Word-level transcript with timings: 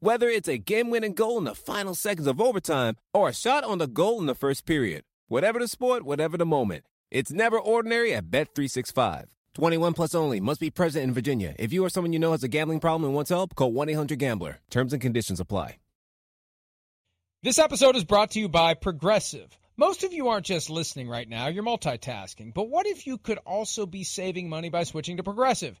Whether 0.00 0.28
it's 0.28 0.48
a 0.48 0.58
game-winning 0.58 1.14
goal 1.14 1.38
in 1.38 1.44
the 1.44 1.56
final 1.56 1.92
seconds 1.92 2.28
of 2.28 2.40
overtime 2.40 2.94
or 3.12 3.28
a 3.28 3.34
shot 3.34 3.64
on 3.64 3.78
the 3.78 3.88
goal 3.88 4.20
in 4.20 4.26
the 4.26 4.34
first 4.34 4.64
period. 4.64 5.02
Whatever 5.26 5.58
the 5.58 5.66
sport, 5.66 6.04
whatever 6.04 6.36
the 6.36 6.46
moment. 6.46 6.84
It's 7.10 7.32
never 7.32 7.58
ordinary 7.58 8.14
at 8.14 8.30
Bet365. 8.30 9.24
21 9.54 9.94
plus 9.94 10.14
only. 10.14 10.38
Must 10.38 10.60
be 10.60 10.70
present 10.70 11.02
in 11.02 11.12
Virginia. 11.12 11.52
If 11.58 11.72
you 11.72 11.84
or 11.84 11.88
someone 11.88 12.12
you 12.12 12.20
know 12.20 12.30
has 12.30 12.44
a 12.44 12.48
gambling 12.48 12.78
problem 12.78 13.06
and 13.06 13.14
wants 13.14 13.30
help, 13.30 13.56
call 13.56 13.72
1-800-GAMBLER. 13.72 14.60
Terms 14.70 14.92
and 14.92 15.02
conditions 15.02 15.40
apply. 15.40 15.78
This 17.42 17.58
episode 17.58 17.96
is 17.96 18.04
brought 18.04 18.32
to 18.32 18.40
you 18.40 18.48
by 18.48 18.74
Progressive. 18.74 19.58
Most 19.76 20.04
of 20.04 20.12
you 20.12 20.28
aren't 20.28 20.46
just 20.46 20.70
listening 20.70 21.08
right 21.08 21.28
now, 21.28 21.48
you're 21.48 21.64
multitasking. 21.64 22.54
But 22.54 22.68
what 22.68 22.86
if 22.86 23.06
you 23.06 23.18
could 23.18 23.38
also 23.38 23.84
be 23.84 24.04
saving 24.04 24.48
money 24.48 24.70
by 24.70 24.84
switching 24.84 25.16
to 25.16 25.24
Progressive? 25.24 25.80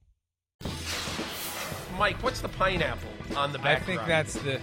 Mike, 2.01 2.23
what's 2.23 2.41
the 2.41 2.49
pineapple 2.49 3.11
on 3.37 3.51
the 3.51 3.59
back? 3.59 3.83
I 3.83 3.85
think 3.85 4.01
that's 4.07 4.33
the 4.33 4.59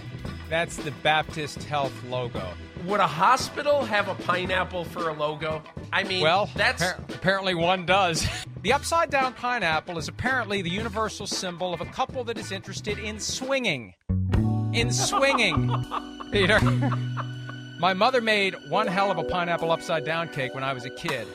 that's 0.49 0.75
the 0.75 0.91
Baptist 0.91 1.63
Health 1.63 1.93
logo. 2.03 2.45
Would 2.83 2.99
a 2.99 3.07
hospital 3.07 3.85
have 3.85 4.09
a 4.09 4.15
pineapple 4.15 4.83
for 4.83 5.07
a 5.07 5.13
logo? 5.13 5.63
I 5.93 6.03
mean, 6.03 6.21
Well, 6.21 6.49
that's 6.57 6.83
appar- 6.83 7.15
apparently 7.15 7.55
one 7.55 7.85
does. 7.85 8.27
The 8.61 8.73
upside 8.73 9.09
down 9.09 9.35
pineapple 9.35 9.97
is 9.97 10.09
apparently 10.09 10.61
the 10.61 10.69
universal 10.69 11.25
symbol 11.25 11.73
of 11.73 11.79
a 11.79 11.85
couple 11.85 12.25
that 12.25 12.37
is 12.37 12.51
interested 12.51 12.99
in 12.99 13.17
swinging. 13.21 13.93
In 14.73 14.91
swinging, 14.91 15.73
Peter. 16.33 16.59
My 17.79 17.93
mother 17.93 18.19
made 18.19 18.53
one 18.67 18.85
hell 18.87 19.11
of 19.11 19.17
a 19.17 19.23
pineapple 19.23 19.71
upside 19.71 20.03
down 20.03 20.27
cake 20.27 20.53
when 20.53 20.65
I 20.65 20.73
was 20.73 20.83
a 20.83 20.89
kid, 20.89 21.25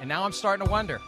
and 0.00 0.08
now 0.08 0.24
I'm 0.24 0.32
starting 0.32 0.66
to 0.66 0.72
wonder. 0.72 0.98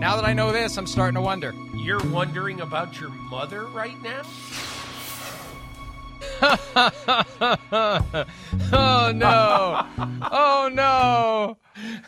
Now 0.00 0.16
that 0.16 0.24
I 0.24 0.32
know 0.32 0.50
this, 0.50 0.78
I'm 0.78 0.86
starting 0.86 1.16
to 1.16 1.20
wonder. 1.20 1.52
you're 1.74 2.02
wondering 2.08 2.62
about 2.62 2.98
your 2.98 3.10
mother 3.10 3.66
right 3.66 4.02
now. 4.02 4.22
oh 8.72 9.12
no! 9.14 9.86
Oh 10.22 10.70
no! 10.72 11.58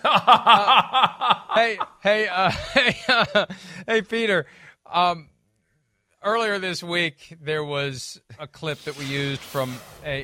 Uh, 0.03 1.35
hey, 1.55 1.79
hey, 2.01 2.29
uh, 2.29 2.51
hey, 2.73 2.97
uh, 3.09 3.47
hey, 3.87 4.01
Peter. 4.01 4.47
Um, 4.91 5.29
earlier 6.25 6.59
this 6.59 6.83
week, 6.83 7.37
there 7.43 7.63
was 7.63 8.23
a 8.39 8.47
clip 8.47 8.81
that 8.85 8.97
we 8.97 9.05
used 9.05 9.43
from. 9.43 9.77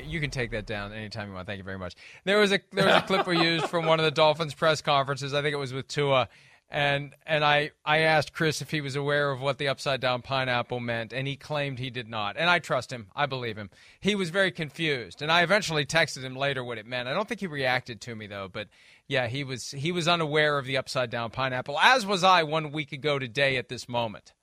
You 0.07 0.19
can 0.19 0.31
take 0.31 0.49
that 0.51 0.65
down 0.65 0.91
anytime 0.91 1.27
you 1.27 1.35
want. 1.35 1.45
Thank 1.45 1.59
you 1.59 1.63
very 1.63 1.77
much. 1.77 1.93
There 2.23 2.39
was 2.39 2.51
a 2.51 2.59
there 2.71 2.87
was 2.87 2.95
a 2.95 3.01
clip 3.01 3.27
we 3.27 3.39
used 3.39 3.67
from 3.67 3.85
one 3.85 3.99
of 3.99 4.05
the 4.05 4.11
Dolphins 4.11 4.55
press 4.55 4.81
conferences. 4.81 5.35
I 5.35 5.43
think 5.43 5.53
it 5.53 5.59
was 5.59 5.71
with 5.71 5.87
Tua. 5.87 6.29
And 6.71 7.15
and 7.25 7.43
I, 7.43 7.71
I 7.83 7.99
asked 7.99 8.31
Chris 8.31 8.61
if 8.61 8.69
he 8.69 8.79
was 8.79 8.95
aware 8.95 9.31
of 9.31 9.41
what 9.41 9.57
the 9.57 9.67
upside 9.67 9.99
down 10.01 10.21
pineapple 10.21 10.79
meant, 10.79 11.13
and 11.13 11.27
he 11.27 11.35
claimed 11.35 11.79
he 11.79 11.89
did 11.89 12.07
not. 12.07 12.37
And 12.37 12.47
I 12.47 12.59
trust 12.59 12.93
him. 12.93 13.07
I 13.15 13.25
believe 13.25 13.57
him. 13.57 13.71
He 13.99 14.13
was 14.13 14.29
very 14.29 14.51
confused, 14.51 15.23
and 15.23 15.31
I 15.31 15.41
eventually 15.41 15.85
texted 15.85 16.21
him 16.21 16.35
later 16.35 16.63
what 16.63 16.77
it 16.77 16.85
meant. 16.85 17.07
I 17.07 17.13
don't 17.13 17.27
think 17.27 17.39
he 17.39 17.47
reacted 17.47 18.01
to 18.01 18.15
me 18.15 18.27
though, 18.27 18.47
but 18.51 18.67
yeah, 19.07 19.25
he 19.27 19.43
was 19.43 19.71
he 19.71 19.91
was 19.91 20.07
unaware 20.07 20.59
of 20.59 20.65
the 20.65 20.77
upside 20.77 21.09
down 21.09 21.31
pineapple, 21.31 21.79
as 21.79 22.05
was 22.05 22.23
I 22.23 22.43
one 22.43 22.71
week 22.71 22.91
ago 22.91 23.17
today 23.17 23.57
at 23.57 23.69
this 23.69 23.89
moment. 23.89 24.33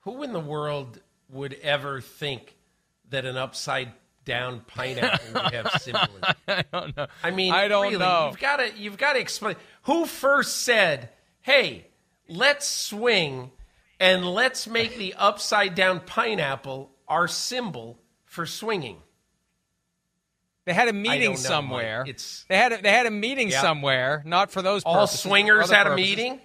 Who 0.00 0.22
in 0.22 0.34
the 0.34 0.40
world 0.40 1.00
would 1.30 1.54
ever 1.62 2.02
think 2.02 2.58
that 3.08 3.24
an 3.24 3.38
upside 3.38 3.92
down 4.24 4.60
pineapple 4.66 5.26
we 5.34 5.56
have 5.56 5.70
symbolism? 5.80 6.22
I 6.48 6.64
don't 6.72 6.96
know. 6.96 7.06
I 7.22 7.30
mean, 7.30 7.52
I 7.52 7.68
don't 7.68 7.84
really, 7.84 7.98
know. 7.98 8.28
You've 8.30 8.40
got 8.40 8.56
to 8.56 8.72
you've 8.76 8.98
got 8.98 9.12
to 9.14 9.20
explain 9.20 9.56
who 9.82 10.06
first 10.06 10.62
said, 10.62 11.10
"Hey, 11.40 11.86
let's 12.28 12.68
swing 12.68 13.50
and 14.00 14.24
let's 14.28 14.66
make 14.66 14.96
the 14.96 15.14
upside 15.14 15.74
down 15.74 16.00
pineapple 16.00 16.90
our 17.08 17.28
symbol 17.28 17.98
for 18.24 18.46
swinging." 18.46 18.98
They 20.66 20.72
had 20.72 20.88
a 20.88 20.94
meeting 20.94 21.32
know, 21.32 21.36
somewhere. 21.36 22.00
Mike. 22.00 22.08
It's- 22.10 22.46
they 22.48 22.56
had 22.56 22.72
a, 22.72 22.80
they 22.82 22.90
had 22.90 23.06
a 23.06 23.10
meeting 23.10 23.50
Yeah. 23.50 23.60
somewhere, 23.60 24.22
not 24.24 24.50
for 24.50 24.62
those 24.62 24.82
All 24.84 24.94
purposes, 24.94 25.20
swingers 25.20 25.70
had 25.70 25.86
a 25.86 25.94
meeting. 25.94 26.40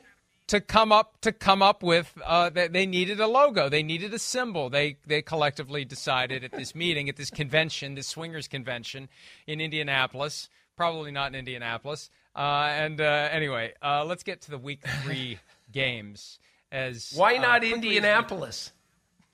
To 0.50 0.62
come 0.62 0.92
up 0.92 1.20
to 1.22 1.32
come 1.32 1.62
up 1.62 1.82
with 1.82 2.14
uh, 2.26 2.50
they, 2.50 2.68
they 2.68 2.86
needed 2.86 3.20
a 3.20 3.28
logo 3.28 3.70
they 3.70 3.84
needed 3.84 4.14
a 4.14 4.20
symbol 4.20 4.70
they 4.70 4.98
they 5.08 5.22
collectively 5.22 5.86
decided 5.86 6.44
at 6.44 6.52
this 6.52 6.76
meeting 6.76 7.10
at 7.10 7.16
this 7.16 7.30
convention 7.30 7.96
this 7.96 8.08
swingers 8.08 8.48
convention 8.48 9.10
in 9.48 9.62
indianapolis 9.62 10.50
probably 10.76 11.12
not 11.12 11.28
in 11.28 11.36
indianapolis 11.36 12.10
uh, 12.36 12.68
and 12.72 13.02
uh, 13.02 13.30
anyway 13.32 13.74
uh, 13.82 14.04
let's 14.04 14.24
get 14.24 14.42
to 14.42 14.52
the 14.52 14.58
week 14.58 14.82
three 15.04 15.40
games 15.72 16.40
as 16.72 17.14
Why 17.16 17.38
uh, 17.38 17.42
not 17.42 17.64
Indianapolis? 17.64 18.72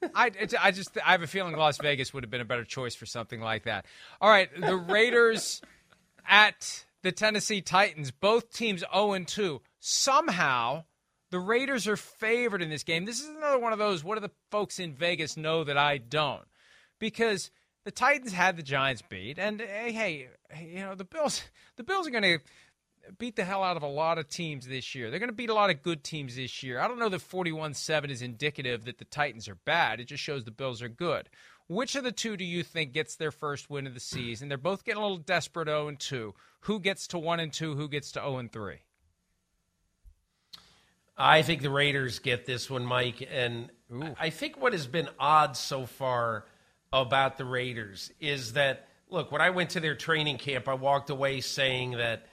I, 0.16 0.32
I 0.62 0.72
just 0.72 0.98
I 1.04 1.12
have 1.12 1.24
a 1.24 1.28
feeling 1.28 1.56
Las 1.56 1.78
Vegas 1.78 2.14
would 2.14 2.24
have 2.24 2.30
been 2.30 2.42
a 2.42 2.46
better 2.46 2.64
choice 2.64 2.96
for 2.96 3.06
something 3.06 3.42
like 3.42 3.64
that. 3.64 3.86
All 4.22 4.30
right, 4.30 4.50
the 4.60 4.76
Raiders 4.76 5.62
at 6.28 6.86
the 7.02 7.12
Tennessee 7.12 7.62
Titans, 7.62 8.12
both 8.12 8.52
teams 8.52 8.84
0 8.94 9.14
and 9.14 9.28
2. 9.28 9.62
Somehow, 9.80 10.86
the 11.36 11.42
Raiders 11.42 11.86
are 11.86 11.98
favored 11.98 12.62
in 12.62 12.70
this 12.70 12.84
game. 12.84 13.04
This 13.04 13.20
is 13.20 13.28
another 13.28 13.60
one 13.60 13.74
of 13.74 13.78
those. 13.78 14.06
What 14.06 14.16
do 14.16 14.22
the 14.22 14.32
folks 14.52 14.80
in 14.80 14.94
Vegas 14.94 15.36
know 15.36 15.66
that 15.66 15.78
I 15.78 15.98
don't? 15.98 16.46
Because 16.98 17.52
the 17.84 17.92
Titans 17.92 18.32
had 18.32 18.56
the 18.56 18.64
Giants 18.64 19.02
beat, 19.02 19.38
and 19.38 19.60
hey, 19.60 19.92
hey, 19.92 20.30
you 20.66 20.80
know 20.80 20.96
the 20.96 21.04
Bills. 21.04 21.44
The 21.76 21.84
Bills 21.84 22.08
are 22.08 22.12
going 22.12 22.24
to 22.24 22.40
beat 23.18 23.36
the 23.36 23.44
hell 23.44 23.64
out 23.64 23.76
of 23.76 23.84
a 23.84 23.88
lot 23.88 24.18
of 24.18 24.30
teams 24.30 24.66
this 24.66 24.96
year. 24.96 25.12
They're 25.12 25.20
going 25.20 25.28
to 25.28 25.36
beat 25.36 25.50
a 25.50 25.54
lot 25.54 25.70
of 25.70 25.84
good 25.84 26.06
teams 26.06 26.38
this 26.38 26.64
year. 26.64 26.80
I 26.80 26.88
don't 26.88 27.00
know 27.00 27.10
that 27.10 27.20
41-7 27.20 28.10
is 28.10 28.22
indicative 28.22 28.86
that 28.86 28.98
the 28.98 29.04
Titans 29.04 29.50
are 29.50 29.56
bad. 29.66 30.00
It 30.00 30.06
just 30.06 30.24
shows 30.24 30.46
the 30.46 30.52
Bills 30.52 30.82
are 30.82 30.88
good. 30.88 31.28
Which 31.68 31.98
of 31.98 32.06
the 32.06 32.14
two 32.14 32.38
do 32.38 32.46
you 32.46 32.64
think 32.64 32.94
gets 32.94 33.18
their 33.18 33.32
first 33.32 33.70
win 33.70 33.88
of 33.88 33.94
the 33.94 34.00
season? 34.00 34.48
They're 34.48 34.58
both 34.58 34.86
getting 34.86 35.02
a 35.02 35.06
little 35.06 35.18
desperate 35.18 35.68
0 35.68 35.90
and 35.90 36.00
2. 36.00 36.34
Who 36.62 36.80
gets 36.80 37.08
to 37.08 37.20
1 37.20 37.42
and 37.42 37.52
2? 37.52 37.76
Who 37.76 37.90
gets 37.90 38.14
to 38.14 38.22
0 38.22 38.38
and 38.38 38.50
3? 38.50 38.78
I 41.18 41.42
think 41.42 41.62
the 41.62 41.70
Raiders 41.70 42.20
get 42.20 42.46
this 42.46 42.70
one, 42.70 42.86
Mike. 42.86 43.28
And 43.32 43.70
I 44.20 44.30
think 44.30 44.60
what 44.62 44.74
has 44.74 44.88
been 44.88 45.10
odd 45.20 45.56
so 45.56 45.86
far 45.86 46.46
about 46.92 47.38
the 47.38 47.46
Raiders 47.46 48.12
is 48.20 48.54
that, 48.54 48.88
look, 49.10 49.32
when 49.32 49.42
I 49.42 49.50
went 49.52 49.72
to 49.72 49.80
their 49.80 49.96
training 49.96 50.38
camp, 50.38 50.68
I 50.68 50.74
walked 50.74 51.10
away 51.10 51.42
saying 51.42 51.92
that, 51.92 52.28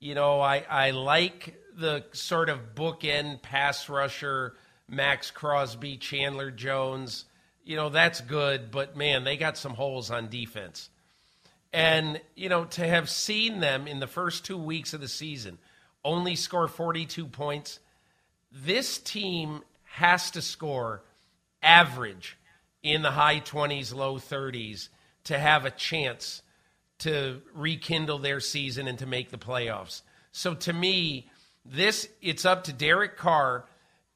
you 0.00 0.14
know, 0.14 0.40
I, 0.40 0.64
I 0.68 0.90
like 0.90 1.60
the 1.76 2.04
sort 2.12 2.48
of 2.48 2.74
bookend 2.74 3.42
pass 3.42 3.88
rusher, 3.88 4.54
Maxx 4.88 5.30
Crosby, 5.30 5.96
Chandler 5.96 6.50
Jones. 6.50 7.26
You 7.64 7.76
know, 7.76 7.88
that's 7.88 8.20
good, 8.20 8.70
but 8.70 8.96
man, 8.96 9.24
they 9.24 9.36
got 9.36 9.58
some 9.58 9.74
holes 9.74 10.10
on 10.10 10.28
defense. 10.28 10.88
And, 11.72 12.20
you 12.34 12.48
know, 12.48 12.64
to 12.64 12.86
have 12.86 13.10
seen 13.10 13.60
them 13.60 13.86
in 13.86 14.00
the 14.00 14.06
first 14.06 14.44
two 14.46 14.56
weeks 14.56 14.94
of 14.94 15.00
the 15.00 15.08
season 15.08 15.58
only 16.04 16.36
score 16.36 16.68
42 16.68 17.26
points, 17.26 17.80
this 18.64 18.98
team 18.98 19.62
has 19.84 20.30
to 20.32 20.42
score 20.42 21.02
average 21.62 22.38
in 22.82 23.02
the 23.02 23.10
high 23.10 23.40
20s, 23.40 23.94
low 23.94 24.16
30s 24.16 24.88
to 25.24 25.38
have 25.38 25.64
a 25.64 25.70
chance 25.70 26.42
to 26.98 27.42
rekindle 27.54 28.18
their 28.18 28.40
season 28.40 28.86
and 28.86 28.98
to 28.98 29.06
make 29.06 29.30
the 29.30 29.36
playoffs. 29.36 30.02
So 30.32 30.54
to 30.54 30.72
me, 30.72 31.28
this 31.64 32.08
it's 32.22 32.44
up 32.44 32.64
to 32.64 32.72
Derek 32.72 33.16
Carr 33.16 33.66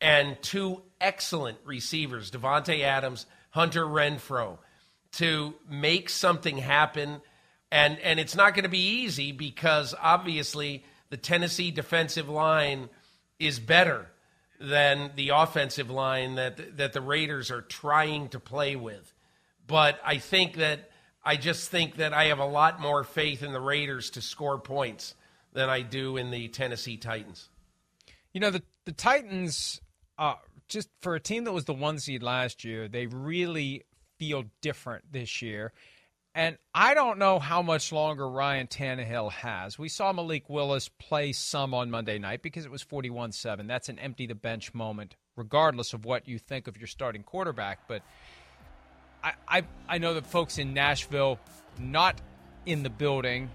and 0.01 0.41
two 0.41 0.83
excellent 1.01 1.59
receivers, 1.65 2.31
Davante 2.31 2.83
Adams, 2.83 3.27
Hunter 3.51 3.85
Renfrow, 3.85 4.59
to 5.13 5.55
make 5.69 6.09
something 6.09 6.59
happen. 6.59 7.21
And, 7.73 7.99
and 7.99 8.19
it's 8.19 8.37
not 8.37 8.55
going 8.55 8.63
to 8.63 8.71
be 8.71 9.03
easy 9.03 9.33
because 9.33 9.95
obviously 10.01 10.85
the 11.11 11.17
Tennessee 11.17 11.71
defensive 11.71 12.29
line 12.29 12.89
is 13.39 13.59
better 13.59 14.07
than 14.61 15.13
the 15.17 15.31
offensive 15.31 15.91
line 15.91 16.35
that, 16.35 16.77
that 16.77 16.93
the 16.93 17.01
Raiders 17.01 17.51
are 17.51 17.63
trying 17.63 18.29
to 18.29 18.39
play 18.39 18.77
with. 18.77 19.13
But 19.67 19.99
I 20.05 20.19
think 20.19 20.57
that 20.57 20.91
I 21.25 21.37
just 21.37 21.71
think 21.71 21.97
that 21.97 22.13
I 22.13 22.25
have 22.25 22.39
a 22.39 22.47
lot 22.47 22.81
more 22.81 23.05
faith 23.05 23.43
in 23.43 23.53
the 23.53 23.61
Raiders 23.61 24.11
to 24.11 24.23
score 24.23 24.59
points 24.59 25.15
than 25.53 25.69
I 25.69 25.83
do 25.83 26.17
in 26.17 26.31
the 26.31 26.49
Tennessee 26.49 26.97
Titans. 26.97 27.49
You 28.33 28.41
know, 28.41 28.51
the, 28.51 28.63
the 28.85 28.93
Titans, 28.93 29.81
uh, 30.19 30.35
just 30.69 30.89
for 31.01 31.15
a 31.15 31.21
team 31.21 31.45
that 31.45 31.53
was 31.53 31.65
the 31.65 31.75
one 31.75 31.99
seed 31.99 32.23
last 32.23 32.65
year, 32.65 32.89
they 32.89 33.07
really 33.07 33.85
feel 34.19 34.45
different 34.61 35.13
this 35.13 35.43
year. 35.43 35.73
And 36.35 36.59
I 36.73 36.95
don't 36.95 37.19
know 37.19 37.41
how 37.41 37.61
much 37.61 37.91
longer 37.91 38.29
Ryan 38.29 38.69
Tannehill 38.69 39.33
has. 39.33 39.79
We 39.79 39.89
saw 39.89 40.13
Malik 40.13 40.49
Willis 40.49 40.89
play 40.89 41.33
some 41.33 41.75
on 41.75 41.91
Monday 41.91 42.19
night 42.19 42.41
because 42.43 42.65
it 42.65 42.71
was 42.71 42.83
41 42.83 43.33
7. 43.33 43.67
That's 43.67 43.89
an 43.89 43.99
empty 43.99 44.27
the 44.27 44.37
bench 44.37 44.73
moment, 44.73 45.17
regardless 45.37 45.93
of 45.93 46.05
what 46.05 46.29
you 46.29 46.39
think 46.39 46.69
of 46.69 46.79
your 46.79 46.87
starting 46.87 47.25
quarterback. 47.25 47.89
But 47.89 48.03
I, 49.25 49.33
I, 49.49 49.63
I 49.89 49.99
know 49.99 50.15
that 50.15 50.27
folks 50.27 50.59
in 50.59 50.73
Nashville, 50.73 51.41
not 51.81 52.21
in 52.65 52.85
the 52.85 52.91
building, 52.91 53.51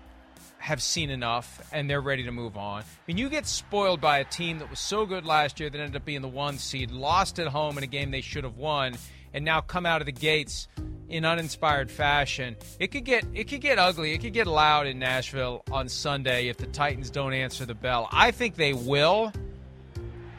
have 0.58 0.82
seen 0.82 1.10
enough 1.10 1.62
and 1.72 1.90
they're 1.90 2.02
ready 2.02 2.24
to 2.24 2.32
move 2.32 2.58
on. 2.58 2.82
I 2.82 2.86
mean, 3.08 3.18
you 3.18 3.30
get 3.30 3.46
spoiled 3.46 4.02
by 4.02 4.18
a 4.18 4.26
team 4.26 4.60
that 4.60 4.70
was 4.70 4.80
so 4.80 5.06
good 5.06 5.26
last 5.26 5.60
year 5.60 5.70
that 5.70 5.80
ended 5.80 5.96
up 5.96 6.06
being 6.06 6.22
the 6.22 6.28
one 6.28 6.58
seed, 6.58 6.92
lost 6.92 7.40
at 7.40 7.48
home 7.48 7.78
in 7.78 7.84
a 7.84 7.88
game 7.88 8.12
they 8.12 8.22
should 8.22 8.44
have 8.44 8.58
won, 8.58 8.96
and 9.36 9.44
now 9.44 9.60
come 9.62 9.86
out 9.86 10.02
of 10.02 10.06
the 10.06 10.14
gates 10.14 10.68
in 11.10 11.26
uninspired 11.26 11.92
fashion. 11.92 12.56
It 12.80 12.88
could 12.88 13.04
get 13.04 13.26
it 13.34 13.44
could 13.50 13.62
get 13.62 13.78
ugly. 13.78 14.14
It 14.14 14.22
could 14.22 14.34
get 14.34 14.48
loud 14.48 14.88
in 14.88 14.98
Nashville 14.98 15.62
on 15.72 15.90
Sunday 15.90 16.48
if 16.48 16.58
the 16.58 16.66
Titans 16.68 17.12
don't 17.12 17.34
answer 17.34 17.66
the 17.66 17.76
bell. 17.76 18.08
I 18.12 18.32
think 18.32 18.56
they 18.56 18.74
will. 18.74 19.32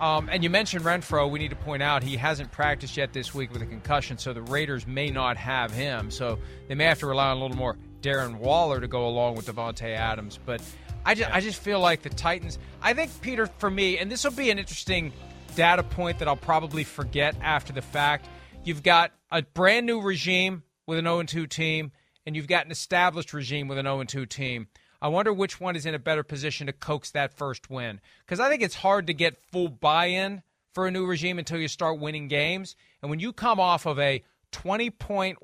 Um, 0.00 0.28
and 0.31 0.43
you 0.43 0.50
mentioned 0.50 0.84
Renfrow. 0.84 1.31
We 1.31 1.38
need 1.38 1.50
to 1.50 1.56
point 1.56 1.82
out 1.82 2.02
he 2.02 2.16
hasn't 2.16 2.52
practiced 2.52 2.96
yet 2.96 3.12
this 3.12 3.32
week 3.34 3.52
with 3.52 3.62
a 3.62 3.66
concussion, 3.66 4.19
so 4.19 4.32
the 4.32 4.43
Raiders 4.43 4.87
may 4.87 5.10
not 5.10 5.37
have 5.37 5.72
him. 5.72 6.10
So 6.10 6.38
they 6.69 6.75
may 6.75 6.84
have 6.84 6.99
to 7.00 7.06
rely 7.06 7.28
on 7.28 7.37
a 7.37 7.40
little 7.40 7.56
more 7.56 7.76
Darren 8.02 8.37
Waller 8.37 8.81
to 8.81 8.88
go 8.88 9.06
along 9.06 9.37
with 9.37 9.46
Davante 9.46 9.94
Adams. 9.94 10.38
But 10.44 10.60
I 11.04 11.14
just, 11.14 11.31
I 11.31 11.40
just 11.40 11.60
feel 11.60 11.81
like 11.81 12.02
the 12.02 12.10
Titans. 12.10 12.58
I 12.82 12.92
think 12.92 13.10
Peter, 13.20 13.46
for 13.58 13.70
me, 13.70 13.99
and 13.99 14.10
this 14.10 14.25
will 14.25 14.32
be 14.32 14.50
an 14.50 14.58
interesting 14.58 15.12
data 15.54 15.82
point 15.82 16.19
that 16.19 16.28
I'll 16.28 16.37
probably 16.37 16.84
forget 16.84 17.34
after 17.40 17.72
the 17.72 17.82
fact. 17.82 18.28
You've 18.66 18.82
got 18.82 19.12
a 19.30 19.42
brand 19.42 19.86
new 19.86 20.00
regime 20.00 20.64
with 20.88 20.98
an 20.98 21.04
0 21.04 21.22
2 21.22 21.46
team, 21.46 21.92
and 22.26 22.34
you've 22.34 22.48
got 22.48 22.64
an 22.64 22.72
established 22.72 23.32
regime 23.32 23.68
with 23.68 23.78
an 23.78 23.84
0 23.84 24.02
2 24.02 24.26
team. 24.26 24.66
I 25.00 25.06
wonder 25.06 25.32
which 25.32 25.60
one 25.60 25.76
is 25.76 25.86
in 25.86 25.94
a 25.94 26.00
better 26.00 26.24
position 26.24 26.66
to 26.66 26.72
coax 26.72 27.12
that 27.12 27.32
first 27.32 27.70
win. 27.70 28.00
Because 28.24 28.40
I 28.40 28.48
think 28.48 28.62
it's 28.62 28.74
hard 28.74 29.06
to 29.06 29.14
get 29.14 29.40
full 29.52 29.68
buy 29.68 30.06
in 30.06 30.42
for 30.72 30.88
a 30.88 30.90
new 30.90 31.06
regime 31.06 31.38
until 31.38 31.60
you 31.60 31.68
start 31.68 32.00
winning 32.00 32.26
games. 32.26 32.74
And 33.02 33.08
when 33.08 33.20
you 33.20 33.32
come 33.32 33.60
off 33.60 33.86
of 33.86 34.00
a 34.00 34.24
20 34.50 34.90
point 34.90 35.38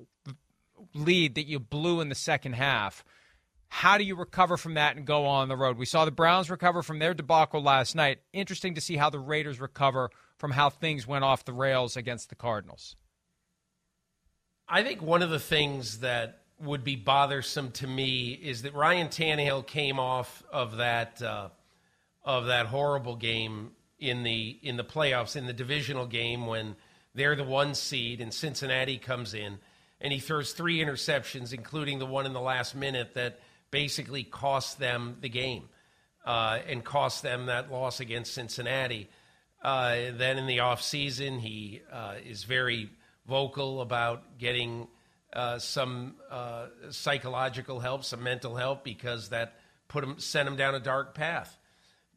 lead 0.93 1.37
that 1.37 1.47
you 1.47 1.61
blew 1.61 2.01
in 2.01 2.09
the 2.09 2.17
second 2.17 2.55
half, 2.55 3.05
how 3.69 3.99
do 3.99 4.05
you 4.05 4.17
recover 4.17 4.57
from 4.57 4.75
that 4.75 4.97
and 4.97 5.07
go 5.07 5.27
on 5.27 5.47
the 5.47 5.57
road? 5.57 5.79
We 5.79 5.87
saw 5.87 6.05
the 6.05 6.11
Browns 6.11 6.51
recover 6.51 6.83
from 6.83 6.99
their 6.99 7.15
debacle 7.15 7.63
last 7.63 7.95
night. 7.95 8.19
Interesting 8.33 8.75
to 8.75 8.81
see 8.81 8.97
how 8.97 9.11
the 9.11 9.21
Raiders 9.21 9.61
recover 9.61 10.11
from 10.39 10.51
how 10.51 10.71
things 10.71 11.07
went 11.07 11.23
off 11.23 11.45
the 11.45 11.53
rails 11.53 11.97
against 11.97 12.29
the 12.29 12.35
Cardinals. 12.35 12.97
I 14.69 14.83
think 14.83 15.03
one 15.03 15.23
of 15.23 15.31
the 15.31 15.41
things 15.41 15.99
that 15.99 16.39
would 16.61 16.85
be 16.85 16.97
bothersome 16.97 17.73
to 17.73 17.87
me 17.87 18.31
is 18.31 18.63
that 18.63 18.75
Ryan 18.75 19.09
Tannehill 19.09 19.67
came 19.67 19.99
off 19.99 20.43
of 20.53 20.77
that 20.77 21.21
uh, 21.21 21.49
of 22.25 22.47
that 22.47 22.67
horrible 22.67 23.17
game 23.17 23.73
in 23.99 24.23
the 24.23 24.59
in 24.63 24.77
the 24.77 24.85
playoffs 24.85 25.37
in 25.37 25.47
the 25.47 25.53
divisional 25.53 26.07
game 26.07 26.47
when 26.47 26.77
they're 27.15 27.37
the 27.37 27.45
one 27.45 27.75
seed 27.75 28.21
and 28.21 28.33
Cincinnati 28.33 28.99
comes 28.99 29.35
in 29.35 29.59
and 30.01 30.13
he 30.13 30.19
throws 30.19 30.53
three 30.53 30.79
interceptions, 30.79 31.53
including 31.53 31.99
the 31.99 32.07
one 32.07 32.27
in 32.27 32.33
the 32.33 32.41
last 32.41 32.75
minute 32.75 33.15
that 33.15 33.39
basically 33.71 34.25
cost 34.25 34.79
them 34.79 35.17
the 35.21 35.29
game 35.29 35.69
uh, 36.27 36.59
and 36.67 36.85
cost 36.85 37.23
them 37.23 37.47
that 37.47 37.71
loss 37.71 38.01
against 38.01 38.35
Cincinnati. 38.35 39.09
Uh, 39.63 39.97
then 40.15 40.39
in 40.39 40.47
the 40.47 40.59
offseason, 40.59 41.39
he 41.39 41.81
uh, 41.93 42.15
is 42.27 42.43
very 42.43 42.91
vocal 43.27 43.81
about 43.81 44.39
getting 44.39 44.89
uh, 45.33 45.59
some 45.59 46.17
uh, 46.31 46.67
psychological 46.91 47.81
help, 47.81 48.05
some 48.05 48.23
mental 48.23 48.57
help, 48.57 48.85
because 48.85 49.31
that 49.31 49.57
put 49.89 50.05
him 50.05 50.19
sent 50.19 50.49
him 50.49 50.57
down 50.57 50.75
a 50.75 50.81
dark 50.81 51.15
path. 51.15 51.57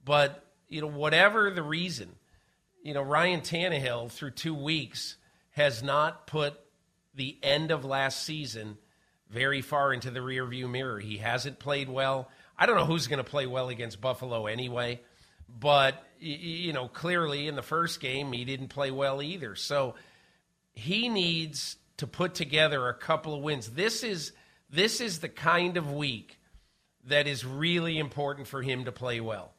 But 0.04 0.44
you 0.68 0.82
know, 0.82 0.88
whatever 0.88 1.50
the 1.52 1.64
reason, 1.64 2.16
you 2.84 2.94
know, 2.94 3.02
Ryan 3.02 3.42
Tannehill 3.42 4.12
through 4.12 4.32
two 4.32 4.56
weeks 4.56 5.18
has 5.52 5.82
not 5.82 6.28
put 6.28 6.60
the 7.14 7.38
end 7.42 7.72
of 7.72 7.86
last 7.86 8.24
season 8.24 8.78
very 9.30 9.62
far 9.62 9.94
into 9.94 10.12
the 10.12 10.20
rearview 10.20 10.70
mirror. 10.70 11.00
He 11.00 11.18
hasn't 11.18 11.60
played 11.60 11.90
well. 11.90 12.30
I 12.58 12.66
don't 12.66 12.76
know 12.76 12.86
who's 12.86 13.08
going 13.08 13.24
to 13.24 13.30
play 13.30 13.48
well 13.48 13.70
against 13.70 14.02
Buffalo 14.02 14.48
anyway, 14.48 15.02
but 15.48 16.04
you 16.20 16.74
know, 16.74 16.88
clearly 16.88 17.48
in 17.48 17.56
the 17.56 17.62
first 17.62 18.00
game 18.00 18.32
he 18.32 18.46
didn't 18.46 18.70
play 18.70 18.92
well 18.92 19.22
either. 19.22 19.56
So 19.56 19.96
he 20.76 21.10
needs 21.10 21.78
to 21.98 22.08
put 22.08 22.36
together 22.36 22.88
a 22.88 22.94
couple 22.94 23.34
of 23.34 23.42
wins. 23.42 23.70
This 23.70 24.04
is 24.04 24.34
this 24.70 25.00
is 25.00 25.20
the 25.20 25.30
kind 25.30 25.78
of 25.78 25.92
week 25.92 26.38
that 27.06 27.28
is 27.28 27.46
really 27.46 27.98
important 27.98 28.48
for 28.48 28.62
him 28.62 28.86
to 28.86 28.92
play 28.92 29.22
well 29.22 29.54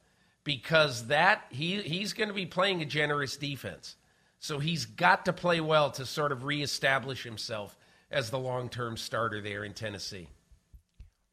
because 0.45 1.07
that 1.07 1.45
he 1.51 1.81
he's 1.83 2.13
going 2.13 2.29
to 2.29 2.35
be 2.35 2.47
playing 2.47 2.83
a 2.83 2.87
generous 2.87 3.37
defense. 3.37 3.97
So 4.39 4.59
he's 4.59 4.85
got 4.85 5.25
to 5.25 5.33
play 5.33 5.61
well 5.61 5.91
to 5.93 6.05
sort 6.05 6.33
of 6.33 6.45
reestablish 6.45 7.25
himself 7.25 7.77
as 8.11 8.31
the 8.31 8.39
long 8.39 8.69
term 8.69 8.97
starter 8.97 9.41
there 9.41 9.65
in 9.65 9.73
Tennessee. 9.73 10.29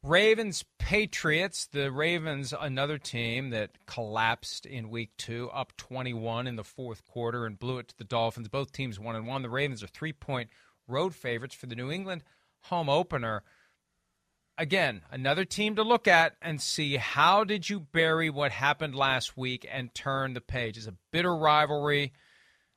Ravens 0.04 0.66
Patriots. 0.78 1.64
The 1.64 1.90
Ravens, 1.90 2.52
another 2.52 2.98
team 2.98 3.48
that 3.50 3.70
collapsed 3.86 4.66
in 4.66 4.90
week 4.90 5.12
two, 5.16 5.48
up 5.50 5.74
21 5.78 6.46
in 6.46 6.56
the 6.56 6.62
fourth 6.62 7.06
quarter 7.06 7.46
and 7.46 7.58
blew 7.58 7.78
it 7.78 7.88
to 7.88 7.96
the 7.96 8.04
Dolphins. 8.04 8.48
Both 8.48 8.70
teams 8.70 9.00
one 9.00 9.16
and 9.16 9.26
one. 9.26 9.40
The 9.40 9.48
Ravens 9.48 9.82
are 9.82 9.86
three 9.86 10.12
point 10.12 10.50
road 10.86 11.14
favorites 11.14 11.54
for 11.54 11.64
the 11.64 11.74
New 11.74 11.90
England 11.90 12.22
home 12.64 12.90
opener. 12.90 13.44
Again, 14.58 15.00
another 15.10 15.46
team 15.46 15.74
to 15.76 15.82
look 15.82 16.06
at 16.06 16.36
and 16.42 16.60
see 16.60 16.96
how 16.96 17.42
did 17.42 17.70
you 17.70 17.80
bury 17.80 18.28
what 18.28 18.52
happened 18.52 18.94
last 18.94 19.38
week 19.38 19.66
and 19.72 19.94
turn 19.94 20.34
the 20.34 20.42
page. 20.42 20.76
It's 20.76 20.86
a 20.86 20.94
bitter 21.12 21.34
rivalry. 21.34 22.12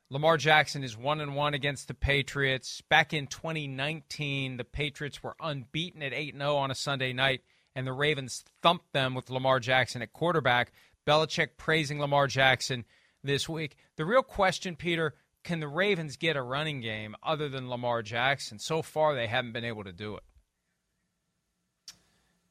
Lamar 0.10 0.38
Jackson 0.38 0.86
is 0.86 0.96
1 0.98 1.20
and 1.20 1.36
1 1.36 1.54
against 1.54 1.90
the 1.90 1.94
Patriots. 1.94 2.82
Back 2.90 3.14
in 3.14 3.28
2019, 3.28 4.56
the 4.56 4.64
Patriots 4.64 5.22
were 5.22 5.36
unbeaten 5.42 6.02
at 6.02 6.14
8 6.14 6.36
0 6.38 6.56
on 6.56 6.72
a 6.72 6.76
Sunday 6.76 7.12
night, 7.12 7.42
and 7.76 7.86
the 7.86 7.92
Ravens 7.92 8.46
thumped 8.62 8.94
them 8.94 9.16
with 9.16 9.30
Lamar 9.30 9.60
Jackson 9.60 10.02
at 10.02 10.14
quarterback. 10.14 10.72
Belichick 11.06 11.58
praising 11.58 12.00
Lamar 12.00 12.28
Jackson 12.28 12.86
this 13.22 13.50
week. 13.50 13.76
The 13.98 14.06
real 14.06 14.24
question, 14.24 14.78
Peter, 14.78 15.14
can 15.44 15.60
the 15.60 15.68
Ravens 15.68 16.16
get 16.16 16.38
a 16.38 16.42
running 16.42 16.80
game 16.80 17.14
other 17.22 17.50
than 17.50 17.70
Lamar 17.70 18.02
Jackson? 18.02 18.60
So 18.60 18.82
far, 18.82 19.14
they 19.14 19.28
haven't 19.28 19.52
been 19.52 19.66
able 19.66 19.84
to 19.84 19.92
do 19.92 20.16
it. 20.16 20.24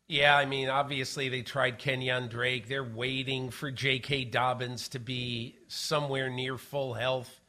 Yeah, 0.09 0.37
I 0.37 0.45
mean, 0.45 0.69
obviously 0.69 1.31
they 1.31 1.43
tried 1.43 1.79
Kenyan 1.79 2.29
Drake. 2.29 2.69
They're 2.69 2.85
waiting 2.85 3.51
for 3.51 3.71
J.K. 3.71 4.27
Dobbins 4.27 4.89
to 4.91 4.99
be 4.99 5.57
somewhere 5.69 6.31
near 6.31 6.59
full 6.59 6.95
health 6.95 7.41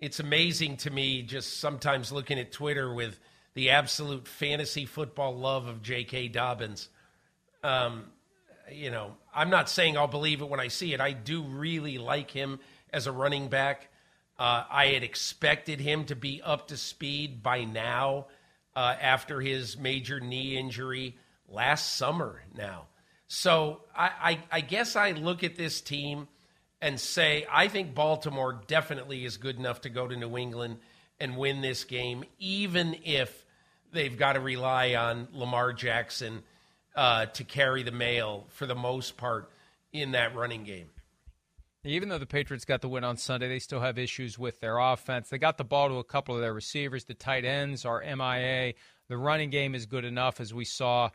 it's 0.00 0.18
amazing 0.18 0.78
to 0.78 0.90
me 0.90 1.22
just 1.22 1.60
sometimes 1.60 2.10
looking 2.10 2.38
at 2.38 2.52
Twitter 2.52 2.92
with 2.92 3.20
the 3.54 3.70
absolute 3.70 4.26
fantasy 4.26 4.86
football 4.86 5.36
love 5.36 5.66
of 5.66 5.82
J.K. 5.82 6.28
Dobbins. 6.28 6.88
Um, 7.62 8.04
you 8.72 8.90
know, 8.90 9.16
I'm 9.34 9.50
not 9.50 9.68
saying 9.68 9.98
I'll 9.98 10.06
believe 10.06 10.40
it 10.40 10.48
when 10.48 10.60
I 10.60 10.68
see 10.68 10.94
it. 10.94 11.00
I 11.00 11.12
do 11.12 11.42
really 11.42 11.98
like 11.98 12.30
him 12.30 12.60
as 12.92 13.06
a 13.06 13.12
running 13.12 13.48
back. 13.48 13.88
Uh, 14.38 14.64
I 14.70 14.86
had 14.86 15.02
expected 15.02 15.80
him 15.80 16.04
to 16.06 16.16
be 16.16 16.40
up 16.42 16.68
to 16.68 16.78
speed 16.78 17.42
by 17.42 17.64
now 17.64 18.28
uh, 18.74 18.94
after 18.98 19.40
his 19.40 19.76
major 19.76 20.18
knee 20.18 20.56
injury 20.56 21.18
last 21.46 21.96
summer 21.96 22.42
now. 22.56 22.86
So 23.28 23.82
I, 23.94 24.10
I, 24.22 24.38
I 24.50 24.60
guess 24.62 24.96
I 24.96 25.12
look 25.12 25.44
at 25.44 25.56
this 25.56 25.82
team– 25.82 26.26
and 26.80 26.98
say, 26.98 27.46
I 27.50 27.68
think 27.68 27.94
Baltimore 27.94 28.60
definitely 28.66 29.24
is 29.24 29.36
good 29.36 29.56
enough 29.56 29.82
to 29.82 29.90
go 29.90 30.08
to 30.08 30.16
New 30.16 30.36
England 30.36 30.78
and 31.18 31.36
win 31.36 31.60
this 31.60 31.84
game, 31.84 32.24
even 32.38 32.96
if 33.04 33.44
they've 33.92 34.16
got 34.16 34.34
to 34.34 34.40
rely 34.40 34.94
on 34.94 35.28
Lamar 35.32 35.72
Jackson 35.72 36.42
uh, 36.96 37.26
to 37.26 37.44
carry 37.44 37.82
the 37.82 37.92
mail 37.92 38.46
for 38.48 38.66
the 38.66 38.74
most 38.74 39.16
part 39.16 39.50
in 39.92 40.12
that 40.12 40.34
running 40.34 40.64
game. 40.64 40.88
Even 41.84 42.10
though 42.10 42.18
the 42.18 42.26
Patriots 42.26 42.66
got 42.66 42.82
the 42.82 42.88
win 42.88 43.04
on 43.04 43.16
Sunday, 43.16 43.48
they 43.48 43.58
still 43.58 43.80
have 43.80 43.98
issues 43.98 44.38
with 44.38 44.60
their 44.60 44.78
offense. 44.78 45.30
They 45.30 45.38
got 45.38 45.56
the 45.56 45.64
ball 45.64 45.88
to 45.88 45.94
a 45.94 46.04
couple 46.04 46.34
of 46.34 46.42
their 46.42 46.52
receivers. 46.52 47.04
The 47.04 47.14
tight 47.14 47.46
ends 47.46 47.86
are 47.86 48.02
MIA. 48.02 48.74
The 49.08 49.16
running 49.16 49.48
game 49.48 49.74
is 49.74 49.86
good 49.86 50.04
enough, 50.04 50.40
as 50.40 50.52
we 50.52 50.66
saw. 50.66 51.08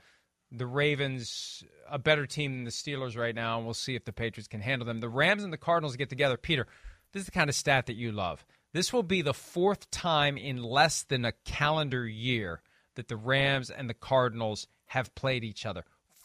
The 0.57 0.65
Ravens, 0.65 1.63
a 1.89 1.99
better 1.99 2.25
team 2.25 2.53
than 2.53 2.63
the 2.63 2.71
Steelers 2.71 3.17
right 3.17 3.35
now, 3.35 3.57
and 3.57 3.65
we'll 3.65 3.73
see 3.73 3.95
if 3.95 4.05
the 4.05 4.13
Patriots 4.13 4.47
can 4.47 4.61
handle 4.61 4.85
them. 4.85 4.99
The 4.99 5.09
Rams 5.09 5.43
and 5.43 5.51
the 5.51 5.57
Cardinals 5.57 5.95
get 5.95 6.09
together. 6.09 6.37
Peter, 6.37 6.67
this 7.11 7.21
is 7.21 7.25
the 7.25 7.31
kind 7.31 7.49
of 7.49 7.55
stat 7.55 7.87
that 7.87 7.95
you 7.95 8.11
love. 8.11 8.45
This 8.73 8.91
will 8.91 9.03
be 9.03 9.21
the 9.21 9.33
fourth 9.33 9.89
time 9.91 10.37
in 10.37 10.61
less 10.61 11.03
than 11.03 11.25
a 11.25 11.31
calendar 11.45 12.07
year 12.07 12.61
that 12.95 13.07
the 13.07 13.17
Rams 13.17 13.69
and 13.69 13.89
the 13.89 13.93
Cardinals 13.93 14.67
have 14.87 15.15
played 15.15 15.43
each 15.43 15.65
other. 15.65 15.83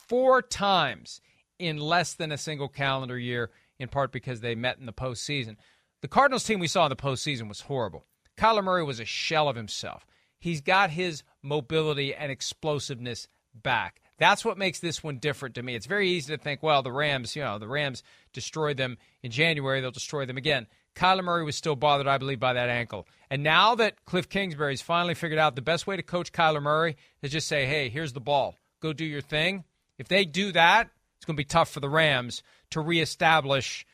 Four 0.08 0.42
times 0.42 1.20
in 1.58 1.78
less 1.78 2.14
than 2.14 2.32
a 2.32 2.38
single 2.38 2.68
calendar 2.68 3.18
year, 3.18 3.50
in 3.78 3.88
part 3.88 4.12
because 4.12 4.40
they 4.40 4.54
met 4.54 4.78
in 4.78 4.86
the 4.86 4.92
postseason. 4.92 5.56
The 6.02 6.08
Cardinals 6.08 6.44
team 6.44 6.58
we 6.58 6.66
saw 6.66 6.86
in 6.86 6.90
the 6.90 6.96
postseason 6.96 7.48
was 7.48 7.62
horrible. 7.62 8.04
Kyler 8.36 8.64
Murray 8.64 8.82
was 8.82 9.00
a 9.00 9.04
shell 9.04 9.48
of 9.48 9.56
himself. 9.56 10.06
He's 10.38 10.60
got 10.60 10.90
his 10.90 11.22
mobility 11.42 12.14
and 12.14 12.32
explosiveness 12.32 13.28
back. 13.54 14.00
That's 14.20 14.44
what 14.44 14.58
makes 14.58 14.80
this 14.80 15.02
one 15.02 15.16
different 15.16 15.54
to 15.54 15.62
me. 15.62 15.74
It's 15.74 15.86
very 15.86 16.10
easy 16.10 16.36
to 16.36 16.40
think, 16.40 16.62
well, 16.62 16.82
the 16.82 16.92
Rams, 16.92 17.34
you 17.34 17.42
know, 17.42 17.58
the 17.58 17.66
Rams 17.66 18.02
destroyed 18.34 18.76
them 18.76 18.98
in 19.22 19.30
January, 19.30 19.80
they'll 19.80 19.90
destroy 19.90 20.26
them 20.26 20.36
again. 20.36 20.66
Kyler 20.94 21.24
Murray 21.24 21.42
was 21.42 21.56
still 21.56 21.74
bothered, 21.74 22.06
I 22.06 22.18
believe, 22.18 22.38
by 22.38 22.52
that 22.52 22.68
ankle. 22.68 23.06
And 23.30 23.42
now 23.42 23.74
that 23.76 24.04
Cliff 24.04 24.28
Kingsbury's 24.28 24.82
finally 24.82 25.14
figured 25.14 25.38
out 25.38 25.56
the 25.56 25.62
best 25.62 25.86
way 25.86 25.96
to 25.96 26.02
coach 26.02 26.32
Kyler 26.32 26.60
Murray 26.60 26.96
is 27.22 27.32
just 27.32 27.48
say, 27.48 27.64
hey, 27.64 27.88
here's 27.88 28.12
the 28.12 28.20
ball. 28.20 28.56
Go 28.80 28.92
do 28.92 29.06
your 29.06 29.22
thing. 29.22 29.64
If 29.98 30.08
they 30.08 30.26
do 30.26 30.52
that, 30.52 30.90
it's 31.16 31.24
going 31.24 31.36
to 31.36 31.40
be 31.40 31.44
tough 31.44 31.70
for 31.70 31.80
the 31.80 31.88
Rams 31.88 32.42
to 32.70 32.80
reestablish 32.80 33.86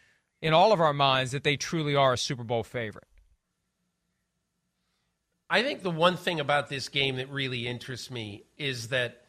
in 0.42 0.52
all 0.52 0.72
of 0.72 0.80
our 0.80 0.92
minds 0.92 1.30
that 1.32 1.44
they 1.44 1.56
truly 1.56 1.94
are 1.94 2.14
a 2.14 2.18
Super 2.18 2.44
Bowl 2.44 2.64
favorite. 2.64 3.06
I 5.48 5.62
think 5.62 5.82
the 5.82 5.90
one 5.90 6.16
thing 6.16 6.40
about 6.40 6.68
this 6.68 6.88
game 6.88 7.16
that 7.16 7.30
really 7.30 7.68
interests 7.68 8.10
me 8.10 8.42
is 8.58 8.88
that 8.88 9.22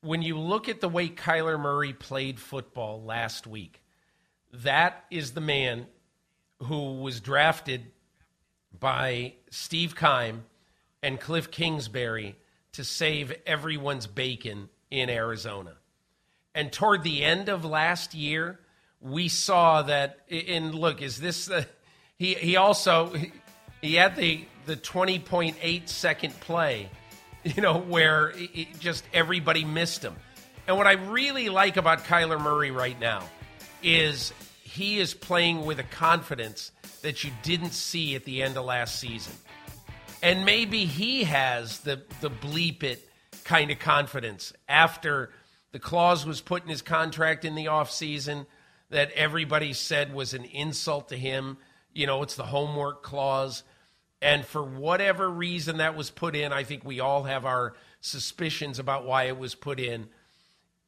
when 0.00 0.22
you 0.22 0.38
look 0.38 0.68
at 0.68 0.80
the 0.80 0.88
way 0.88 1.08
Kyler 1.08 1.58
Murray 1.58 1.92
played 1.92 2.38
football 2.38 3.02
last 3.02 3.46
week, 3.46 3.82
that 4.52 5.04
is 5.10 5.32
the 5.32 5.40
man 5.40 5.86
who 6.62 6.94
was 7.00 7.20
drafted 7.20 7.86
by 8.78 9.34
Steve 9.50 9.94
Keim 9.96 10.44
and 11.02 11.20
Cliff 11.20 11.50
Kingsbury 11.50 12.36
to 12.72 12.84
save 12.84 13.34
everyone's 13.46 14.06
bacon 14.06 14.68
in 14.90 15.10
Arizona. 15.10 15.76
And 16.54 16.72
toward 16.72 17.02
the 17.02 17.22
end 17.24 17.48
of 17.48 17.64
last 17.64 18.14
year, 18.14 18.58
we 19.00 19.28
saw 19.28 19.82
that. 19.82 20.20
And 20.30 20.74
look, 20.74 21.02
is 21.02 21.18
this 21.20 21.46
the? 21.46 21.66
He 22.16 22.34
he 22.34 22.56
also 22.56 23.12
he 23.82 23.94
had 23.94 24.16
the 24.16 24.46
the 24.64 24.76
twenty 24.76 25.18
point 25.18 25.56
eight 25.60 25.88
second 25.88 26.38
play, 26.40 26.88
you 27.54 27.62
know, 27.62 27.78
where 27.78 28.32
it, 28.34 28.78
just 28.80 29.04
everybody 29.12 29.64
missed 29.64 30.02
him. 30.02 30.16
And 30.66 30.76
what 30.76 30.86
I 30.86 30.92
really 30.92 31.48
like 31.48 31.76
about 31.76 32.04
Kyler 32.04 32.40
Murray 32.40 32.72
right 32.72 32.98
now 32.98 33.22
is 33.82 34.32
he 34.62 34.98
is 34.98 35.14
playing 35.14 35.64
with 35.64 35.78
a 35.78 35.84
confidence 35.84 36.72
that 37.02 37.22
you 37.22 37.30
didn't 37.44 37.72
see 37.72 38.16
at 38.16 38.24
the 38.24 38.42
end 38.42 38.56
of 38.56 38.64
last 38.64 38.98
season. 38.98 39.32
And 40.22 40.44
maybe 40.44 40.86
he 40.86 41.22
has 41.24 41.80
the, 41.80 42.02
the 42.20 42.30
bleep 42.30 42.82
it 42.82 43.08
kind 43.44 43.70
of 43.70 43.78
confidence 43.78 44.52
after 44.68 45.30
the 45.70 45.78
clause 45.78 46.26
was 46.26 46.40
put 46.40 46.64
in 46.64 46.68
his 46.68 46.82
contract 46.82 47.44
in 47.44 47.54
the 47.54 47.66
offseason 47.66 48.46
that 48.90 49.12
everybody 49.12 49.72
said 49.72 50.12
was 50.12 50.34
an 50.34 50.44
insult 50.46 51.10
to 51.10 51.16
him. 51.16 51.58
You 51.92 52.08
know, 52.08 52.22
it's 52.22 52.34
the 52.34 52.44
homework 52.44 53.04
clause. 53.04 53.62
And 54.26 54.44
for 54.44 54.64
whatever 54.64 55.30
reason 55.30 55.76
that 55.76 55.94
was 55.94 56.10
put 56.10 56.34
in, 56.34 56.52
I 56.52 56.64
think 56.64 56.84
we 56.84 56.98
all 56.98 57.22
have 57.22 57.44
our 57.44 57.74
suspicions 58.00 58.80
about 58.80 59.06
why 59.06 59.28
it 59.28 59.38
was 59.38 59.54
put 59.54 59.78
in. 59.78 60.08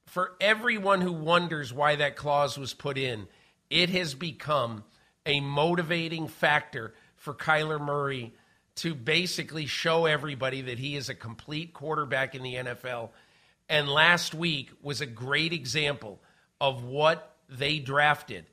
For 0.06 0.32
everyone 0.40 1.02
who 1.02 1.12
wonders 1.12 1.72
why 1.72 1.94
that 1.94 2.16
clause 2.16 2.58
was 2.58 2.74
put 2.74 2.98
in, 2.98 3.28
it 3.70 3.90
has 3.90 4.14
become 4.14 4.82
a 5.24 5.38
motivating 5.38 6.26
factor 6.26 6.94
for 7.14 7.32
Kyler 7.32 7.80
Murray 7.80 8.34
to 8.74 8.92
basically 8.92 9.66
show 9.66 10.06
everybody 10.06 10.62
that 10.62 10.80
he 10.80 10.96
is 10.96 11.08
a 11.08 11.14
complete 11.14 11.72
quarterback 11.72 12.34
in 12.34 12.42
the 12.42 12.56
NFL. 12.56 13.10
And 13.68 13.88
last 13.88 14.34
week 14.34 14.72
was 14.82 15.00
a 15.00 15.06
great 15.06 15.52
example 15.52 16.18
of 16.60 16.82
what 16.82 17.36
they 17.48 17.78
drafted 17.78 18.46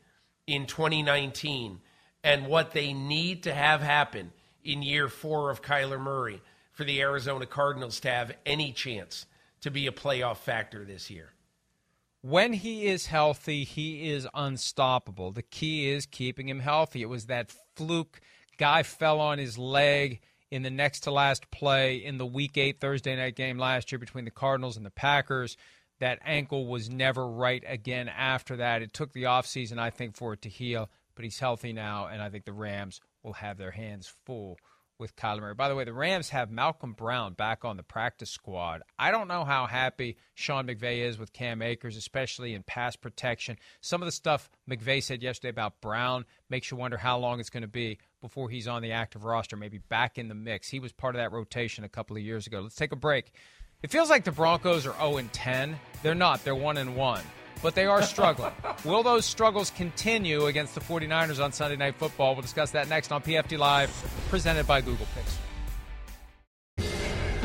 in 0.45 0.67
2019 0.67 1.79
and 2.23 2.45
what 2.45 2.71
they 2.71 2.93
need 2.93 3.41
to 3.43 3.53
have 3.53 3.81
happen 3.81 4.31
in 4.65 4.81
year 4.81 5.07
four 5.07 5.49
of 5.49 5.61
Kyler 5.61 5.99
Murray 5.99 6.41
for 6.73 6.83
the 6.83 6.99
Arizona 6.99 7.45
Cardinals 7.45 7.99
to 8.01 8.09
have 8.09 8.33
any 8.45 8.73
chance 8.73 9.25
to 9.61 9.71
be 9.71 9.87
a 9.87 9.91
playoff 9.91 10.37
factor 10.37 10.83
this 10.83 11.09
year 11.09 11.35
when 12.25 12.53
he 12.53 12.87
is 12.87 13.05
healthy, 13.05 13.63
he 13.63 14.09
is 14.09 14.27
unstoppable. 14.33 15.31
The 15.31 15.43
key 15.43 15.91
is 15.91 16.07
keeping 16.07 16.49
him 16.49 16.59
healthy. 16.59 17.03
It 17.03 17.09
was 17.09 17.27
that 17.27 17.53
fluke 17.75 18.19
guy 18.57 18.81
fell 18.81 19.19
on 19.19 19.37
his 19.37 19.59
leg 19.59 20.21
in 20.49 20.63
the 20.63 20.71
next 20.71 21.01
to 21.01 21.11
last 21.11 21.51
play 21.51 21.97
in 21.97 22.17
the 22.17 22.25
week 22.25 22.57
8 22.57 22.79
Thursday 22.79 23.15
night 23.15 23.35
game 23.35 23.59
last 23.59 23.91
year 23.91 23.99
between 23.99 24.25
the 24.25 24.31
Cardinals 24.31 24.75
and 24.75 24.83
the 24.83 24.89
Packers. 24.89 25.55
That 25.99 26.17
ankle 26.25 26.65
was 26.65 26.89
never 26.89 27.27
right 27.27 27.63
again 27.67 28.09
after 28.09 28.55
that. 28.55 28.81
It 28.81 28.91
took 28.91 29.13
the 29.13 29.23
offseason, 29.23 29.77
I 29.77 29.91
think, 29.91 30.15
for 30.15 30.33
it 30.33 30.41
to 30.41 30.49
heal, 30.49 30.89
but 31.13 31.25
he's 31.25 31.37
healthy 31.37 31.73
now, 31.73 32.07
and 32.07 32.23
I 32.23 32.29
think 32.29 32.45
the 32.45 32.53
Rams 32.53 33.01
will 33.25 33.33
have 33.33 33.57
their 33.57 33.71
hands 33.71 34.13
full 34.25 34.57
with 34.97 35.15
Kyler 35.17 35.41
Murray. 35.41 35.53
By 35.53 35.67
the 35.67 35.75
way, 35.75 35.83
the 35.83 35.93
Rams 35.93 36.29
have 36.29 36.49
Malcolm 36.49 36.93
Brown 36.93 37.33
back 37.33 37.65
on 37.65 37.75
the 37.75 37.83
practice 37.83 38.29
squad. 38.29 38.81
I 38.97 39.11
don't 39.11 39.27
know 39.27 39.43
how 39.43 39.65
happy 39.65 40.15
Sean 40.35 40.67
McVay 40.67 40.99
is 40.99 41.17
with 41.17 41.33
Cam 41.33 41.61
Akers, 41.61 41.97
especially 41.97 42.53
in 42.53 42.63
pass 42.63 42.95
protection. 42.95 43.57
Some 43.81 44.01
of 44.01 44.05
the 44.05 44.11
stuff 44.13 44.49
McVay 44.69 45.03
said 45.03 45.21
yesterday 45.21 45.49
about 45.49 45.81
Brown 45.81 46.25
makes 46.49 46.71
you 46.71 46.77
wonder 46.77 46.97
how 46.97 47.17
long 47.17 47.41
it's 47.41 47.49
going 47.49 47.63
to 47.63 47.67
be 47.67 47.97
before 48.21 48.49
he's 48.49 48.69
on 48.69 48.81
the 48.81 48.93
active 48.93 49.25
roster, 49.25 49.57
maybe 49.57 49.79
back 49.79 50.17
in 50.17 50.29
the 50.29 50.35
mix. 50.35 50.69
He 50.69 50.79
was 50.79 50.93
part 50.93 51.15
of 51.15 51.19
that 51.19 51.33
rotation 51.33 51.83
a 51.83 51.89
couple 51.89 52.15
of 52.15 52.23
years 52.23 52.47
ago. 52.47 52.61
Let's 52.61 52.75
take 52.75 52.93
a 52.93 52.97
break. 52.97 53.33
It 53.83 53.91
feels 53.91 54.09
like 54.09 54.23
the 54.23 54.31
Broncos 54.31 54.85
are 54.87 54.95
0 54.97 55.21
10. 55.33 55.77
They're 56.03 56.15
not. 56.15 56.43
They're 56.45 56.55
1 56.55 56.95
1 56.95 57.21
but 57.61 57.75
they 57.75 57.85
are 57.85 58.01
struggling. 58.01 58.51
Will 58.83 59.03
those 59.03 59.25
struggles 59.25 59.69
continue 59.71 60.45
against 60.45 60.75
the 60.75 60.81
49ers 60.81 61.43
on 61.43 61.51
Sunday 61.51 61.75
Night 61.75 61.95
Football? 61.95 62.35
We'll 62.35 62.41
discuss 62.41 62.71
that 62.71 62.89
next 62.89 63.11
on 63.11 63.21
PFT 63.21 63.57
Live, 63.57 63.89
presented 64.29 64.67
by 64.67 64.81
Google 64.81 65.07
Pixel. 65.07 65.39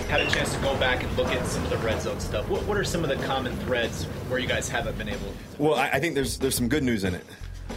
Had 0.09 0.21
a 0.23 0.31
chance 0.31 0.53
to 0.55 0.61
go 0.61 0.77
back 0.81 1.05
and 1.05 1.17
look 1.17 1.29
at 1.29 1.47
some 1.47 1.63
of 1.63 1.71
the 1.71 1.79
red 1.79 2.03
zone 2.03 2.19
stuff. 2.19 2.49
What, 2.49 2.65
what 2.65 2.77
are 2.77 2.83
some 2.83 3.05
of 3.05 3.11
the 3.11 3.25
common 3.27 3.57
threads 3.59 4.07
where 4.29 4.41
you 4.41 4.49
guys 4.49 4.69
haven't 4.69 4.99
been 4.99 5.09
able? 5.09 5.21
to 5.21 5.63
Well, 5.63 5.75
I, 5.77 5.91
I 5.91 6.01
think 6.01 6.17
there's 6.17 6.37
there's 6.39 6.57
some 6.57 6.67
good 6.69 6.83
news 6.83 7.05
in 7.05 7.15
it. 7.15 7.25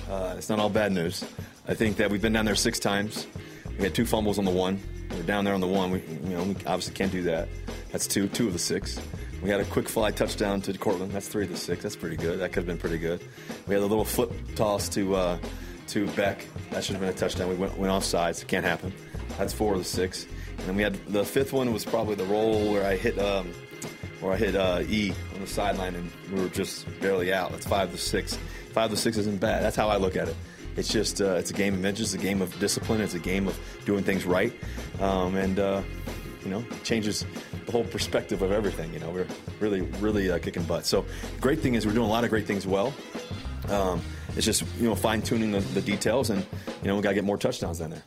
Uh, 0.10 0.34
it's 0.36 0.50
not 0.50 0.60
all 0.60 0.70
bad 0.70 0.92
news. 0.92 1.24
I 1.68 1.76
think 1.76 1.98
that 1.98 2.10
we've 2.10 2.22
been 2.22 2.34
down 2.34 2.46
there 2.46 2.56
six 2.56 2.80
times. 2.80 3.28
We 3.78 3.84
had 3.84 3.96
two 3.96 4.06
fumbles 4.06 4.40
on 4.40 4.46
the 4.46 4.52
one. 4.52 4.80
We're 5.12 5.24
down 5.24 5.46
there 5.46 5.54
on 5.54 5.62
the 5.62 5.68
one. 5.68 5.92
We, 5.92 6.00
you 6.02 6.30
know, 6.30 6.44
we 6.44 6.52
obviously 6.66 6.94
can't 6.94 7.12
do 7.12 7.24
that. 7.24 7.48
That's 7.92 8.08
two, 8.08 8.28
two 8.28 8.48
of 8.48 8.54
the 8.54 8.60
six. 8.60 9.00
We 9.42 9.50
had 9.50 9.60
a 9.60 9.66
quick 9.66 9.90
fly 9.90 10.12
touchdown 10.12 10.62
to 10.62 10.78
Courtland. 10.78 11.12
That's 11.12 11.28
three 11.28 11.44
of 11.44 11.52
the 11.52 11.58
six. 11.58 11.84
That's 11.84 11.96
pretty 11.96 12.16
good. 12.16 12.40
That 12.40 12.50
could 12.50 12.62
have 12.62 12.66
been 12.66 12.78
pretty 12.78 12.98
good. 12.98 13.22
We 13.68 13.74
had 13.74 13.84
a 13.84 13.86
little 13.86 14.06
flip 14.06 14.32
toss 14.56 14.88
to 14.90 15.16
uh, 15.16 15.38
to 15.88 16.08
Beck. 16.12 16.46
That 16.72 16.84
should 16.84 16.94
have 16.96 17.02
been 17.02 17.10
a 17.10 17.14
touchdown. 17.14 17.50
We 17.50 17.56
went, 17.56 17.78
went 17.78 17.92
off 17.92 18.04
sides. 18.06 18.42
It 18.42 18.48
can't 18.48 18.66
happen. 18.66 18.94
That's 19.38 19.54
four 19.54 19.74
of 19.74 19.80
the 19.80 19.86
six. 19.86 20.26
And 20.58 20.68
then 20.68 20.76
we 20.76 20.84
had 20.84 20.96
the 21.08 21.26
fifth 21.26 21.54
one 21.54 21.72
was 21.74 21.86
probably 21.86 22.16
the 22.16 22.26
roll 22.26 22.72
where 22.72 22.86
I 22.86 22.96
hit 22.96 23.20
um, 23.20 23.54
where 24.22 24.34
I 24.34 24.38
hit 24.38 24.56
uh, 24.56 24.82
E 24.88 25.14
on 25.36 25.42
the 25.42 25.48
sideline 25.48 25.96
and 25.96 26.10
we 26.32 26.42
were 26.42 26.50
just 26.50 26.88
barely 27.02 27.34
out. 27.34 27.52
That's 27.52 27.68
five 27.68 27.92
to 27.92 27.98
six. 27.98 28.38
Five 28.72 28.90
to 28.92 28.98
six 28.98 29.18
isn't 29.18 29.40
bad. 29.40 29.64
That's 29.64 29.76
how 29.76 29.90
I 29.90 29.98
look 29.98 30.16
at 30.16 30.30
it. 30.30 30.36
It's 30.76 30.90
just 30.90 31.22
uh, 31.22 31.36
it's 31.36 31.52
a 31.52 31.54
game 31.54 31.76
of 31.76 31.86
inches, 31.86 32.14
a 32.14 32.18
game 32.18 32.42
of 32.42 32.58
discipline, 32.60 33.02
it's 33.02 33.14
a 33.14 33.20
game 33.20 33.48
of 33.48 33.60
doing 33.86 34.04
things 34.04 34.26
right, 34.26 34.54
um, 35.00 35.36
and 35.36 35.60
uh, 35.60 35.82
you 36.44 36.50
know 36.50 36.64
changes 36.84 37.26
the 37.66 37.72
whole 37.72 37.84
perspective 37.84 38.42
of 38.42 38.52
everything. 38.52 38.94
You 38.94 39.00
know, 39.00 39.12
we're 39.12 39.28
really, 39.60 39.82
really 39.82 40.32
uh, 40.32 40.40
kicking 40.40 40.64
butt. 40.64 40.86
So, 40.86 41.06
great 41.40 41.60
thing 41.60 41.76
is 41.76 41.86
we're 41.86 41.94
doing 41.94 42.08
a 42.08 42.12
lot 42.12 42.24
of 42.24 42.30
great 42.30 42.48
things 42.48 42.66
well. 42.66 42.94
Um, 43.70 44.02
it's 44.36 44.46
just 44.46 44.64
you 44.80 44.88
know 44.88 44.96
fine 44.96 45.22
tuning 45.22 45.52
the, 45.52 45.60
the, 45.60 45.82
details, 45.82 46.30
and 46.30 46.46
you 46.82 46.88
know 46.88 46.96
we 46.96 47.02
got 47.02 47.10
to 47.10 47.16
get 47.16 47.24
more 47.24 47.38
touchdowns 47.38 47.80
in 47.80 47.92
there. 47.92 48.04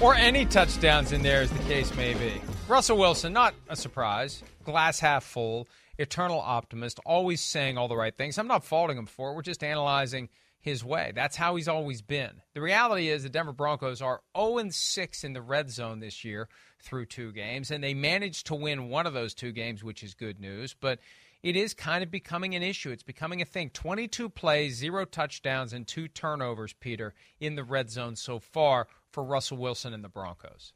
Or 0.00 0.14
any 0.14 0.46
touchdowns 0.46 1.12
in 1.12 1.22
there, 1.22 1.42
as 1.42 1.50
the 1.50 1.62
case 1.64 1.94
may 1.94 2.14
be. 2.14 2.40
Russell 2.68 2.96
Wilson, 2.96 3.32
not 3.32 3.54
a 3.68 3.76
surprise. 3.76 4.42
Glass 4.64 5.00
half 5.00 5.24
full, 5.24 5.66
eternal 6.00 6.40
optimist, 6.40 6.98
always 7.04 7.40
saying 7.40 7.76
all 7.76 7.88
the 7.88 7.96
right 7.96 8.16
things. 8.16 8.38
I'm 8.38 8.46
not 8.46 8.64
faulting 8.64 8.96
him 8.96 9.06
for 9.06 9.30
it. 9.30 9.34
We're 9.34 9.42
just 9.42 9.62
analyzing 9.62 10.30
his 10.60 10.84
way. 10.84 11.12
That's 11.14 11.36
how 11.36 11.56
he's 11.56 11.68
always 11.68 12.02
been. 12.02 12.42
The 12.54 12.60
reality 12.60 13.08
is 13.08 13.22
the 13.22 13.28
Denver 13.28 13.52
Broncos 13.52 14.02
are 14.02 14.22
0 14.36 14.70
6 14.70 15.24
in 15.24 15.32
the 15.32 15.42
red 15.42 15.70
zone 15.70 16.00
this 16.00 16.24
year 16.24 16.48
through 16.82 17.06
two 17.06 17.32
games, 17.32 17.70
and 17.70 17.84
they 17.84 17.94
managed 17.94 18.46
to 18.46 18.54
win 18.54 18.88
one 18.88 19.06
of 19.06 19.12
those 19.12 19.34
two 19.34 19.52
games, 19.52 19.84
which 19.84 20.02
is 20.02 20.14
good 20.14 20.40
news. 20.40 20.74
But 20.78 21.00
it 21.42 21.56
is 21.56 21.72
kind 21.72 22.02
of 22.02 22.10
becoming 22.10 22.54
an 22.54 22.62
issue. 22.62 22.90
It's 22.90 23.02
becoming 23.02 23.40
a 23.40 23.46
thing. 23.46 23.70
22 23.70 24.28
plays, 24.28 24.76
zero 24.76 25.04
touchdowns, 25.04 25.72
and 25.72 25.86
two 25.86 26.08
turnovers, 26.08 26.74
Peter, 26.74 27.14
in 27.38 27.54
the 27.54 27.64
red 27.64 27.90
zone 27.90 28.16
so 28.16 28.38
far 28.38 28.86
for 29.10 29.24
Russell 29.24 29.56
Wilson 29.56 29.94
and 29.94 30.04
the 30.04 30.08
Broncos. 30.08 30.72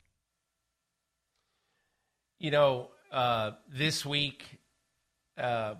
You 2.38 2.50
know, 2.50 2.90
uh, 3.12 3.52
this 3.70 4.04
week, 4.04 4.58
uh, 5.38 5.74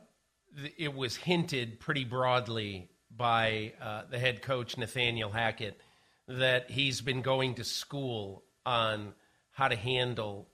it 0.77 0.95
was 0.95 1.17
hinted 1.17 1.81
pretty 1.81 2.05
broadly 2.05 2.89
by 3.17 3.73
uh, 3.81 4.03
the 4.11 4.19
head 4.19 4.43
coach, 4.43 4.77
Nathaniel 4.77 5.31
Hackett, 5.31 5.81
that 6.29 6.71
he's 6.71 7.01
been 7.01 7.23
going 7.23 7.55
to 7.55 7.65
school 7.65 8.45
on 8.65 9.15
how 9.53 9.69
to 9.69 9.77
handle, 9.77 10.49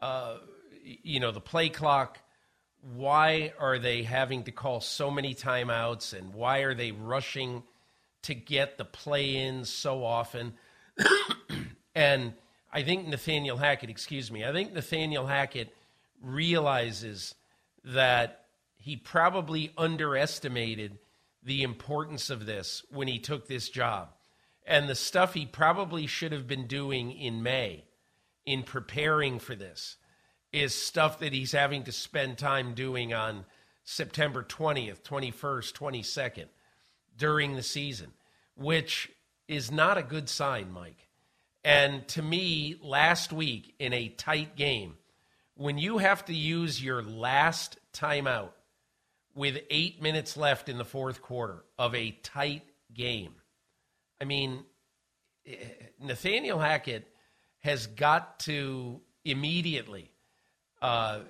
uh, 0.00 0.36
you 0.82 1.20
know, 1.20 1.30
the 1.30 1.40
play 1.40 1.68
clock. 1.68 2.18
Why 2.80 3.52
are 3.58 3.78
they 3.78 4.02
having 4.02 4.44
to 4.44 4.52
call 4.52 4.80
so 4.80 5.10
many 5.10 5.34
timeouts 5.34 6.16
and 6.16 6.34
why 6.34 6.60
are 6.60 6.74
they 6.74 6.90
rushing 6.90 7.62
to 8.22 8.34
get 8.34 8.78
the 8.78 8.84
play 8.84 9.36
in 9.36 9.64
so 9.64 10.04
often? 10.04 10.54
and 11.94 12.34
I 12.72 12.82
think 12.82 13.06
Nathaniel 13.06 13.56
Hackett, 13.56 13.90
excuse 13.90 14.32
me, 14.32 14.44
I 14.44 14.52
think 14.52 14.72
Nathaniel 14.72 15.26
Hackett 15.26 15.72
realizes 16.20 17.34
that 17.84 18.46
he 18.76 18.96
probably 18.96 19.72
underestimated 19.76 20.98
the 21.42 21.62
importance 21.62 22.30
of 22.30 22.46
this 22.46 22.84
when 22.90 23.08
he 23.08 23.18
took 23.18 23.46
this 23.46 23.68
job. 23.68 24.08
And 24.66 24.88
the 24.88 24.94
stuff 24.94 25.34
he 25.34 25.46
probably 25.46 26.06
should 26.06 26.32
have 26.32 26.46
been 26.46 26.66
doing 26.66 27.10
in 27.12 27.42
May 27.42 27.84
in 28.46 28.62
preparing 28.62 29.38
for 29.38 29.54
this 29.54 29.96
is 30.52 30.74
stuff 30.74 31.18
that 31.20 31.32
he's 31.32 31.52
having 31.52 31.84
to 31.84 31.92
spend 31.92 32.38
time 32.38 32.74
doing 32.74 33.12
on 33.12 33.44
September 33.84 34.44
20th, 34.44 35.02
21st, 35.02 35.72
22nd 35.72 36.46
during 37.16 37.56
the 37.56 37.62
season, 37.62 38.12
which 38.56 39.10
is 39.48 39.70
not 39.70 39.98
a 39.98 40.02
good 40.02 40.28
sign, 40.28 40.72
Mike. 40.72 41.08
And 41.64 42.06
to 42.08 42.22
me, 42.22 42.76
last 42.82 43.32
week 43.32 43.74
in 43.78 43.92
a 43.92 44.08
tight 44.08 44.56
game, 44.56 44.94
when 45.62 45.78
you 45.78 45.98
have 45.98 46.24
to 46.24 46.34
use 46.34 46.82
your 46.82 47.02
last 47.02 47.78
timeout 47.92 48.50
with 49.36 49.58
eight 49.70 50.02
minutes 50.02 50.36
left 50.36 50.68
in 50.68 50.76
the 50.76 50.84
fourth 50.84 51.22
quarter 51.22 51.64
of 51.78 51.94
a 51.94 52.10
tight 52.24 52.64
game, 52.92 53.32
I 54.20 54.24
mean, 54.24 54.64
eh, 55.46 55.54
Nathaniel 56.00 56.58
Hackett 56.58 57.06
has 57.60 57.86
got 57.86 58.40
to 58.40 59.00
immediately, 59.24 60.10
uh, 60.82 61.20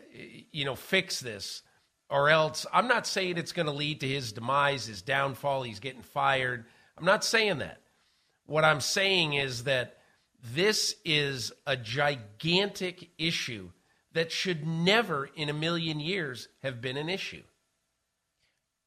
you 0.51 0.65
know, 0.65 0.77
fix 0.77 1.21
this, 1.21 1.63
or 2.09 2.31
else 2.31 2.65
I'm 2.73 2.89
not 2.89 3.07
saying 3.07 3.37
it's 3.37 3.53
going 3.53 3.67
to 3.67 3.73
lead 3.73 4.01
to 4.01 4.09
his 4.09 4.33
demise, 4.33 4.87
his 4.87 5.03
downfall, 5.03 5.63
he's 5.63 5.81
getting 5.81 6.03
fired. 6.03 6.65
I'm 6.97 7.05
not 7.05 7.23
saying 7.23 7.59
that. 7.59 7.83
What 8.47 8.65
I'm 8.65 8.81
saying 8.81 9.35
is 9.35 9.65
that 9.65 9.99
this 10.55 10.97
is 11.05 11.53
a 11.67 11.77
gigantic 11.77 13.11
issue 13.19 13.69
that 14.15 14.33
should 14.33 14.67
never 14.67 15.29
in 15.35 15.49
a 15.49 15.55
million 15.55 16.01
years 16.01 16.49
have 16.63 16.81
been 16.81 16.97
an 16.97 17.09
issue. 17.09 17.43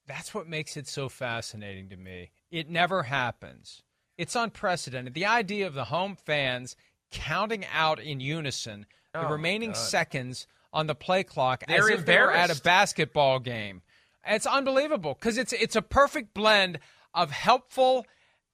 That's 0.08 0.34
what 0.34 0.48
makes 0.48 0.77
it 0.77 0.88
so 0.88 1.10
fascinating 1.10 1.89
to 1.89 1.98
me. 1.98 2.32
It 2.51 2.70
never 2.70 3.03
happens. 3.03 3.82
It's 4.17 4.36
unprecedented. 4.36 5.13
The 5.13 5.25
idea 5.25 5.67
of 5.67 5.74
the 5.74 5.86
home 5.86 6.15
fans 6.15 6.75
counting 7.12 7.65
out 7.74 8.00
in 8.00 8.20
unison 8.20 8.86
the 9.13 9.27
oh, 9.27 9.32
remaining 9.32 9.72
God. 9.72 9.77
seconds 9.77 10.48
on 10.74 10.88
the 10.88 10.96
play 10.96 11.24
clock 11.24 11.63
They're 11.67 11.79
as 11.79 11.89
if 11.89 12.05
they're 12.05 12.32
at 12.32 12.55
a 12.55 12.62
basketball 12.62 13.39
game. 13.39 13.82
It's 14.27 14.46
unbelievable 14.46 15.13
because 15.13 15.38
it's 15.38 15.53
it's 15.53 15.75
a 15.75 15.82
perfect 15.82 16.34
blend 16.34 16.79
of 17.13 17.32
helpful 17.32 18.05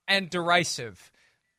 and 0.08 0.30
derisive. 0.30 1.12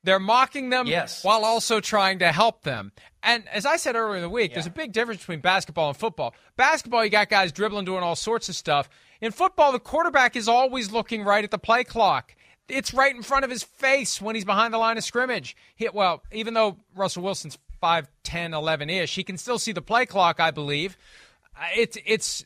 They're 0.05 0.19
mocking 0.19 0.71
them 0.71 0.87
Yes. 0.87 1.23
while 1.25 1.45
also 1.45 1.81
trying 1.81 2.19
to 2.21 2.33
help 2.33 2.63
them. 2.63 2.93
And 3.23 3.49
as 3.49 3.65
I 3.65 3.77
said 3.77 3.95
earlier 3.95 4.17
in 4.17 4.23
the 4.23 4.29
week, 4.29 4.53
there's 4.55 4.67
a 4.67 4.71
big 4.71 4.93
difference 4.93 5.21
between 5.21 5.41
basketball 5.41 5.89
and 5.89 5.97
football. 5.97 6.35
Basketball, 6.57 7.05
you 7.05 7.11
got 7.11 7.29
guys 7.29 7.53
dribbling, 7.53 7.85
doing 7.85 8.03
all 8.03 8.17
sorts 8.17 8.49
of 8.49 8.57
stuff. 8.57 8.89
In 9.21 9.31
football, 9.31 9.71
the 9.71 9.79
quarterback 9.79 10.35
is 10.35 10.49
always 10.49 10.91
looking 10.91 11.23
right 11.23 11.45
at 11.45 11.53
the 11.53 11.59
play 11.59 11.85
clock. 11.85 12.35
It's 12.69 12.93
right 12.93 13.15
in 13.15 13.23
front 13.23 13.45
of 13.45 13.51
his 13.51 13.63
face 13.63 14.21
when 14.21 14.35
he's 14.35 14.45
behind 14.45 14.75
the 14.75 14.79
line 14.79 14.99
of 14.99 15.05
scrimmage. 15.05 15.57
He, 15.77 15.89
well, 15.89 16.23
even 16.33 16.55
though 16.55 16.79
Russell 16.97 17.23
Wilson's 17.23 17.59
5, 17.81 18.09
10, 18.25 18.55
11 18.55 18.91
ish, 18.91 19.15
he 19.15 19.23
can 19.23 19.37
still 19.39 19.59
see 19.59 19.73
the 19.73 19.83
play 19.83 20.05
clock, 20.07 20.41
I 20.41 20.51
believe. 20.51 20.97
Uh, 21.57 21.67
It's, 21.77 21.99
it's, 22.05 22.45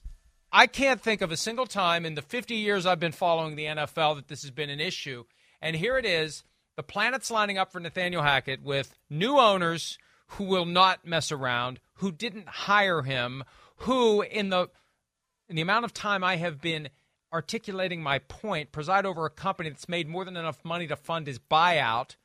I 0.53 0.67
can't 0.67 1.01
think 1.01 1.23
of 1.23 1.33
a 1.33 1.37
single 1.39 1.67
time 1.67 2.05
in 2.05 2.15
the 2.17 2.23
50 2.23 2.55
years 2.55 2.85
I've 2.85 3.01
been 3.01 3.13
following 3.13 3.57
the 3.57 3.65
NFL 3.65 4.17
that 4.17 4.29
this 4.29 4.43
has 4.43 4.51
been 4.51 4.69
an 4.71 4.81
issue. 4.81 5.25
And 5.63 5.77
here 5.77 5.97
it 5.97 6.05
is 6.05 6.45
the 6.77 6.83
planets 6.83 7.31
lining 7.31 7.59
up 7.59 7.73
for 7.73 7.81
Nathaniel 7.81 8.23
Hackett 8.23 8.63
with 8.63 8.95
new 9.11 9.39
owners 9.39 9.99
who 10.29 10.45
will 10.45 10.67
not 10.67 11.07
mess 11.07 11.33
around, 11.33 11.81
who 11.95 12.13
didn't 12.13 12.49
hire 12.49 13.03
him, 13.03 13.45
who, 13.79 14.23
in 14.23 14.51
the 14.51 14.69
in 15.49 15.57
the 15.57 15.63
amount 15.63 15.85
of 15.85 15.95
time 15.95 16.25
I 16.25 16.37
have 16.37 16.61
been 16.61 16.89
articulating 17.33 18.03
my 18.03 18.19
point, 18.19 18.73
preside 18.73 19.07
over 19.07 19.25
a 19.27 19.31
company 19.31 19.71
that's 19.71 19.89
made 19.89 20.09
more 20.09 20.25
than 20.25 20.37
enough 20.37 20.65
money 20.65 20.87
to 20.89 20.97
fund 20.97 21.27
his 21.27 21.39
buyout, 21.39 22.17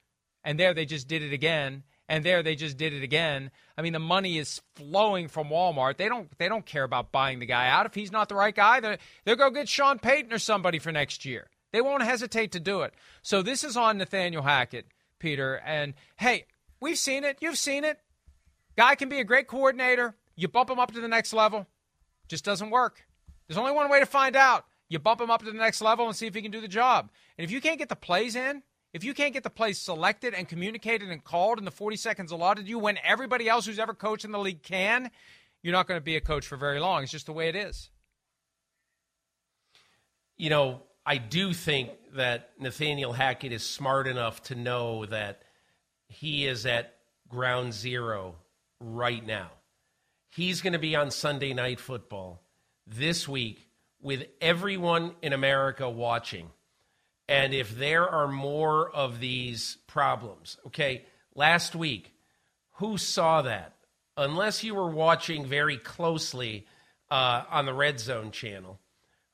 and 0.44 0.60
there 0.60 0.74
they 0.74 0.86
just 0.86 1.08
did 1.08 1.22
it 1.22 1.34
again, 1.34 1.84
and 2.10 2.24
there 2.24 2.42
they 2.42 2.56
just 2.56 2.78
did 2.78 2.94
it 2.94 3.04
again. 3.04 3.52
I 3.78 3.82
mean, 3.84 3.94
the 3.94 4.00
money 4.00 4.38
is 4.38 4.62
flowing 4.76 5.28
from 5.28 5.50
Walmart. 5.50 5.98
They 5.98 6.10
don't 6.10 6.36
they 6.38 6.50
don't 6.50 6.66
care 6.66 6.84
about 6.84 7.12
buying 7.12 7.40
the 7.40 7.46
guy 7.46 7.70
out. 7.70 7.86
If 7.86 7.94
he's 7.94 8.12
not 8.12 8.28
the 8.28 8.36
right 8.36 8.56
guy, 8.56 8.80
they 8.80 8.98
they'll 9.24 9.36
go 9.36 9.50
get 9.50 9.70
Sean 9.70 10.00
Payton 10.00 10.34
or 10.34 10.40
somebody 10.40 10.80
for 10.80 10.92
next 10.92 11.26
year. 11.26 11.48
They 11.72 11.82
won't 11.82 12.04
hesitate 12.04 12.52
to 12.54 12.60
do 12.60 12.82
it. 12.82 12.94
So 13.22 13.42
this 13.42 13.64
is 13.64 13.78
on 13.78 13.98
Nathaniel 13.98 14.44
Hackett, 14.44 14.88
Peter. 15.20 15.56
And 15.66 15.94
hey, 16.18 16.46
we've 16.80 16.98
seen 16.98 17.24
it. 17.24 17.38
You've 17.42 17.58
seen 17.58 17.84
it. 17.84 18.00
Guy 18.78 18.96
can 18.96 19.10
be 19.10 19.20
a 19.20 19.24
great 19.24 19.48
coordinator. 19.48 20.16
You 20.36 20.48
bump 20.48 20.70
him 20.70 20.80
up 20.80 20.92
to 20.94 21.02
the 21.02 21.08
next 21.08 21.34
level. 21.34 21.68
Just 22.28 22.44
doesn't 22.44 22.70
work. 22.70 23.06
There's 23.48 23.58
only 23.58 23.72
one 23.72 23.90
way 23.90 24.00
to 24.00 24.06
find 24.06 24.36
out. 24.36 24.66
You 24.90 25.00
bump 25.00 25.22
him 25.22 25.30
up 25.30 25.42
to 25.44 25.52
the 25.52 25.58
next 25.58 25.82
level 25.82 26.08
and 26.08 26.16
see 26.16 26.28
if 26.28 26.36
he 26.36 26.42
can 26.42 26.52
do 26.52 26.62
the 26.62 26.68
job. 26.68 27.10
And 27.38 27.46
if 27.46 27.52
you 27.52 27.62
can't 27.62 27.78
get 27.78 27.90
the 27.90 27.96
plays 27.96 28.36
in, 28.36 28.64
if 28.94 29.04
you 29.06 29.14
can't 29.14 29.34
get 29.34 29.44
the 29.44 29.50
plays 29.50 29.80
selected 29.80 30.34
and 30.34 30.50
communicated 30.50 31.10
and 31.10 31.24
called 31.24 31.60
in 31.60 31.66
the 31.66 31.72
40 31.72 31.96
seconds 31.96 32.32
allotted 32.32 32.68
you 32.68 32.78
when 32.78 32.98
everybody 33.04 33.48
else 33.48 33.66
who's 33.66 33.80
ever 33.80 33.94
coached 33.94 34.26
in 34.26 34.32
the 34.32 34.40
league 34.40 34.64
can, 34.64 35.10
you're 35.64 35.72
not 35.72 35.88
going 35.88 36.00
to 36.00 36.04
be 36.04 36.18
a 36.18 36.22
coach 36.22 36.46
for 36.46 36.58
very 36.58 36.80
long. 36.80 37.04
It's 37.04 37.12
just 37.12 37.26
the 37.26 37.34
way 37.34 37.48
it 37.48 37.56
is. 37.56 37.90
you 40.38 40.50
know, 40.50 40.82
I 41.06 41.18
do 41.18 41.54
think 41.54 41.92
that 42.14 42.52
Nathaniel 42.60 43.14
Hackett 43.14 43.52
is 43.52 43.64
smart 43.64 44.08
enough 44.08 44.44
to 44.44 44.56
know 44.56 45.06
that 45.06 45.42
he 46.08 46.46
is 46.46 46.66
at 46.66 46.96
ground 47.28 47.74
zero 47.74 48.36
right 48.80 49.26
now. 49.26 49.50
He's 50.30 50.62
going 50.62 50.74
to 50.74 50.80
be 50.80 50.96
on 50.96 51.12
Sunday 51.12 51.54
Night 51.54 51.80
Football 51.80 52.42
this 52.86 53.28
week 53.28 53.68
with 54.02 54.26
everyone 54.40 55.16
in 55.22 55.34
America 55.34 55.90
watching. 55.90 56.50
And 57.28 57.54
if 57.54 57.78
there 57.78 58.08
are 58.08 58.28
more 58.28 58.90
of 58.90 59.20
these 59.20 59.78
problems, 59.88 60.58
okay, 60.68 61.06
last 61.34 61.76
week, 61.76 62.14
who 62.74 62.98
saw 62.98 63.42
that? 63.44 63.76
Unless 64.18 64.64
you 64.64 64.76
were 64.76 64.90
watching 64.90 65.46
very 65.46 65.78
closely 65.78 66.68
uh, 67.10 67.44
on 67.50 67.66
the 67.66 67.74
Red 67.74 68.00
Zone 68.00 68.32
channel, 68.32 68.80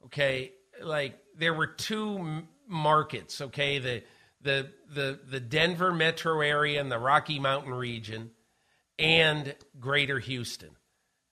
okay, 0.06 0.52
like 0.82 1.18
there 1.38 1.54
were 1.54 1.68
two 1.68 2.44
markets, 2.68 3.42
okay, 3.42 3.80
the 3.80 4.04
the 4.42 4.70
the 4.94 5.20
the 5.30 5.40
Denver 5.40 5.94
metro 5.94 6.42
area 6.42 6.80
and 6.80 6.92
the 6.92 7.00
Rocky 7.00 7.40
Mountain 7.40 7.74
region, 7.74 8.32
and 8.98 9.56
Greater 9.80 10.20
Houston. 10.20 10.72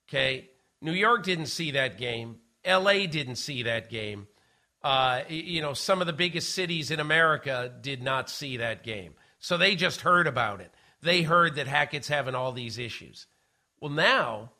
Okay, 0.08 0.49
New 0.81 0.93
York 0.93 1.23
didn't 1.23 1.47
see 1.47 1.71
that 1.71 1.97
game. 1.97 2.38
L.A. 2.63 3.08
didn't 3.08 3.36
see 3.36 3.63
that 3.63 3.89
game. 3.89 4.27
Uh, 4.84 5.21
you 5.29 5.62
know, 5.62 5.73
some 5.73 6.01
of 6.01 6.08
the 6.08 6.13
biggest 6.13 6.53
cities 6.53 6.91
in 6.91 6.99
America 6.99 7.73
did 7.81 8.03
not 8.03 8.29
see 8.29 8.58
that 8.58 8.84
game, 8.84 9.13
so 9.39 9.58
they 9.58 9.75
just 9.75 10.01
heard 10.01 10.27
about 10.27 10.62
it. 10.62 10.71
They 11.01 11.21
heard 11.23 11.55
that 11.55 11.67
Hackett's 11.67 12.08
having 12.08 12.36
all 12.36 12.51
these 12.51 12.77
issues. 12.77 13.27
Well, 13.79 13.91
now, 13.91 14.51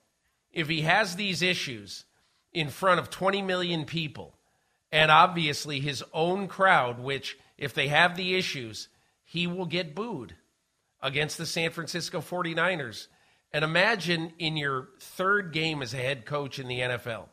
if 0.52 0.68
he 0.68 0.82
has 0.82 1.16
these 1.16 1.42
issues 1.42 2.06
in 2.54 2.70
front 2.70 3.00
of 3.00 3.10
20 3.10 3.42
million 3.42 3.86
people, 3.86 4.35
and 4.92 5.12
obviously 5.12 5.80
his 5.80 6.04
own 6.14 6.48
crowd, 6.48 7.00
which, 7.00 7.38
if 7.58 7.74
they 7.74 7.88
have 7.88 8.16
the 8.16 8.36
issues, 8.36 8.88
he 9.24 9.48
will 9.48 9.66
get 9.66 9.96
booed 9.96 10.36
against 11.02 11.38
the 11.38 11.46
San 11.46 11.72
Francisco 11.72 12.20
49ers. 12.20 13.08
And 13.52 13.64
imagine 13.64 14.34
in 14.40 14.58
your 14.58 14.90
third 15.00 15.54
game 15.54 15.82
as 15.82 15.94
a 15.94 15.98
head 15.98 16.26
coach 16.26 16.60
in 16.60 16.68
the 16.68 16.80
NFL, 16.80 17.28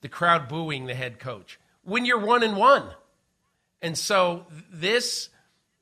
the 0.00 0.08
crowd 0.08 0.48
booing 0.48 0.86
the 0.86 0.94
head 0.94 1.18
coach 1.18 1.58
when 1.84 2.04
you're 2.04 2.18
one 2.18 2.42
and 2.42 2.56
one. 2.56 2.84
And 3.80 3.96
so 3.96 4.46
this, 4.72 5.28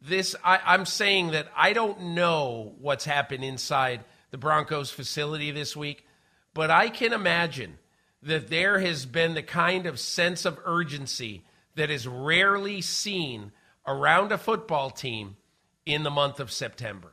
this 0.01 0.35
I, 0.45 0.61
I'm 0.65 0.85
saying 0.85 1.31
that 1.31 1.49
I 1.57 1.73
don't 1.73 2.15
know 2.15 2.75
what's 2.81 3.05
happened 3.05 3.45
inside 3.45 4.05
the 4.31 4.39
Broncos 4.39 4.91
facility 4.91 5.51
this 5.51 5.77
week, 5.77 6.07
but 6.55 6.71
I 6.71 6.89
can 6.89 7.13
imagine 7.13 7.79
that 8.23 8.49
there 8.49 8.79
has 8.79 9.05
been 9.07 9.35
the 9.35 9.43
kind 9.43 9.87
of 9.87 9.99
sense 9.99 10.45
of 10.45 10.59
urgency 10.65 11.45
that 11.75 11.91
is 11.91 12.07
rarely 12.07 12.81
seen 12.81 13.53
around 13.87 14.31
a 14.31 14.39
football 14.39 14.91
team 14.91 15.37
in 15.85 16.03
the 16.03 16.11
month 16.11 16.39
of 16.39 16.53
September. 16.53 17.13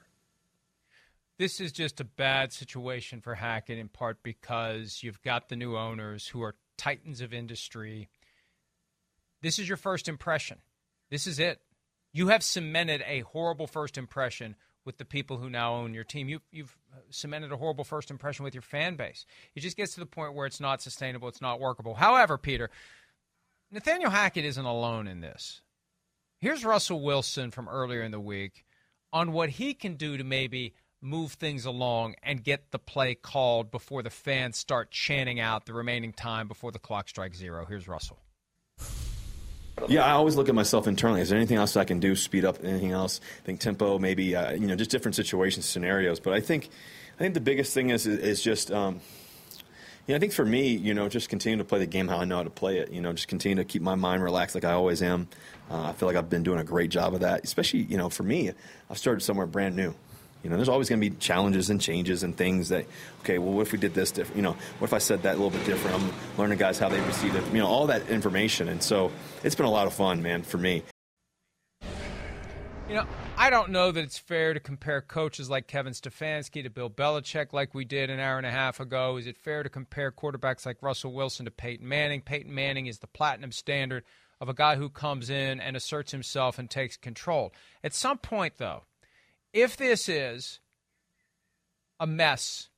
this 1.39 1.62
is 1.62 1.72
just 1.72 2.00
a 2.02 2.04
bad 2.04 2.52
situation 2.52 3.22
for 3.22 3.36
Hackett 3.36 3.80
in 3.80 3.88
part 3.88 4.22
because 4.22 5.02
you've 5.02 5.22
got 5.22 5.48
the 5.48 5.56
new 5.56 5.78
owners 5.78 6.28
who 6.28 6.43
are 6.43 6.56
titans 6.78 7.22
of 7.22 7.34
industry. 7.34 8.10
This 9.41 9.58
is 9.58 9.67
your 9.67 9.78
first 9.78 10.08
impression. 10.08 10.58
This 11.10 11.26
is 11.26 11.39
it. 11.39 11.62
You 12.12 12.28
have 12.28 12.43
cemented 12.43 13.04
a 13.08 13.22
horrible 13.22 13.67
first 13.67 13.98
impression 13.98 14.56
with 14.84 14.98
the 14.98 15.06
people 15.06 15.38
who 15.38 15.50
now 15.50 15.76
own 15.76 15.93
your 15.93 16.04
team. 16.04 16.28
You, 16.30 16.41
you've 16.52 16.78
cemented 17.12 17.52
a 17.52 17.58
horrible 17.58 17.84
first 17.84 18.12
impression 18.12 18.43
with 18.43 18.54
your 18.54 18.62
fan 18.62 18.95
base. 18.95 19.26
It 19.56 19.62
just 19.62 19.78
gets 19.78 19.93
to 19.93 20.00
the 20.00 20.06
point 20.06 20.34
where 20.34 20.45
it's 20.45 20.60
not 20.60 20.82
sustainable, 20.82 21.28
it's 21.28 21.41
not 21.41 21.60
workable. 21.60 21.95
However, 21.95 22.38
Peter, 22.38 22.69
Nathaniel 23.72 24.12
Hackett 24.12 24.45
isn't 24.45 24.65
alone 24.65 25.08
in 25.08 25.22
this. 25.22 25.62
Here's 26.39 26.63
Russell 26.63 27.02
Wilson 27.02 27.52
from 27.52 27.67
earlier 27.67 28.02
in 28.02 28.12
the 28.12 28.19
week 28.19 28.65
on 29.12 29.32
what 29.32 29.50
he 29.50 29.74
can 29.74 29.95
do 29.95 30.17
to 30.17 30.24
maybe 30.24 30.74
move 31.02 31.34
things 31.34 31.65
along 31.65 32.15
and 32.24 32.43
get 32.43 32.72
the 32.72 32.80
play 32.80 33.15
called 33.15 33.72
before 33.72 34.04
the 34.04 34.10
fans 34.10 34.58
start 34.58 34.91
chanting 34.91 35.39
out 35.39 35.65
the 35.65 35.74
remaining 35.74 36.13
time 36.13 36.48
before 36.48 36.72
the 36.72 36.80
clock 36.80 37.08
strikes 37.08 37.38
zero. 37.38 37.65
Here's 37.65 37.88
Russell. 37.88 38.19
Yeah, 39.88 40.06
I 40.06 40.12
always 40.12 40.36
look 40.36 40.50
at 40.50 40.56
myself 40.56 40.88
internally. 40.88 41.22
Is 41.22 41.30
there 41.30 41.38
anything 41.38 41.58
else 41.58 41.78
I 41.78 41.86
can 41.86 42.00
do? 42.00 42.15
Speed 42.15 42.43
up 42.43 42.58
anything 42.63 42.91
else? 42.91 43.22
I 43.41 43.45
think 43.45 43.60
tempo, 43.62 43.98
maybe 43.98 44.36
uh, 44.36 44.52
you 44.52 44.67
know, 44.67 44.76
just 44.76 44.91
different 44.91 45.15
situations, 45.15 45.65
scenarios. 45.65 46.19
But 46.19 46.34
I 46.34 46.41
think, 46.41 46.69
I 47.19 47.23
think 47.23 47.34
the 47.34 47.41
biggest 47.41 47.73
thing 47.73 47.89
is 47.89 48.08
is 48.08 48.41
just. 48.41 48.71
Um, 48.71 49.01
yeah, 50.08 50.15
I 50.15 50.19
think 50.19 50.34
for 50.34 50.45
me, 50.45 50.69
you 50.69 50.95
know, 50.95 51.08
just 51.08 51.29
continue 51.29 51.60
to 51.60 51.63
play 51.63 51.77
the 51.77 51.86
game 51.86 52.08
how 52.08 52.17
I 52.17 52.25
know 52.25 52.38
how 52.38 52.43
to 52.43 52.49
play 52.49 52.79
it. 52.79 52.91
You 52.91 52.99
know, 52.99 53.13
just 53.13 53.27
continue 53.27 53.58
to 53.58 53.63
keep 53.63 53.84
my 53.84 53.93
mind 53.93 54.23
relaxed 54.23 54.55
like 54.55 54.63
I 54.63 54.71
always 54.71 55.03
am. 55.03 55.27
Uh, 55.69 55.84
I 55.84 55.91
feel 55.93 56.08
like 56.08 56.15
I've 56.15 56.32
been 56.32 56.41
doing 56.41 56.58
a 56.58 56.63
great 56.63 56.89
job 56.89 57.13
of 57.13 57.19
that. 57.19 57.43
Especially, 57.43 57.82
you 57.82 57.95
know, 57.97 58.10
for 58.10 58.23
me, 58.23 58.51
I've 58.89 58.97
started 58.97 59.21
somewhere 59.21 59.45
brand 59.45 59.75
new. 59.75 59.93
You 60.43 60.49
know, 60.49 60.55
there's 60.55 60.69
always 60.69 60.89
going 60.89 60.99
to 61.01 61.10
be 61.10 61.15
challenges 61.17 61.69
and 61.69 61.79
changes 61.79 62.23
and 62.23 62.36
things 62.36 62.69
that, 62.69 62.86
okay, 63.19 63.38
well, 63.38 63.53
what 63.53 63.63
if 63.63 63.71
we 63.73 63.77
did 63.77 63.93
this 63.93 64.10
different? 64.10 64.38
You 64.38 64.41
know, 64.41 64.53
what 64.79 64.88
if 64.88 64.93
I 64.93 64.97
said 64.97 65.21
that 65.23 65.36
a 65.36 65.38
little 65.38 65.51
bit 65.51 65.65
different? 65.65 66.01
I'm 66.01 66.12
learning 66.39 66.58
guys 66.58 66.79
how 66.79 66.89
they 66.89 67.01
receive 67.01 67.36
it. 67.36 67.45
You 67.47 67.60
know, 67.60 67.67
all 67.67 67.88
that 67.88 68.10
information. 68.10 68.69
And 68.69 68.82
so 68.82 69.12
it's 69.43 69.53
been 69.53 69.67
a 69.67 69.71
lot 69.71 69.86
of 69.86 69.93
fun, 69.93 70.23
man, 70.23 70.41
for 70.41 70.58
me. 70.58 70.82
You 72.89 72.95
know, 72.95 73.06
I 73.38 73.52
don't 73.52 73.69
know 73.69 73.91
that 73.91 74.04
it's 74.04 74.17
fair 74.17 74.56
to 74.56 74.60
compare 74.60 74.99
coaches 74.99 75.47
like 75.47 75.67
Kevin 75.67 75.93
Stefanski 75.93 76.63
to 76.63 76.71
Bill 76.71 76.89
Belichick 76.89 77.54
like 77.54 77.75
we 77.75 77.86
did 77.86 78.10
an 78.10 78.19
hour 78.19 78.38
and 78.38 78.47
a 78.47 78.52
half 78.52 78.80
ago. 78.80 79.17
Is 79.17 79.28
it 79.28 79.38
fair 79.38 79.62
to 79.62 79.69
compare 79.69 80.12
quarterbacks 80.12 80.65
like 80.65 80.82
Russell 80.82 81.13
Wilson 81.13 81.45
to 81.45 81.52
Peyton 81.52 81.88
Manning? 81.88 82.21
Peyton 82.21 82.52
Manning 82.52 82.88
is 82.88 82.97
the 82.97 83.06
platinum 83.06 83.52
standard 83.52 84.06
of 84.41 84.49
a 84.49 84.56
guy 84.56 84.75
who 84.75 84.89
comes 84.89 85.30
in 85.30 85.60
and 85.60 85.78
asserts 85.78 86.12
himself 86.12 86.58
and 86.58 86.67
takes 86.67 86.97
control. 86.97 87.54
At 87.84 87.93
some 87.93 88.17
point, 88.17 88.56
though, 88.58 88.86
if 89.54 89.78
this 89.78 90.10
is 90.10 90.60
a 91.99 92.08
mess 92.08 92.69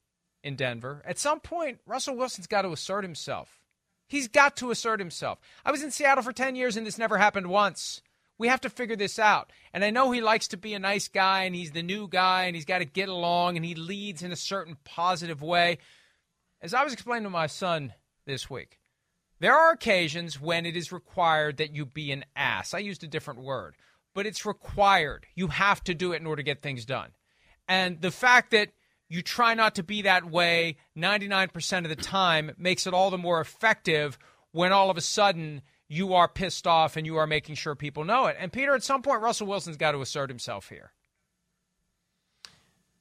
in 0.43 0.58
Denver, 0.58 1.02
at 1.06 1.19
some 1.19 1.39
point, 1.39 1.80
Russell 1.86 2.17
Wilson's 2.17 2.47
got 2.47 2.63
to 2.63 2.74
assert 2.74 3.06
himself. 3.06 3.62
He's 4.10 4.28
got 4.28 4.58
to 4.58 4.71
assert 4.71 5.00
himself. 5.00 5.39
I 5.63 5.71
was 5.71 5.82
in 5.82 5.91
Seattle 5.91 6.21
for 6.21 6.34
10 6.34 6.58
years 6.58 6.76
and 6.76 6.86
this 6.86 6.97
never 6.97 7.17
happened 7.17 7.47
once. 7.47 8.02
We 8.41 8.47
have 8.47 8.62
to 8.62 8.71
figure 8.71 8.95
this 8.95 9.19
out. 9.19 9.51
And 9.71 9.86
I 9.86 9.91
know 9.91 10.10
he 10.10 10.19
likes 10.19 10.47
to 10.47 10.58
be 10.58 10.73
a 10.73 10.80
nice 10.80 11.08
guy 11.08 11.43
and 11.43 11.54
he's 11.54 11.73
the 11.73 11.84
new 11.84 12.08
guy 12.08 12.45
and 12.45 12.56
he's 12.56 12.65
got 12.65 12.80
to 12.80 12.86
get 12.86 13.08
along 13.08 13.56
and 13.56 13.63
he 13.63 13.75
leads 13.75 14.23
in 14.23 14.32
a 14.32 14.36
certain 14.36 14.77
positive 14.84 15.43
way. 15.43 15.77
As 16.60 16.73
I 16.73 16.84
was 16.84 16.91
explaining 16.91 17.25
to 17.25 17.30
my 17.30 17.45
son 17.45 17.93
this 18.25 18.49
week, 18.49 18.80
there 19.39 19.54
are 19.54 19.73
occasions 19.73 20.41
when 20.41 20.65
it 20.65 20.75
is 20.75 20.91
required 20.91 21.58
that 21.58 21.75
you 21.75 21.86
be 21.86 22.12
an 22.12 22.25
ass. 22.36 22.73
I 22.73 22.80
used 22.80 23.04
a 23.04 23.08
different 23.08 23.41
word, 23.41 23.75
but 24.15 24.25
it's 24.25 24.43
required. 24.43 25.27
You 25.36 25.49
have 25.49 25.84
to 25.84 25.93
do 25.93 26.12
it 26.12 26.19
in 26.21 26.25
order 26.25 26.39
to 26.39 26.43
get 26.43 26.63
things 26.63 26.84
done. 26.84 27.12
And 27.67 28.01
the 28.01 28.10
fact 28.10 28.49
that 28.54 28.69
you 29.08 29.21
try 29.21 29.54
not 29.54 29.75
to 29.75 29.84
be 29.84 30.01
that 30.01 30.25
way 30.25 30.77
99% 30.97 31.77
of 31.84 31.89
the 31.89 31.95
time 31.95 32.54
makes 32.58 32.88
it 32.88 32.93
all 32.95 33.12
the 33.12 33.19
more 33.19 33.39
effective 33.39 34.17
when 34.51 34.71
all 34.71 34.89
of 34.89 34.97
a 34.97 35.01
sudden 35.01 35.62
you 35.91 36.13
are 36.13 36.30
pissed 36.30 36.67
off 36.67 36.95
and 36.95 37.06
you 37.06 37.17
are 37.17 37.27
making 37.27 37.54
sure 37.54 37.75
people 37.75 38.06
know 38.06 38.27
it. 38.27 38.38
And 38.39 38.54
Peter, 38.54 38.73
at 38.73 38.82
some 38.82 39.01
point, 39.01 39.21
Russell 39.21 39.45
Wilson's 39.45 39.75
got 39.75 39.91
to 39.91 39.99
assert 39.99 40.30
himself 40.30 40.69
here. 40.69 40.93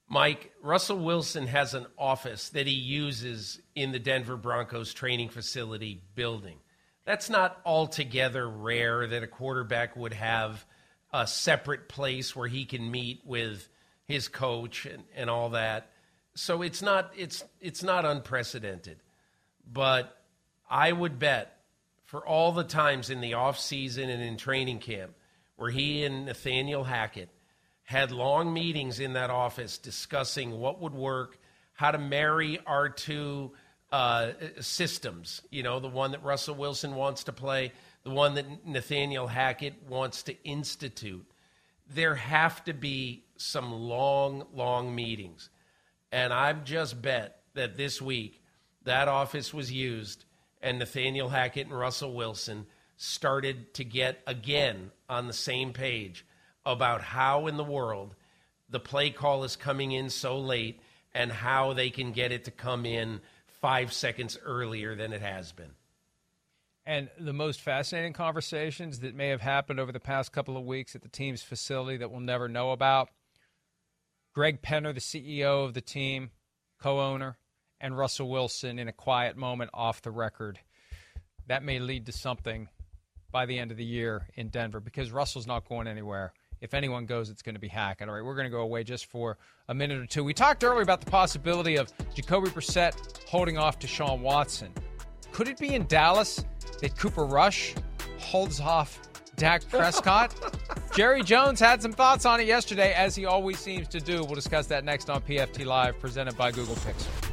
Mike, 0.09 0.51
Russell 0.61 0.97
Wilson 0.97 1.47
has 1.47 1.73
an 1.73 1.85
office 1.97 2.49
that 2.49 2.67
he 2.67 2.73
uses 2.73 3.61
in 3.75 3.93
the 3.93 3.99
Denver 3.99 4.35
Broncos 4.35 4.93
training 4.93 5.29
facility 5.29 6.01
building. 6.15 6.57
That's 7.05 7.29
not 7.29 7.61
altogether 7.65 8.49
rare 8.49 9.07
that 9.07 9.23
a 9.23 9.27
quarterback 9.27 9.95
would 9.95 10.13
have 10.13 10.65
a 11.13 11.25
separate 11.25 11.87
place 11.87 12.35
where 12.35 12.49
he 12.49 12.65
can 12.65 12.91
meet 12.91 13.21
with 13.23 13.69
his 14.03 14.27
coach 14.27 14.85
and, 14.85 15.03
and 15.15 15.29
all 15.29 15.51
that. 15.51 15.91
So 16.35 16.61
it's 16.61 16.81
not 16.81 17.13
it's 17.15 17.41
it's 17.61 17.83
not 17.83 18.03
unprecedented. 18.03 18.99
But 19.65 20.17
I 20.69 20.91
would 20.91 21.19
bet 21.19 21.60
for 22.11 22.27
all 22.27 22.51
the 22.51 22.65
times 22.65 23.09
in 23.09 23.21
the 23.21 23.35
off 23.35 23.57
season 23.57 24.09
and 24.09 24.21
in 24.21 24.35
training 24.35 24.79
camp 24.79 25.13
where 25.55 25.71
he 25.71 26.03
and 26.03 26.25
Nathaniel 26.25 26.83
Hackett 26.83 27.29
had 27.85 28.11
long 28.11 28.53
meetings 28.53 28.99
in 28.99 29.13
that 29.13 29.29
office 29.29 29.77
discussing 29.77 30.59
what 30.59 30.81
would 30.81 30.93
work, 30.93 31.39
how 31.71 31.89
to 31.89 31.97
marry 31.97 32.59
our 32.67 32.89
two 32.89 33.53
uh, 33.93 34.31
systems. 34.59 35.41
You 35.51 35.63
know, 35.63 35.79
the 35.79 35.87
one 35.87 36.11
that 36.11 36.21
Russell 36.21 36.55
Wilson 36.55 36.95
wants 36.95 37.23
to 37.23 37.31
play, 37.31 37.71
the 38.03 38.09
one 38.09 38.35
that 38.35 38.67
Nathaniel 38.67 39.27
Hackett 39.27 39.75
wants 39.87 40.23
to 40.23 40.35
institute. 40.43 41.25
There 41.87 42.15
have 42.15 42.61
to 42.65 42.73
be 42.73 43.23
some 43.37 43.71
long, 43.71 44.47
long 44.53 44.93
meetings. 44.93 45.49
And 46.11 46.33
I've 46.33 46.65
just 46.65 47.01
bet 47.01 47.39
that 47.53 47.77
this 47.77 48.01
week 48.01 48.43
that 48.83 49.07
office 49.07 49.53
was 49.53 49.71
used 49.71 50.25
and 50.61 50.79
Nathaniel 50.79 51.29
Hackett 51.29 51.67
and 51.67 51.77
Russell 51.77 52.13
Wilson 52.13 52.65
started 52.97 53.73
to 53.73 53.83
get 53.83 54.21
again 54.27 54.91
on 55.09 55.27
the 55.27 55.33
same 55.33 55.73
page 55.73 56.25
about 56.65 57.01
how 57.01 57.47
in 57.47 57.57
the 57.57 57.63
world 57.63 58.15
the 58.69 58.79
play 58.79 59.09
call 59.09 59.43
is 59.43 59.55
coming 59.55 59.91
in 59.91 60.09
so 60.09 60.39
late 60.39 60.79
and 61.13 61.31
how 61.31 61.73
they 61.73 61.89
can 61.89 62.11
get 62.11 62.31
it 62.31 62.45
to 62.45 62.51
come 62.51 62.85
in 62.85 63.19
five 63.47 63.91
seconds 63.91 64.37
earlier 64.43 64.95
than 64.95 65.13
it 65.13 65.21
has 65.21 65.51
been. 65.51 65.71
And 66.85 67.09
the 67.19 67.33
most 67.33 67.61
fascinating 67.61 68.13
conversations 68.13 68.99
that 68.99 69.13
may 69.13 69.29
have 69.29 69.41
happened 69.41 69.79
over 69.79 69.91
the 69.91 69.99
past 69.99 70.31
couple 70.31 70.57
of 70.57 70.65
weeks 70.65 70.95
at 70.95 71.03
the 71.03 71.09
team's 71.09 71.43
facility 71.43 71.97
that 71.97 72.09
we'll 72.09 72.21
never 72.21 72.47
know 72.47 72.71
about. 72.71 73.09
Greg 74.33 74.61
Penner, 74.61 74.93
the 74.93 74.99
CEO 74.99 75.65
of 75.65 75.73
the 75.73 75.81
team, 75.81 76.31
co 76.79 76.99
owner, 76.99 77.37
and 77.81 77.97
Russell 77.97 78.29
Wilson 78.29 78.79
in 78.79 78.87
a 78.87 78.93
quiet 78.93 79.35
moment 79.35 79.71
off 79.73 80.01
the 80.01 80.11
record. 80.11 80.59
That 81.47 81.63
may 81.63 81.79
lead 81.79 82.05
to 82.05 82.11
something 82.11 82.69
by 83.31 83.45
the 83.45 83.57
end 83.57 83.71
of 83.71 83.77
the 83.77 83.85
year 83.85 84.27
in 84.35 84.49
Denver 84.49 84.79
because 84.79 85.11
Russell's 85.11 85.47
not 85.47 85.67
going 85.67 85.87
anywhere. 85.87 86.33
If 86.61 86.75
anyone 86.75 87.07
goes, 87.07 87.29
it's 87.31 87.41
going 87.41 87.55
to 87.55 87.59
be 87.59 87.67
Hackett. 87.67 88.07
All 88.07 88.13
right, 88.13 88.23
we're 88.23 88.35
going 88.35 88.45
to 88.45 88.51
go 88.51 88.61
away 88.61 88.83
just 88.83 89.07
for 89.07 89.37
a 89.67 89.73
minute 89.73 89.99
or 89.99 90.05
two. 90.05 90.23
We 90.23 90.33
talked 90.33 90.63
earlier 90.63 90.83
about 90.83 91.01
the 91.01 91.09
possibility 91.09 91.75
of 91.77 91.91
Jacoby 92.13 92.49
Brissett 92.49 93.27
holding 93.27 93.57
off 93.57 93.79
to 93.79 93.87
Deshaun 93.87 94.19
Watson. 94.19 94.71
Could 95.31 95.47
it 95.47 95.57
be 95.57 95.73
in 95.73 95.87
Dallas 95.87 96.45
that 96.81 96.95
Cooper 96.97 97.25
Rush 97.25 97.73
holds 98.19 98.59
off 98.59 98.99
Dak 99.37 99.67
Prescott? 99.69 100.35
Jerry 100.95 101.23
Jones 101.23 101.59
had 101.59 101.81
some 101.81 101.93
thoughts 101.93 102.25
on 102.25 102.39
it 102.41 102.47
yesterday, 102.47 102.93
as 102.93 103.15
he 103.15 103.25
always 103.25 103.57
seems 103.57 103.87
to 103.87 103.99
do. 103.99 104.23
We'll 104.23 104.35
discuss 104.35 104.67
that 104.67 104.83
next 104.83 105.09
on 105.09 105.21
PFT 105.21 105.65
Live, 105.65 105.99
presented 105.99 106.37
by 106.37 106.51
Google 106.51 106.75
Pixel. 106.75 107.30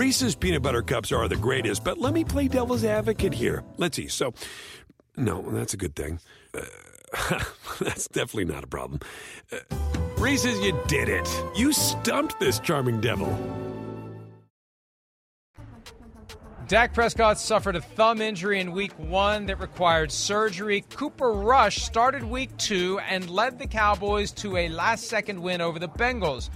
Reese's 0.00 0.34
peanut 0.34 0.62
butter 0.62 0.80
cups 0.80 1.12
are 1.12 1.28
the 1.28 1.36
greatest, 1.36 1.84
but 1.84 1.98
let 1.98 2.14
me 2.14 2.24
play 2.24 2.48
devil's 2.48 2.84
advocate 2.84 3.34
here. 3.34 3.62
Let's 3.76 3.96
see. 3.96 4.08
So, 4.08 4.32
no, 5.14 5.42
that's 5.50 5.74
a 5.74 5.76
good 5.76 5.94
thing. 5.94 6.20
Uh, 6.54 7.38
that's 7.80 8.08
definitely 8.08 8.46
not 8.46 8.64
a 8.64 8.66
problem. 8.66 9.00
Uh, 9.52 9.58
Reese's, 10.16 10.58
you 10.60 10.74
did 10.86 11.10
it. 11.10 11.28
You 11.54 11.74
stumped 11.74 12.40
this 12.40 12.58
charming 12.60 13.02
devil. 13.02 13.28
Dak 16.66 16.94
Prescott 16.94 17.38
suffered 17.38 17.76
a 17.76 17.82
thumb 17.82 18.22
injury 18.22 18.58
in 18.58 18.72
week 18.72 18.98
one 18.98 19.44
that 19.46 19.60
required 19.60 20.10
surgery. 20.10 20.82
Cooper 20.88 21.30
Rush 21.30 21.82
started 21.82 22.24
week 22.24 22.56
two 22.56 22.98
and 23.00 23.28
led 23.28 23.58
the 23.58 23.66
Cowboys 23.66 24.32
to 24.32 24.56
a 24.56 24.70
last 24.70 25.08
second 25.08 25.42
win 25.42 25.60
over 25.60 25.78
the 25.78 25.90
Bengals 25.90 26.48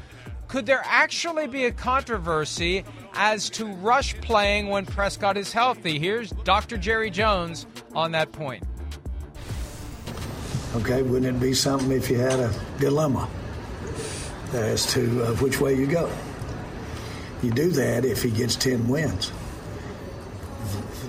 could 0.49 0.67
there 0.67 0.83
actually 0.85 1.47
be 1.47 1.65
a 1.65 1.73
controversy 1.73 2.85
as 3.15 3.51
to 3.51 3.67
Rush 3.67 4.15
playing 4.21 4.69
when 4.69 4.87
Prescott 4.87 5.37
is 5.37 5.53
healthy? 5.53 5.99
Here's 5.99 6.31
Dr. 6.31 6.77
Jerry 6.77 7.11
Jones 7.11 7.67
on 7.95 8.13
that 8.13 8.33
point. 8.33 8.63
Okay, 10.77 11.03
wouldn't 11.03 11.37
it 11.37 11.41
be 11.41 11.55
something 11.55 11.93
if 11.93 12.11
you 12.11 12.19
had 12.19 12.41
a 12.41 12.53
dilemma 12.81 13.29
as 14.53 14.93
to 14.93 15.25
uh, 15.25 15.35
which 15.37 15.61
way 15.61 15.75
you 15.75 15.87
go? 15.87 16.11
You 17.43 17.51
do 17.53 17.71
that 17.71 18.05
if 18.05 18.23
he 18.23 18.31
gets 18.31 18.57
10 18.57 18.89
wins. 18.89 19.31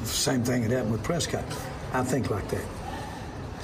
same 0.03 0.43
thing 0.43 0.63
had 0.63 0.71
happened 0.71 0.91
with 0.91 1.03
Prescott. 1.03 1.45
I 1.93 2.03
think 2.03 2.29
like 2.29 2.47
that. 2.49 2.65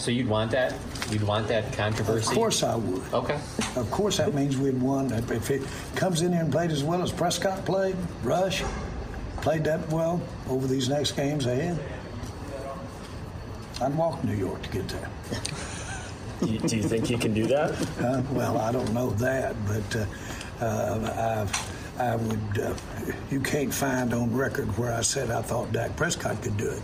So 0.01 0.09
you'd 0.09 0.27
want 0.27 0.49
that? 0.49 0.73
You'd 1.11 1.21
want 1.21 1.47
that 1.49 1.73
controversy? 1.73 2.27
Of 2.27 2.33
course 2.33 2.63
I 2.63 2.75
would. 2.75 3.03
Okay. 3.13 3.39
Of 3.75 3.87
course 3.91 4.17
that 4.17 4.33
means 4.33 4.57
we'd 4.57 4.81
won. 4.81 5.11
If 5.13 5.51
it 5.51 5.61
comes 5.95 6.23
in 6.23 6.31
here 6.31 6.41
and 6.41 6.51
played 6.51 6.71
as 6.71 6.83
well 6.83 7.03
as 7.03 7.11
Prescott 7.11 7.63
played, 7.65 7.95
Rush 8.23 8.63
played 9.41 9.63
that 9.65 9.87
well 9.91 10.19
over 10.49 10.65
these 10.65 10.89
next 10.89 11.11
games 11.11 11.45
ahead, 11.45 11.77
I'd 13.79 13.95
walk 13.95 14.23
New 14.23 14.33
York 14.33 14.63
to 14.63 14.69
get 14.69 14.89
there. 14.89 15.09
do, 16.39 16.45
you, 16.47 16.59
do 16.59 16.77
you 16.77 16.83
think 16.83 17.11
you 17.11 17.19
can 17.19 17.35
do 17.35 17.45
that? 17.45 17.71
Uh, 17.99 18.23
well, 18.31 18.57
I 18.57 18.71
don't 18.71 18.91
know 18.95 19.11
that, 19.11 19.55
but 19.67 19.95
uh, 19.95 20.65
uh, 20.65 21.47
I, 21.99 22.03
I 22.03 22.15
would. 22.15 22.59
Uh, 22.59 22.73
you 23.29 23.39
can't 23.39 23.71
find 23.71 24.15
on 24.15 24.33
record 24.33 24.75
where 24.79 24.93
I 24.93 25.01
said 25.01 25.29
I 25.29 25.43
thought 25.43 25.71
Dak 25.71 25.95
Prescott 25.95 26.41
could 26.41 26.57
do 26.57 26.71
it 26.71 26.81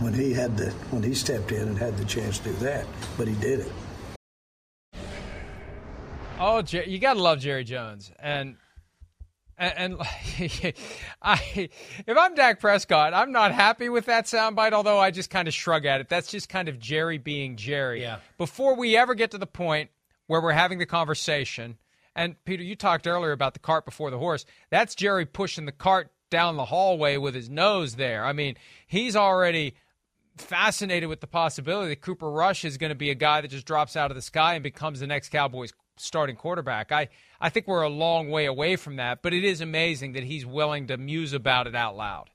when 0.00 0.12
he 0.12 0.32
had 0.32 0.56
the 0.56 0.70
when 0.90 1.02
he 1.02 1.14
stepped 1.14 1.52
in 1.52 1.68
and 1.68 1.78
had 1.78 1.96
the 1.96 2.04
chance 2.04 2.38
to 2.38 2.50
do 2.50 2.52
that, 2.56 2.86
but 3.16 3.28
he 3.28 3.34
did 3.34 3.60
it. 3.60 3.72
Oh, 6.38 6.62
you 6.68 6.98
gotta 6.98 7.20
love 7.20 7.38
Jerry 7.38 7.64
Jones, 7.64 8.10
and 8.18 8.56
and, 9.56 9.74
and 9.76 9.96
I, 11.22 11.68
if 12.06 12.18
I'm 12.18 12.34
Dak 12.34 12.60
Prescott, 12.60 13.14
I'm 13.14 13.32
not 13.32 13.52
happy 13.52 13.88
with 13.88 14.06
that 14.06 14.24
soundbite. 14.24 14.72
Although 14.72 14.98
I 14.98 15.10
just 15.10 15.30
kind 15.30 15.46
of 15.46 15.54
shrug 15.54 15.86
at 15.86 16.00
it. 16.00 16.08
That's 16.08 16.28
just 16.28 16.48
kind 16.48 16.68
of 16.68 16.78
Jerry 16.78 17.18
being 17.18 17.56
Jerry. 17.56 18.02
Yeah. 18.02 18.18
Before 18.36 18.74
we 18.74 18.96
ever 18.96 19.14
get 19.14 19.30
to 19.30 19.38
the 19.38 19.46
point 19.46 19.90
where 20.26 20.40
we're 20.40 20.52
having 20.52 20.78
the 20.78 20.86
conversation, 20.86 21.78
and 22.16 22.36
Peter, 22.44 22.62
you 22.62 22.74
talked 22.74 23.06
earlier 23.06 23.32
about 23.32 23.54
the 23.54 23.60
cart 23.60 23.84
before 23.84 24.10
the 24.10 24.18
horse. 24.18 24.44
That's 24.70 24.94
Jerry 24.94 25.26
pushing 25.26 25.66
the 25.66 25.72
cart 25.72 26.10
down 26.30 26.56
the 26.56 26.64
hallway 26.64 27.16
with 27.16 27.34
his 27.34 27.48
nose 27.48 27.94
there. 27.94 28.24
I 28.24 28.32
mean, 28.32 28.56
he's 28.86 29.14
already 29.14 29.76
fascinated 30.36 31.08
with 31.08 31.20
the 31.20 31.26
possibility 31.26 31.90
that 31.90 32.00
Cooper 32.00 32.30
Rush 32.30 32.64
is 32.64 32.76
going 32.76 32.90
to 32.90 32.96
be 32.96 33.10
a 33.10 33.14
guy 33.14 33.40
that 33.40 33.48
just 33.48 33.66
drops 33.66 33.96
out 33.96 34.10
of 34.10 34.14
the 34.14 34.22
sky 34.22 34.54
and 34.54 34.62
becomes 34.62 35.00
the 35.00 35.06
next 35.06 35.30
Cowboys 35.30 35.72
starting 35.96 36.36
quarterback. 36.36 36.90
I, 36.92 37.08
I 37.40 37.50
think 37.50 37.66
we're 37.66 37.82
a 37.82 37.88
long 37.88 38.30
way 38.30 38.46
away 38.46 38.76
from 38.76 38.96
that, 38.96 39.22
but 39.22 39.32
it 39.32 39.44
is 39.44 39.60
amazing 39.60 40.12
that 40.12 40.24
he's 40.24 40.44
willing 40.44 40.88
to 40.88 40.96
muse 40.96 41.32
about 41.32 41.66
it 41.66 41.74
out 41.74 41.96
loud. 41.96 42.30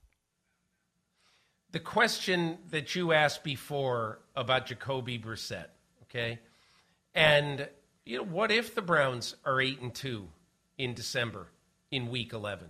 The 1.72 1.80
question 1.80 2.58
that 2.70 2.96
you 2.96 3.12
asked 3.12 3.44
before 3.44 4.20
about 4.34 4.66
Jacoby 4.66 5.18
Brissett, 5.18 5.68
okay? 6.04 6.40
And 7.14 7.68
you 8.04 8.18
know, 8.18 8.24
what 8.24 8.50
if 8.50 8.74
the 8.74 8.82
Browns 8.82 9.36
are 9.44 9.60
8 9.60 9.80
and 9.80 9.94
2 9.94 10.26
in 10.78 10.94
December 10.94 11.48
in 11.90 12.10
week 12.10 12.32
11? 12.32 12.68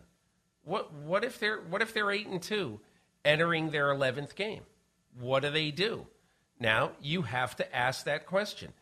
What 0.65 0.93
what 0.93 1.25
if 1.25 1.39
they're 1.39 1.61
what 1.61 1.81
if 1.81 1.95
they're 1.95 2.11
8 2.11 2.27
and 2.27 2.43
2 2.43 2.79
entering 3.25 3.71
their 3.71 3.87
11th 3.87 4.35
game? 4.35 4.63
What 5.19 5.43
do 5.43 5.51
they 5.51 5.71
do? 5.71 6.07
Now, 6.59 6.93
you 7.01 7.23
have 7.23 7.57
to 7.57 7.77
ask 7.77 8.05
that 8.05 8.27
question. 8.27 8.73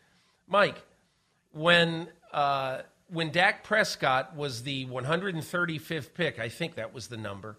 Mike, 0.46 0.76
when 1.52 2.08
uh, 2.32 2.82
when 3.10 3.30
Dak 3.30 3.64
Prescott 3.64 4.36
was 4.36 4.62
the 4.62 4.86
135th 4.86 6.12
pick, 6.12 6.38
I 6.38 6.48
think 6.48 6.74
that 6.74 6.92
was 6.92 7.08
the 7.08 7.16
number, 7.16 7.56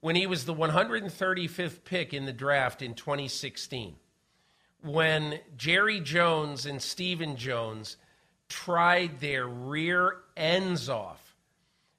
when 0.00 0.16
he 0.16 0.26
was 0.26 0.44
the 0.44 0.54
135th 0.54 1.84
pick 1.84 2.12
in 2.12 2.26
the 2.26 2.32
draft 2.32 2.82
in 2.82 2.94
2016, 2.94 3.96
when 4.82 5.40
Jerry 5.56 6.00
Jones 6.00 6.66
and 6.66 6.80
Stephen 6.80 7.36
Jones 7.36 7.96
tried 8.48 9.20
their 9.20 9.46
rear 9.46 10.16
ends 10.36 10.88
off 10.88 11.34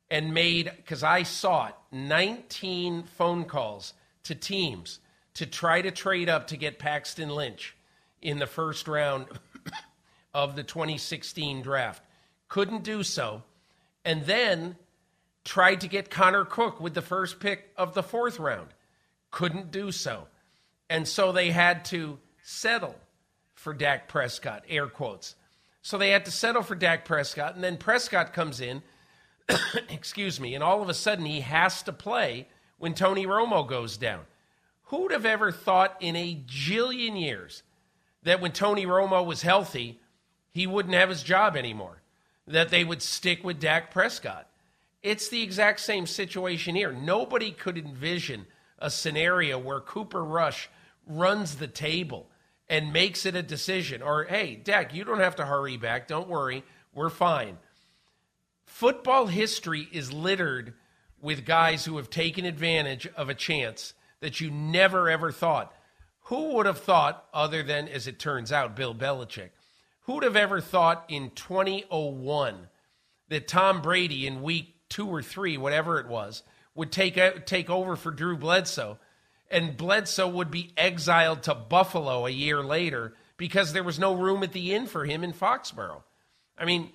and 0.09 0.33
made, 0.33 0.71
because 0.77 1.03
I 1.03 1.23
saw 1.23 1.67
it, 1.67 1.75
19 1.91 3.03
phone 3.03 3.45
calls 3.45 3.93
to 4.23 4.35
teams 4.35 4.99
to 5.35 5.45
try 5.45 5.81
to 5.81 5.91
trade 5.91 6.29
up 6.29 6.47
to 6.47 6.57
get 6.57 6.79
Paxton 6.79 7.29
Lynch 7.29 7.75
in 8.21 8.39
the 8.39 8.47
first 8.47 8.87
round 8.87 9.25
of 10.33 10.55
the 10.55 10.63
2016 10.63 11.61
draft. 11.61 12.03
Couldn't 12.47 12.83
do 12.83 13.03
so. 13.03 13.43
And 14.03 14.25
then 14.25 14.75
tried 15.43 15.81
to 15.81 15.87
get 15.87 16.09
Connor 16.09 16.45
Cook 16.45 16.79
with 16.79 16.93
the 16.93 17.01
first 17.01 17.39
pick 17.39 17.69
of 17.77 17.93
the 17.93 18.03
fourth 18.03 18.39
round. 18.39 18.69
Couldn't 19.31 19.71
do 19.71 19.91
so. 19.91 20.27
And 20.89 21.07
so 21.07 21.31
they 21.31 21.51
had 21.51 21.85
to 21.85 22.19
settle 22.43 22.95
for 23.53 23.73
Dak 23.73 24.07
Prescott, 24.07 24.63
air 24.67 24.87
quotes. 24.87 25.35
So 25.81 25.97
they 25.97 26.09
had 26.09 26.25
to 26.25 26.31
settle 26.31 26.63
for 26.63 26.75
Dak 26.75 27.05
Prescott. 27.05 27.55
And 27.55 27.63
then 27.63 27.77
Prescott 27.77 28.33
comes 28.33 28.59
in, 28.59 28.81
excuse 29.89 30.39
me, 30.39 30.53
and 30.53 30.63
all 30.63 30.81
of 30.81 30.89
a 30.89 30.93
sudden 30.93 31.25
he 31.25 31.41
has 31.41 31.81
to 31.83 31.93
play 31.93 32.47
when 32.77 32.93
Tony 32.93 33.25
Romo 33.25 33.67
goes 33.67 33.97
down. 33.97 34.21
Who'd 34.91 35.13
have 35.13 35.25
ever 35.25 35.53
thought 35.53 35.95
in 36.01 36.17
a 36.17 36.35
jillion 36.45 37.17
years 37.17 37.63
that 38.23 38.41
when 38.41 38.51
Tony 38.51 38.85
Romo 38.85 39.25
was 39.25 39.41
healthy, 39.41 40.01
he 40.51 40.67
wouldn't 40.67 40.95
have 40.95 41.07
his 41.07 41.23
job 41.23 41.55
anymore? 41.55 42.01
That 42.45 42.71
they 42.71 42.83
would 42.83 43.01
stick 43.01 43.41
with 43.41 43.61
Dak 43.61 43.89
Prescott? 43.89 44.49
It's 45.01 45.29
the 45.29 45.43
exact 45.43 45.79
same 45.79 46.05
situation 46.05 46.75
here. 46.75 46.91
Nobody 46.91 47.51
could 47.51 47.77
envision 47.77 48.47
a 48.79 48.91
scenario 48.91 49.57
where 49.57 49.79
Cooper 49.79 50.25
Rush 50.25 50.69
runs 51.07 51.55
the 51.55 51.67
table 51.67 52.27
and 52.67 52.91
makes 52.91 53.25
it 53.25 53.33
a 53.33 53.41
decision. 53.41 54.01
Or, 54.01 54.25
hey, 54.25 54.57
Dak, 54.57 54.93
you 54.93 55.05
don't 55.05 55.19
have 55.19 55.37
to 55.37 55.45
hurry 55.45 55.77
back. 55.77 56.09
Don't 56.09 56.27
worry. 56.27 56.65
We're 56.93 57.09
fine. 57.09 57.59
Football 58.65 59.27
history 59.27 59.87
is 59.93 60.11
littered 60.11 60.73
with 61.21 61.45
guys 61.45 61.85
who 61.85 61.95
have 61.95 62.09
taken 62.09 62.43
advantage 62.43 63.07
of 63.15 63.29
a 63.29 63.33
chance 63.33 63.93
that 64.21 64.39
you 64.39 64.49
never 64.49 65.09
ever 65.09 65.31
thought. 65.31 65.73
Who 66.25 66.53
would 66.53 66.65
have 66.65 66.77
thought, 66.79 67.25
other 67.33 67.63
than, 67.63 67.87
as 67.87 68.07
it 68.07 68.19
turns 68.19 68.51
out, 68.51 68.75
Bill 68.75 68.95
Belichick, 68.95 69.49
who 70.01 70.13
would 70.13 70.23
have 70.23 70.35
ever 70.35 70.61
thought 70.61 71.05
in 71.09 71.31
2001 71.31 72.67
that 73.29 73.47
Tom 73.47 73.81
Brady 73.81 74.25
in 74.25 74.41
week 74.41 74.75
two 74.87 75.07
or 75.07 75.21
three, 75.21 75.57
whatever 75.57 75.99
it 75.99 76.07
was, 76.07 76.43
would 76.75 76.91
take, 76.91 77.19
take 77.45 77.69
over 77.69 77.95
for 77.95 78.11
Drew 78.11 78.37
Bledsoe? 78.37 78.97
And 79.49 79.75
Bledsoe 79.75 80.29
would 80.29 80.49
be 80.49 80.71
exiled 80.77 81.43
to 81.43 81.55
Buffalo 81.55 82.25
a 82.25 82.29
year 82.29 82.63
later 82.63 83.13
because 83.35 83.73
there 83.73 83.83
was 83.83 83.99
no 83.99 84.13
room 84.13 84.43
at 84.43 84.53
the 84.53 84.73
inn 84.73 84.87
for 84.87 85.03
him 85.03 85.23
in 85.23 85.33
Foxborough. 85.33 86.03
I 86.57 86.65
mean, 86.65 86.91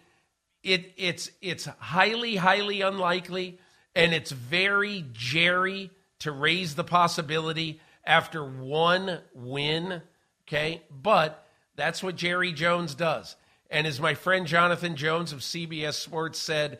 it, 0.62 0.92
it's, 0.96 1.30
it's 1.42 1.66
highly, 1.66 2.36
highly 2.36 2.80
unlikely, 2.80 3.58
and 3.94 4.14
it's 4.14 4.30
very 4.30 5.04
Jerry 5.12 5.90
to 6.20 6.33
raise 6.33 6.74
the 6.74 6.85
possibility 6.85 7.81
after 8.05 8.44
one 8.44 9.20
win. 9.35 10.02
Okay. 10.46 10.83
But 10.90 11.46
that's 11.74 12.02
what 12.02 12.16
Jerry 12.16 12.52
Jones 12.52 12.94
does. 12.94 13.37
And 13.70 13.87
as 13.87 14.00
my 14.00 14.14
friend 14.14 14.46
Jonathan 14.46 14.96
Jones 14.96 15.33
of 15.33 15.40
CBS 15.40 15.94
Sports 15.94 16.38
said 16.38 16.79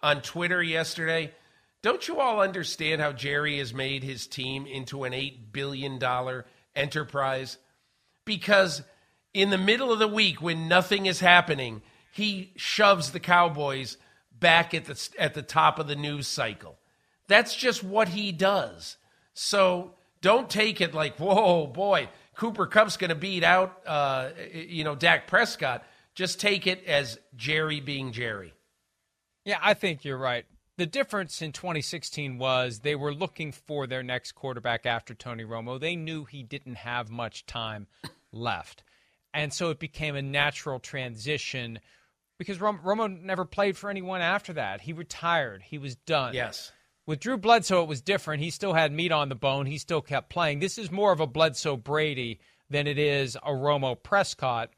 on 0.00 0.22
Twitter 0.22 0.62
yesterday, 0.62 1.32
don't 1.82 2.06
you 2.06 2.20
all 2.20 2.40
understand 2.40 3.00
how 3.00 3.12
Jerry 3.12 3.58
has 3.58 3.74
made 3.74 4.02
his 4.02 4.26
team 4.26 4.66
into 4.66 5.04
an 5.04 5.12
$8 5.12 5.52
billion 5.52 6.00
enterprise? 6.74 7.58
Because 8.24 8.82
in 9.34 9.50
the 9.50 9.58
middle 9.58 9.92
of 9.92 9.98
the 9.98 10.08
week, 10.08 10.40
when 10.40 10.68
nothing 10.68 11.06
is 11.06 11.20
happening, 11.20 11.82
he 12.12 12.52
shoves 12.56 13.10
the 13.10 13.20
Cowboys 13.20 13.96
back 14.32 14.74
at 14.74 14.86
the, 14.86 15.08
at 15.18 15.34
the 15.34 15.42
top 15.42 15.78
of 15.78 15.86
the 15.86 15.96
news 15.96 16.26
cycle. 16.26 16.78
That's 17.28 17.54
just 17.54 17.84
what 17.84 18.08
he 18.08 18.32
does. 18.32 18.96
So 19.34 19.94
don't 20.20 20.50
take 20.50 20.80
it 20.80 20.94
like, 20.94 21.18
whoa, 21.18 21.66
boy, 21.66 22.08
Cooper 22.34 22.66
Kupp's 22.66 22.96
going 22.96 23.10
to 23.10 23.14
beat 23.14 23.44
out, 23.44 23.80
uh, 23.86 24.30
you 24.52 24.84
know, 24.84 24.94
Dak 24.94 25.26
Prescott. 25.26 25.84
Just 26.14 26.40
take 26.40 26.66
it 26.66 26.84
as 26.86 27.18
Jerry 27.36 27.80
being 27.80 28.12
Jerry. 28.12 28.52
Yeah, 29.44 29.58
I 29.62 29.74
think 29.74 30.04
you're 30.04 30.18
right. 30.18 30.46
The 30.76 30.86
difference 30.86 31.42
in 31.42 31.52
2016 31.52 32.38
was 32.38 32.80
they 32.80 32.94
were 32.94 33.12
looking 33.12 33.52
for 33.52 33.86
their 33.86 34.02
next 34.02 34.32
quarterback 34.32 34.86
after 34.86 35.14
Tony 35.14 35.44
Romo. 35.44 35.78
They 35.78 35.96
knew 35.96 36.24
he 36.24 36.42
didn't 36.42 36.76
have 36.76 37.10
much 37.10 37.46
time 37.46 37.86
left. 38.32 38.82
And 39.34 39.52
so 39.52 39.70
it 39.70 39.78
became 39.78 40.16
a 40.16 40.22
natural 40.22 40.80
transition 40.80 41.80
because 42.38 42.58
Romo 42.58 43.20
never 43.20 43.44
played 43.44 43.76
for 43.76 43.90
anyone 43.90 44.20
after 44.20 44.52
that. 44.54 44.80
He 44.80 44.92
retired, 44.92 45.62
he 45.62 45.78
was 45.78 45.96
done. 45.96 46.34
Yes. 46.34 46.72
With 47.08 47.20
Drew 47.20 47.38
Bledsoe, 47.38 47.84
it 47.84 47.88
was 47.88 48.02
different. 48.02 48.42
He 48.42 48.50
still 48.50 48.74
had 48.74 48.92
meat 48.92 49.12
on 49.12 49.30
the 49.30 49.34
bone. 49.34 49.64
He 49.64 49.78
still 49.78 50.02
kept 50.02 50.28
playing. 50.28 50.58
This 50.58 50.76
is 50.76 50.90
more 50.90 51.10
of 51.10 51.20
a 51.20 51.26
Bledsoe 51.26 51.78
Brady 51.78 52.38
than 52.68 52.86
it 52.86 52.98
is 52.98 53.34
a 53.36 53.50
Romo 53.50 53.96
Prescott. 54.00 54.68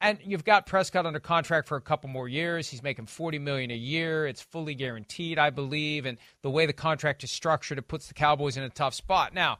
And 0.00 0.20
you've 0.24 0.44
got 0.44 0.66
Prescott 0.66 1.06
under 1.06 1.18
contract 1.18 1.66
for 1.66 1.76
a 1.76 1.80
couple 1.80 2.08
more 2.08 2.28
years. 2.28 2.68
He's 2.68 2.84
making 2.84 3.06
forty 3.06 3.40
million 3.40 3.72
a 3.72 3.76
year. 3.76 4.28
It's 4.28 4.40
fully 4.40 4.76
guaranteed, 4.76 5.40
I 5.40 5.50
believe. 5.50 6.06
And 6.06 6.18
the 6.42 6.50
way 6.50 6.66
the 6.66 6.72
contract 6.72 7.24
is 7.24 7.32
structured, 7.32 7.78
it 7.78 7.88
puts 7.88 8.06
the 8.06 8.14
Cowboys 8.14 8.56
in 8.56 8.62
a 8.62 8.70
tough 8.70 8.94
spot. 8.94 9.34
Now, 9.34 9.58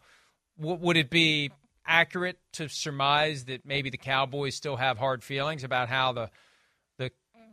would 0.56 0.96
it 0.96 1.10
be 1.10 1.50
accurate 1.84 2.38
to 2.52 2.68
surmise 2.68 3.46
that 3.46 3.66
maybe 3.66 3.90
the 3.90 3.96
Cowboys 3.96 4.54
still 4.54 4.76
have 4.76 4.96
hard 4.96 5.24
feelings 5.24 5.64
about 5.64 5.88
how 5.88 6.12
the 6.12 6.30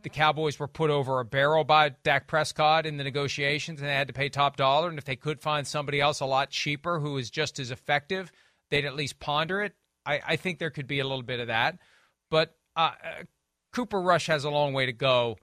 the 0.02 0.08
Cowboys 0.08 0.58
were 0.58 0.68
put 0.68 0.90
over 0.90 1.20
a 1.20 1.24
barrel 1.24 1.64
by 1.64 1.90
Dak 2.02 2.26
Prescott 2.26 2.86
in 2.86 2.96
the 2.96 3.04
negotiations 3.04 3.80
and 3.80 3.88
they 3.88 3.94
had 3.94 4.08
to 4.08 4.14
pay 4.14 4.28
top 4.28 4.56
dollar. 4.56 4.88
And 4.88 4.98
if 4.98 5.04
they 5.04 5.16
could 5.16 5.40
find 5.40 5.66
somebody 5.66 6.00
else 6.00 6.20
a 6.20 6.26
lot 6.26 6.50
cheaper 6.50 6.98
who 6.98 7.16
is 7.18 7.30
just 7.30 7.58
as 7.58 7.70
effective, 7.70 8.30
they'd 8.70 8.84
at 8.84 8.96
least 8.96 9.20
ponder 9.20 9.62
it. 9.62 9.74
I, 10.06 10.20
I 10.26 10.36
think 10.36 10.58
there 10.58 10.70
could 10.70 10.86
be 10.86 11.00
a 11.00 11.06
little 11.06 11.22
bit 11.22 11.40
of 11.40 11.48
that. 11.48 11.78
But 12.30 12.54
uh, 12.76 12.92
uh 13.02 13.22
Cooper 13.72 14.00
Rush 14.00 14.26
has 14.26 14.44
a 14.44 14.50
long 14.50 14.72
way 14.72 14.86
to 14.86 14.92
go 14.92 15.36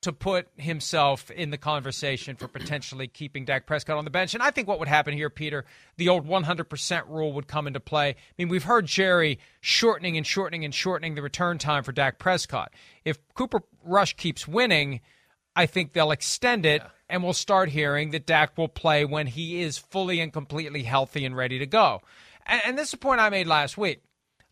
to 0.00 0.12
put 0.12 0.46
himself 0.56 1.28
in 1.30 1.50
the 1.50 1.58
conversation 1.58 2.36
for 2.36 2.46
potentially 2.46 3.08
keeping 3.08 3.44
Dak 3.44 3.66
Prescott 3.66 3.96
on 3.96 4.04
the 4.04 4.10
bench. 4.10 4.32
And 4.32 4.42
I 4.42 4.52
think 4.52 4.68
what 4.68 4.78
would 4.78 4.86
happen 4.86 5.12
here, 5.12 5.28
Peter, 5.28 5.64
the 5.96 6.08
old 6.08 6.26
100% 6.26 7.08
rule 7.08 7.32
would 7.32 7.48
come 7.48 7.66
into 7.66 7.80
play. 7.80 8.10
I 8.10 8.14
mean, 8.38 8.48
we've 8.48 8.64
heard 8.64 8.86
Jerry 8.86 9.40
shortening 9.60 10.16
and 10.16 10.26
shortening 10.26 10.64
and 10.64 10.72
shortening 10.72 11.16
the 11.16 11.22
return 11.22 11.58
time 11.58 11.82
for 11.82 11.90
Dak 11.90 12.18
Prescott. 12.18 12.72
If 13.04 13.18
Cooper 13.34 13.62
Rush 13.82 14.14
keeps 14.14 14.46
winning, 14.46 15.00
I 15.56 15.66
think 15.66 15.92
they'll 15.92 16.12
extend 16.12 16.64
it. 16.64 16.82
Yeah. 16.82 16.90
And 17.10 17.24
we'll 17.24 17.32
start 17.32 17.70
hearing 17.70 18.10
that 18.10 18.26
Dak 18.26 18.56
will 18.56 18.68
play 18.68 19.04
when 19.04 19.26
he 19.26 19.62
is 19.62 19.78
fully 19.78 20.20
and 20.20 20.32
completely 20.32 20.84
healthy 20.84 21.24
and 21.24 21.36
ready 21.36 21.58
to 21.58 21.66
go. 21.66 22.02
And, 22.46 22.62
and 22.64 22.78
this 22.78 22.88
is 22.88 22.94
a 22.94 22.98
point 22.98 23.20
I 23.20 23.30
made 23.30 23.48
last 23.48 23.76
week. 23.76 24.02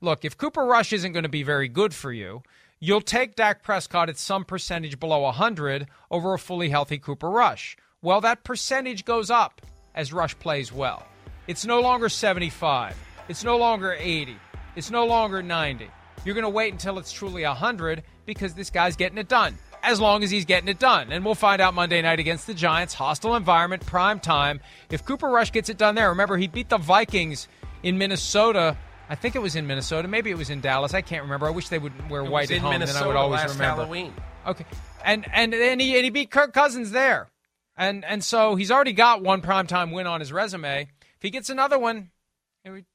Look, 0.01 0.25
if 0.25 0.37
Cooper 0.37 0.65
Rush 0.65 0.93
isn't 0.93 1.13
going 1.13 1.23
to 1.23 1.29
be 1.29 1.43
very 1.43 1.69
good 1.69 1.95
for 1.95 2.13
you, 2.13 2.43
You'll 2.79 3.01
take 3.01 3.37
Dak 3.37 3.63
Prescott 3.63 4.11
at 4.11 4.19
some 4.19 4.45
percentage 4.45 5.01
below 5.01 5.21
100 5.21 5.87
over 6.11 6.35
a 6.35 6.39
fully 6.39 6.69
healthy 6.69 6.99
Cooper 6.99 7.31
Rush. 7.31 7.75
Well, 8.03 8.21
that 8.21 8.45
percentage 8.45 9.07
goes 9.07 9.31
up 9.31 9.63
as 9.95 10.13
Rush 10.13 10.39
plays 10.39 10.71
well. 10.71 11.07
It's 11.47 11.65
no 11.65 11.81
longer 11.81 12.11
75. 12.11 12.95
It's 13.31 13.43
no 13.43 13.57
longer 13.57 13.97
80. 13.99 14.37
It's 14.77 14.91
no 14.91 15.07
longer 15.07 15.43
90. 15.43 15.89
You're 16.23 16.35
going 16.35 16.45
to 16.45 16.51
wait 16.51 16.73
until 16.73 16.99
it's 16.99 17.13
truly 17.13 17.45
100 17.45 18.03
because 18.27 18.53
this 18.53 18.69
guy's 18.69 18.95
getting 18.95 19.17
it 19.17 19.29
done. 19.29 19.57
As 19.83 19.99
long 19.99 20.23
as 20.23 20.31
he's 20.31 20.45
getting 20.45 20.69
it 20.69 20.79
done. 20.79 21.13
And 21.13 21.25
we'll 21.25 21.35
find 21.35 21.63
out 21.63 21.73
Monday 21.73 22.03
night 22.03 22.21
against 22.21 22.47
the 22.47 22.53
Giants. 22.53 22.93
Hostile 22.93 23.37
environment, 23.37 23.87
prime 23.87 24.21
time. 24.21 24.61
If 24.91 25.03
Cooper 25.07 25.29
Rush 25.31 25.51
gets 25.51 25.71
it 25.71 25.79
done 25.79 25.95
there, 25.95 26.11
remember, 26.11 26.37
he 26.37 26.47
beat 26.47 26.69
the 26.69 26.77
Vikings 26.77 27.49
in 27.83 27.97
Minnesota 27.97 28.77
I 29.09 29.15
think 29.15 29.37
it 29.37 29.41
was 29.41 29.57
in 29.57 29.67
Minnesota. 29.67 30.09
Maybe 30.09 30.31
it 30.31 30.39
was 30.39 30.51
in 30.51 30.61
Dallas. 30.61 30.95
I 30.95 31.01
can't 31.01 31.23
remember. 31.23 31.47
I 31.47 31.51
wish 31.51 31.69
they 31.69 31.79
would 31.79 32.11
wear 32.11 32.23
it 32.23 32.31
white 32.31 32.51
at 32.51 32.59
home. 32.59 32.73
Minnesota 32.73 32.99
then 32.99 33.05
I 33.05 33.07
would 33.07 33.17
always 33.17 33.41
last 33.41 33.53
remember. 33.55 33.83
Halloween. 33.83 34.15
Okay, 34.47 34.65
and 35.05 35.27
and 35.33 35.55
and 35.55 35.81
he 35.81 35.95
and 35.97 36.05
he 36.05 36.11
beat 36.11 36.31
Kirk 36.31 36.53
Cousins 36.53 36.91
there, 36.91 37.29
and 37.77 38.05
and 38.05 38.23
so 38.23 38.57
he's 38.57 38.71
already 38.71 38.93
got 38.93 39.23
one 39.23 39.43
primetime 39.43 39.93
win 39.93 40.07
on 40.07 40.21
his 40.21 40.33
resume. 40.33 40.83
If 40.83 41.23
he 41.23 41.31
gets 41.31 41.51
another 41.51 41.79
one, 41.79 42.11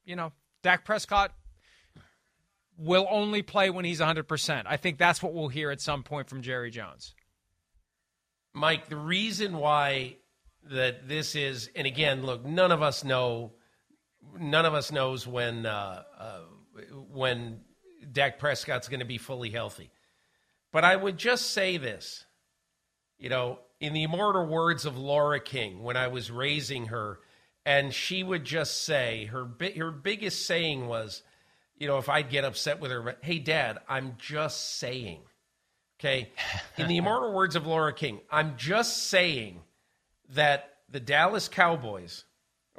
you 0.06 0.16
know, 0.16 0.32
Dak 0.64 0.86
Prescott 0.86 1.34
will 2.78 3.08
only 3.10 3.42
play 3.42 3.70
when 3.70 3.86
he's 3.86 4.00
100%. 4.00 4.64
I 4.66 4.78
think 4.78 4.98
that's 4.98 5.22
what 5.22 5.34
we'll 5.34 5.50
hear 5.50 5.70
at 5.72 5.82
some 5.82 6.04
point 6.04 6.30
from 6.30 6.42
Jerry 6.42 6.72
Jones. 6.72 7.14
Mike, 8.54 8.90
the 8.90 8.98
reason 8.98 9.58
why 9.58 10.18
that 10.70 11.08
this 11.08 11.36
is, 11.36 11.70
and 11.76 11.88
again, 11.88 12.24
look, 12.24 12.46
none 12.46 12.72
of 12.72 12.82
us 12.82 13.04
know 13.04 13.54
none 14.40 14.66
of 14.66 14.74
us 14.74 14.92
knows 14.92 15.28
when 15.28 15.66
uh, 15.66 16.04
uh, 16.18 16.40
when 17.12 17.62
Dak 18.12 18.40
Prescott's 18.40 18.88
going 18.88 19.00
to 19.00 19.06
be 19.06 19.18
fully 19.18 19.50
healthy. 19.50 19.92
But 20.72 20.86
I 20.86 20.96
would 20.96 21.18
just 21.18 21.52
say 21.52 21.78
this, 21.78 22.26
you 23.18 23.30
know, 23.30 23.60
in 23.80 23.94
the 23.94 24.04
immortal 24.04 24.46
words 24.46 24.86
of 24.86 24.98
Laura 24.98 25.40
King, 25.40 25.84
when 25.84 25.98
I 25.98 26.08
was 26.08 26.32
raising 26.32 26.88
her, 26.88 27.20
and 27.66 27.94
she 27.94 28.24
would 28.24 28.46
just 28.46 28.84
say 28.84 29.26
her 29.26 29.48
her 29.78 29.92
biggest 29.92 30.46
saying 30.46 30.88
was, 30.88 31.24
you 31.78 31.88
know, 31.88 31.98
if 31.98 32.10
I'd 32.10 32.30
get 32.30 32.46
upset 32.46 32.80
with 32.80 32.92
her, 32.92 33.18
hey, 33.22 33.40
Dad, 33.40 33.80
I'm 33.88 34.16
just 34.18 34.78
saying. 34.78 35.22
Okay, 36.00 36.32
in 36.78 36.88
the 36.88 36.98
immortal 36.98 37.32
words 37.32 37.56
of 37.56 37.68
Laura 37.68 37.94
King, 37.94 38.22
I'm 38.32 38.58
just 38.58 39.10
saying 39.10 39.62
that 40.30 40.78
the 40.90 41.00
Dallas 41.00 41.48
Cowboys, 41.48 42.24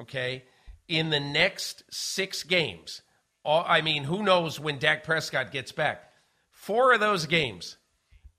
okay, 0.01 0.43
in 0.87 1.09
the 1.09 1.19
next 1.19 1.83
six 1.89 2.43
games. 2.43 3.01
I 3.45 3.81
mean, 3.81 4.05
who 4.05 4.23
knows 4.23 4.59
when 4.59 4.79
Dak 4.79 5.03
Prescott 5.03 5.51
gets 5.51 5.71
back? 5.71 6.11
Four 6.51 6.93
of 6.93 6.99
those 6.99 7.25
games 7.25 7.77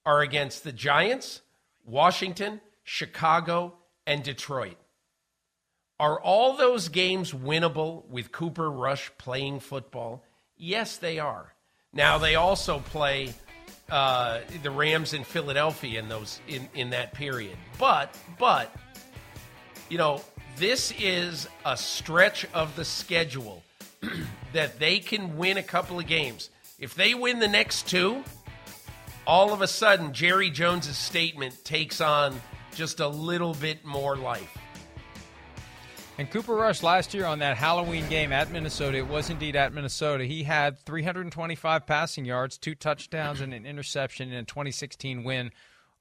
are 0.06 0.20
against 0.20 0.64
the 0.64 0.72
Giants, 0.72 1.42
Washington, 1.84 2.60
Chicago, 2.82 3.74
and 4.06 4.22
Detroit. 4.22 4.76
Are 6.00 6.20
all 6.20 6.56
those 6.56 6.88
games 6.88 7.32
winnable 7.32 8.06
with 8.08 8.32
Cooper 8.32 8.70
Rush 8.70 9.10
playing 9.18 9.60
football? 9.60 10.24
Yes, 10.56 10.96
they 10.96 11.18
are. 11.18 11.54
Now 11.92 12.18
they 12.18 12.34
also 12.34 12.80
play 12.80 13.32
uh, 13.90 14.40
the 14.62 14.70
Rams 14.70 15.12
in 15.12 15.24
Philadelphia 15.24 16.00
in 16.00 16.08
those 16.08 16.40
in, 16.48 16.68
in 16.74 16.90
that 16.90 17.14
period. 17.14 17.56
But 17.78 18.16
but 18.38 18.74
you 19.88 19.98
know 19.98 20.22
this 20.56 20.92
is 20.98 21.48
a 21.64 21.76
stretch 21.76 22.46
of 22.54 22.76
the 22.76 22.84
schedule 22.84 23.62
that 24.52 24.78
they 24.78 24.98
can 24.98 25.36
win 25.36 25.56
a 25.56 25.62
couple 25.62 25.98
of 25.98 26.06
games. 26.06 26.50
If 26.78 26.94
they 26.94 27.14
win 27.14 27.38
the 27.38 27.48
next 27.48 27.88
two, 27.88 28.22
all 29.26 29.52
of 29.52 29.62
a 29.62 29.66
sudden 29.66 30.12
Jerry 30.12 30.50
Jones's 30.50 30.98
statement 30.98 31.64
takes 31.64 32.00
on 32.00 32.40
just 32.74 33.00
a 33.00 33.08
little 33.08 33.54
bit 33.54 33.84
more 33.84 34.16
life. 34.16 34.58
And 36.16 36.30
Cooper 36.30 36.54
Rush 36.54 36.84
last 36.84 37.12
year 37.12 37.26
on 37.26 37.40
that 37.40 37.56
Halloween 37.56 38.08
game 38.08 38.32
at 38.32 38.52
Minnesota, 38.52 38.98
it 38.98 39.08
was 39.08 39.30
indeed 39.30 39.56
at 39.56 39.72
Minnesota. 39.72 40.24
He 40.24 40.44
had 40.44 40.78
325 40.78 41.86
passing 41.86 42.24
yards, 42.24 42.56
two 42.56 42.76
touchdowns, 42.76 43.40
and 43.40 43.52
an 43.52 43.66
interception 43.66 44.28
in 44.28 44.36
a 44.36 44.44
2016 44.44 45.24
win 45.24 45.50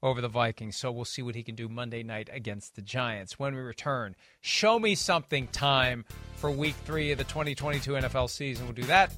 over 0.04 0.20
the 0.20 0.28
Vikings. 0.28 0.76
So 0.76 0.92
we'll 0.92 1.06
see 1.06 1.22
what 1.22 1.34
he 1.34 1.42
can 1.42 1.54
do 1.54 1.66
Monday 1.68 2.02
night 2.02 2.28
against 2.30 2.76
the 2.76 2.82
Giants. 2.82 3.38
When 3.38 3.54
we 3.54 3.60
return, 3.62 4.14
show 4.42 4.78
me 4.78 4.94
something 4.94 5.48
time 5.48 6.04
for 6.36 6.50
week 6.50 6.74
three 6.84 7.10
of 7.10 7.18
the 7.18 7.24
2022 7.24 7.92
NFL 7.92 8.28
season. 8.28 8.66
We'll 8.66 8.74
do 8.74 8.84
that 8.84 9.12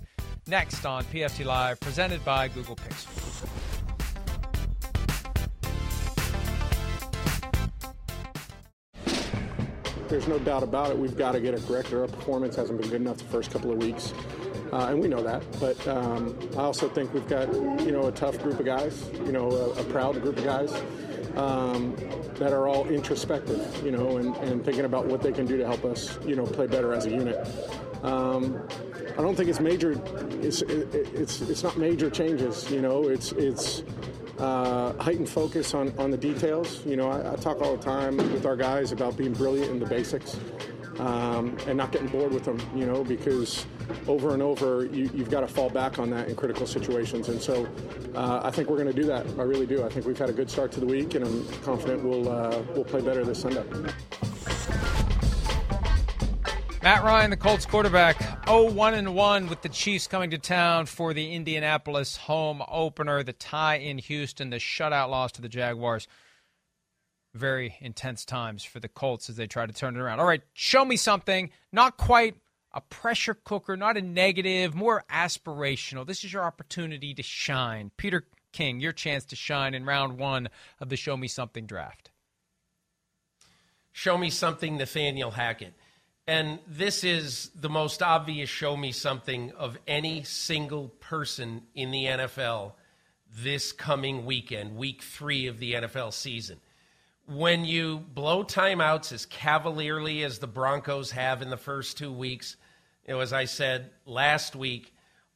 next 0.46 0.87
on 0.87 1.05
PFT 1.05 1.44
Live, 1.44 1.81
presented 1.81 2.25
by 2.25 2.46
Google 2.49 2.77
Pixel. 2.77 3.49
There's 10.09 10.29
no 10.29 10.38
doubt 10.38 10.62
about 10.62 10.90
it. 10.92 10.99
We've 10.99 11.16
got 11.16 11.33
to 11.33 11.40
get 11.40 11.53
it 11.55 11.66
corrected. 11.66 11.94
Our 11.94 12.07
performance 12.07 12.55
hasn't 12.55 12.81
been 12.81 12.90
good 12.90 13.01
enough 13.01 13.18
the 13.18 13.25
first 13.25 13.51
couple 13.51 13.72
of 13.72 13.79
weeks. 13.79 14.14
Uh, 14.77 14.89
and 14.91 15.01
we 15.01 15.09
know 15.09 15.23
that. 15.23 15.43
But 15.59 15.89
um, 15.89 16.37
I 16.53 16.61
also 16.61 16.87
think 16.87 17.15
we've 17.15 17.27
got 17.27 17.51
you 17.81 17.93
know 17.93 18.09
a 18.09 18.12
tough 18.12 18.39
group 18.43 18.61
of 18.61 18.67
guys, 18.67 19.09
you 19.25 19.33
know, 19.33 19.51
a, 19.51 19.71
a 19.71 19.85
proud 19.85 20.21
group 20.21 20.37
of 20.37 20.45
guys 20.45 20.71
um, 21.35 21.97
that 22.35 22.53
are 22.53 22.69
all 22.69 22.87
introspective, 22.87 23.83
you 23.83 23.91
know, 23.91 24.19
and, 24.19 24.37
and 24.37 24.62
thinking 24.67 24.85
about 24.85 25.07
what 25.07 25.23
they 25.23 25.33
can 25.33 25.47
do 25.47 25.57
to 25.57 25.65
help 25.67 25.83
us, 25.87 26.19
you 26.27 26.37
know, 26.37 26.45
play 26.45 26.67
better 26.67 26.93
as 26.93 27.07
a 27.07 27.11
unit. 27.11 27.39
Um, 28.03 28.69
I 29.17 29.23
don't 29.23 29.35
think 29.35 29.49
it's 29.49 29.61
major. 29.61 29.93
It's 30.43 30.61
it's 30.61 31.41
it's 31.41 31.62
not 31.62 31.79
major 31.79 32.11
changes. 32.11 32.71
You 32.71 32.83
know, 32.83 33.09
it's 33.09 33.33
it's 33.33 33.83
uh, 34.39 34.93
heightened 35.03 35.31
focus 35.31 35.73
on 35.73 35.95
on 35.97 36.11
the 36.11 36.19
details. 36.19 36.85
You 36.85 36.97
know, 36.97 37.09
I, 37.09 37.33
I 37.33 37.37
talk 37.37 37.62
all 37.62 37.79
the 37.79 37.83
time 37.83 38.19
with 38.19 38.45
our 38.45 38.57
guys 38.57 38.93
about 38.93 39.17
being 39.17 39.33
brilliant 39.33 39.71
in 39.71 39.79
the 39.79 39.87
basics 39.87 40.39
um, 40.99 41.57
and 41.67 41.77
not 41.77 41.93
getting 41.93 42.09
bored 42.09 42.33
with 42.33 42.45
them, 42.45 42.61
you 42.75 42.87
know, 42.87 43.05
because 43.05 43.67
over 44.09 44.33
and 44.33 44.43
over 44.43 44.87
you, 44.87 45.09
have 45.09 45.31
got 45.31 45.41
to 45.41 45.49
fall 45.49 45.71
back 45.71 45.99
on 45.99 46.11
that 46.11 46.29
in 46.29 46.37
critical 46.37 46.67
situations. 46.67 47.29
And 47.29 47.41
so 47.41 47.67
uh, 48.15 48.41
I 48.43 48.51
think 48.51 48.69
we're 48.69 48.77
going 48.77 48.95
to 48.95 49.01
do 49.01 49.07
that. 49.07 49.27
I 49.39 49.43
really 49.43 49.67
do. 49.67 49.85
I 49.85 49.89
think 49.89 50.07
we've 50.07 50.19
had 50.19 50.31
a 50.31 50.33
good 50.33 50.51
start 50.51 50.73
to 50.73 50.81
the 50.81 50.87
week, 50.87 51.15
and 51.15 51.25
I'm 51.25 51.49
confident 51.63 52.05
we'll 52.05 52.29
uh, 52.29 52.63
we'll 52.75 52.85
play 52.85 53.01
better 53.01 53.25
this 53.25 53.41
Sunday. 53.41 53.65
Matt 56.83 57.03
Ryan, 57.03 57.31
the 57.31 57.37
Colts 57.37 57.67
quarterback, 57.67 58.17
0-1 58.47 58.93
and 58.93 59.13
1 59.17 59.49
with 59.49 59.61
the 59.63 59.69
Chiefs 59.69 60.07
coming 60.07 60.31
to 60.31 60.39
town 60.39 60.87
for 60.87 61.13
the 61.13 61.33
Indianapolis 61.33 62.17
home 62.17 62.63
opener, 62.69 63.25
the 63.25 63.33
tie 63.33 63.75
in 63.75 63.99
Houston, 63.99 64.51
the 64.51 64.59
shutout 64.59 65.11
loss 65.11 65.33
to 65.33 65.43
the 65.43 65.49
Jaguars 65.49 66.07
very 67.37 67.77
intense 67.81 68.25
times 68.25 68.64
for 68.64 68.81
the 68.81 68.88
Colts 68.88 69.31
as 69.31 69.37
they 69.37 69.46
try 69.46 69.66
to 69.66 69.72
turn 69.72 69.96
it 69.96 70.01
around. 70.01 70.20
All 70.20 70.27
right, 70.27 70.42
show 70.55 70.85
me 70.85 70.96
something. 70.96 71.50
Not 71.73 71.96
quite 71.96 72.37
a 72.73 72.81
pressure 72.81 73.35
cooker, 73.35 73.77
not 73.77 73.96
a 73.96 74.02
negative, 74.02 74.75
more 74.75 75.04
aspirational. 75.11 76.06
This 76.06 76.25
is 76.25 76.33
your 76.33 76.44
opportunity 76.44 77.15
to 77.15 77.23
shine. 77.23 77.90
Peter 77.96 78.25
King, 78.52 78.81
your 78.81 78.92
chance 78.92 79.25
to 79.27 79.37
shine 79.37 79.75
in 79.75 79.85
round 79.85 80.19
one 80.19 80.48
of 80.81 80.88
the 80.88 80.96
Show 80.96 81.17
Me 81.17 81.29
Something 81.29 81.67
draft. 81.67 82.11
Show 83.92 84.19
me 84.19 84.29
something, 84.29 84.77
Nathaniel 84.77 85.31
Hackett. 85.31 85.75
And 86.27 86.58
this 86.67 87.04
is 87.04 87.50
the 87.54 87.69
most 87.69 88.02
obvious 88.02 88.50
show 88.50 88.77
me 88.77 88.92
something 88.92 89.52
of 89.52 89.79
any 89.87 90.25
single 90.25 90.88
person 90.88 91.63
in 91.75 91.92
the 91.92 92.04
NFL 92.04 92.73
this 93.35 93.73
coming 93.73 94.27
weekend, 94.27 94.77
week 94.77 95.02
three 95.02 95.46
of 95.46 95.58
the 95.61 95.75
NFL 95.75 96.13
season 96.13 96.58
when 97.27 97.64
you 97.64 97.98
blow 97.98 98.44
timeouts 98.44 99.12
as 99.12 99.27
cavalierly 99.27 100.22
as 100.22 100.38
the 100.38 100.46
Broncos 100.46 101.10
have 101.10 101.42
in 101.42 101.50
the 101.50 101.56
first 101.56 101.98
two 101.98 102.12
weeks, 102.12 102.56
you 103.06 103.14
know, 103.14 103.20
as 103.20 103.33
I 103.33 103.44
said 103.46 103.90
last 104.04 104.54
week, 104.54 104.92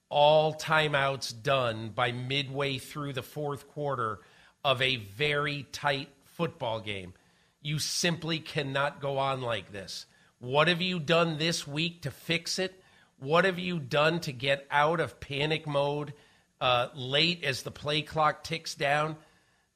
all 0.09 0.55
timeouts 0.55 1.43
done 1.43 1.91
by 1.91 2.12
midway 2.12 2.78
through 2.78 3.12
the 3.12 3.22
fourth 3.22 3.68
quarter 3.68 4.20
of 4.64 4.80
a 4.82 4.97
very 4.97 5.66
tight 5.72 6.09
football 6.24 6.80
game. 6.80 7.12
You 7.62 7.78
simply 7.78 8.38
cannot 8.38 9.01
go 9.01 9.18
on 9.18 9.41
like 9.41 9.72
this. 9.72 10.07
What 10.38 10.68
have 10.68 10.80
you 10.80 10.99
done 10.99 11.38
this 11.38 11.66
week 11.66 12.03
to 12.03 12.11
fix 12.11 12.59
it? 12.59 12.82
What 13.18 13.45
have 13.45 13.59
you 13.59 13.78
done 13.78 14.20
to 14.20 14.32
get 14.32 14.66
out 14.70 15.01
of 15.01 15.20
panic 15.20 15.66
mode 15.66 16.14
uh, 16.61 16.88
late 16.95 17.45
as 17.45 17.62
the 17.62 17.70
play 17.70 18.03
clock 18.03 18.43
ticks 18.43 18.74
down? 18.74 19.16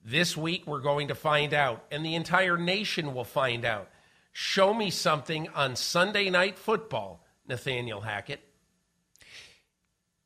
This 0.07 0.37
week, 0.37 0.67
we're 0.67 0.81
going 0.81 1.09
to 1.09 1.15
find 1.15 1.55
out, 1.55 1.87
and 1.91 2.05
the 2.05 2.15
entire 2.15 2.59
nation 2.59 3.15
will 3.15 3.25
find 3.25 3.65
out. 3.65 3.89
Show 4.33 4.75
me 4.75 4.91
something 4.91 5.49
on 5.55 5.77
Sunday 5.77 6.29
night 6.29 6.59
football, 6.59 7.25
Nathaniel 7.49 8.03
Hackett. 8.03 8.41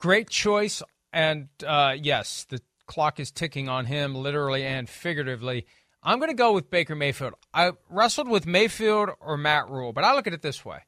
Great 0.00 0.30
choice. 0.30 0.82
And 1.12 1.48
uh, 1.64 1.94
yes, 2.00 2.44
the 2.48 2.60
clock 2.86 3.20
is 3.20 3.30
ticking 3.30 3.68
on 3.68 3.86
him, 3.86 4.16
literally 4.16 4.64
and 4.64 4.88
figuratively. 4.88 5.66
I'm 6.02 6.18
going 6.18 6.30
to 6.30 6.34
go 6.34 6.52
with 6.52 6.70
Baker 6.70 6.96
Mayfield. 6.96 7.34
I 7.54 7.72
wrestled 7.88 8.28
with 8.28 8.46
Mayfield 8.46 9.10
or 9.20 9.36
Matt 9.36 9.68
Rhule, 9.68 9.92
but 9.92 10.02
I 10.02 10.14
look 10.14 10.26
at 10.26 10.32
it 10.32 10.42
this 10.42 10.64
way. 10.64 10.80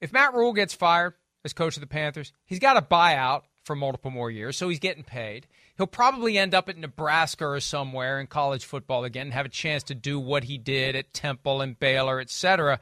If 0.00 0.12
Matt 0.12 0.34
Rhule 0.34 0.52
gets 0.52 0.74
fired 0.74 1.14
as 1.44 1.52
coach 1.52 1.76
of 1.76 1.80
the 1.80 1.86
Panthers, 1.86 2.32
he's 2.44 2.58
got 2.58 2.76
a 2.76 2.82
buyout 2.82 3.42
for 3.64 3.76
multiple 3.76 4.10
more 4.10 4.30
years, 4.30 4.56
so 4.56 4.68
he's 4.68 4.78
getting 4.78 5.04
paid. 5.04 5.46
He'll 5.76 5.86
probably 5.86 6.38
end 6.38 6.54
up 6.54 6.68
at 6.68 6.78
Nebraska 6.78 7.46
or 7.46 7.60
somewhere 7.60 8.20
in 8.20 8.28
college 8.28 8.64
football 8.64 9.04
again 9.04 9.26
and 9.26 9.34
have 9.34 9.46
a 9.46 9.50
chance 9.50 9.82
to 9.84 9.94
do 9.94 10.20
what 10.20 10.44
he 10.44 10.56
did 10.56 10.94
at 10.94 11.12
Temple 11.12 11.60
and 11.60 11.78
Baylor, 11.78 12.20
etc. 12.20 12.78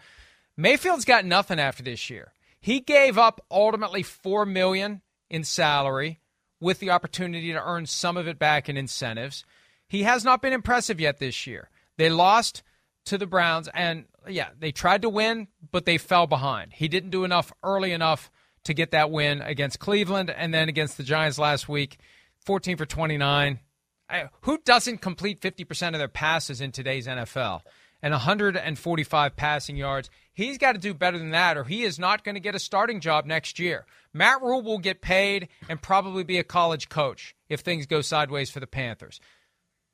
Mayfield's 0.57 1.07
got 1.07 1.24
nothing 1.24 1.59
after 1.59 1.82
this 1.82 2.11
year. 2.11 2.32
He 2.61 2.80
gave 2.80 3.16
up 3.16 3.45
ultimately 3.51 4.03
four 4.03 4.45
million 4.45 5.01
in 5.30 5.43
salary 5.43 6.20
with 6.61 6.78
the 6.78 6.90
opportunity 6.90 7.53
to 7.53 7.64
earn 7.64 7.86
some 7.86 8.16
of 8.16 8.28
it 8.28 8.38
back 8.38 8.68
in 8.68 8.76
incentives. 8.76 9.45
He 9.88 10.05
has 10.05 10.24
not 10.24 10.40
been 10.40 10.53
impressive 10.53 11.01
yet 11.01 11.18
this 11.18 11.47
year. 11.47 11.70
They 11.97 12.09
lost 12.09 12.62
to 13.07 13.18
the 13.18 13.26
Browns, 13.26 13.68
and 13.74 14.05
yeah, 14.28 14.51
they 14.59 14.70
tried 14.70 15.03
to 15.03 15.09
win, 15.09 15.49
but 15.72 15.86
they 15.86 15.99
fell 15.99 16.26
behind. 16.26 16.74
He 16.74 16.88
didn't 16.88 17.11
do 17.11 17.24
enough 17.24 17.53
early 17.64 17.93
enough 17.93 18.30
to 18.64 18.74
get 18.74 18.93
that 18.93 19.11
win 19.11 19.43
against 19.43 19.80
Cleveland 19.80 20.30
and 20.30 20.55
then 20.55 20.68
against 20.68 20.97
the 20.97 21.03
Giants 21.03 21.38
last 21.38 21.68
week. 21.68 21.99
14 22.45 22.76
for 22.76 22.86
29. 22.86 23.61
I, 24.09 24.28
who 24.43 24.59
doesn't 24.59 24.99
complete 24.99 25.40
50% 25.40 25.88
of 25.88 25.99
their 25.99 26.09
passes 26.09 26.61
in 26.61 26.72
today's 26.72 27.07
NFL? 27.07 27.62
And 28.05 28.12
145 28.12 29.36
passing 29.36 29.76
yards. 29.76 30.11
He's 30.34 30.59
got 30.59 30.72
to 30.72 30.78
do 30.78 30.93
better 30.93 31.18
than 31.18 31.30
that, 31.30 31.57
or 31.57 31.62
he 31.62 31.84
is 31.84 32.01
not 32.01 32.24
going 32.24 32.34
to 32.34 32.40
get 32.40 32.57
a 32.57 32.59
starting 32.59 33.01
job 33.01 33.26
next 33.26 33.61
year. 33.61 33.86
Matt 34.12 34.43
Rhule 34.43 34.62
will 34.62 34.78
get 34.78 35.03
paid 35.03 35.49
and 35.68 35.80
probably 35.80 36.24
be 36.24 36.38
a 36.38 36.45
college 36.45 36.88
coach 36.88 37.36
if 37.49 37.61
things 37.61 37.86
go 37.86 38.01
sideways 38.01 38.51
for 38.51 38.59
the 38.59 38.66
Panthers. 38.66 39.20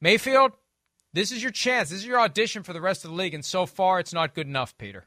Mayfield, 0.01 0.53
this 1.13 1.33
is 1.33 1.43
your 1.43 1.53
chance. 1.53 1.91
This 1.91 1.99
is 1.99 2.07
your 2.07 2.21
audition 2.21 2.63
for 2.63 2.73
the 2.73 2.81
rest 2.81 3.05
of 3.05 3.11
the 3.11 3.17
league, 3.17 3.35
and 3.35 3.45
so 3.45 3.67
far 3.67 4.01
it's 4.01 4.15
not 4.15 4.35
good 4.35 4.47
enough, 4.47 4.77
Peter. 4.79 5.07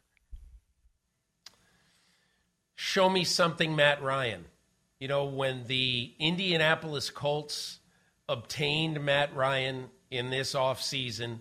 Show 2.76 3.10
me 3.10 3.24
something, 3.24 3.76
Matt 3.76 4.02
Ryan. 4.02 4.46
You 5.02 5.08
know, 5.08 5.26
when 5.26 5.64
the 5.66 6.14
Indianapolis 6.20 7.10
Colts 7.10 7.80
obtained 8.30 9.04
Matt 9.04 9.36
Ryan 9.36 9.90
in 10.12 10.30
this 10.30 10.54
offseason, 10.54 11.40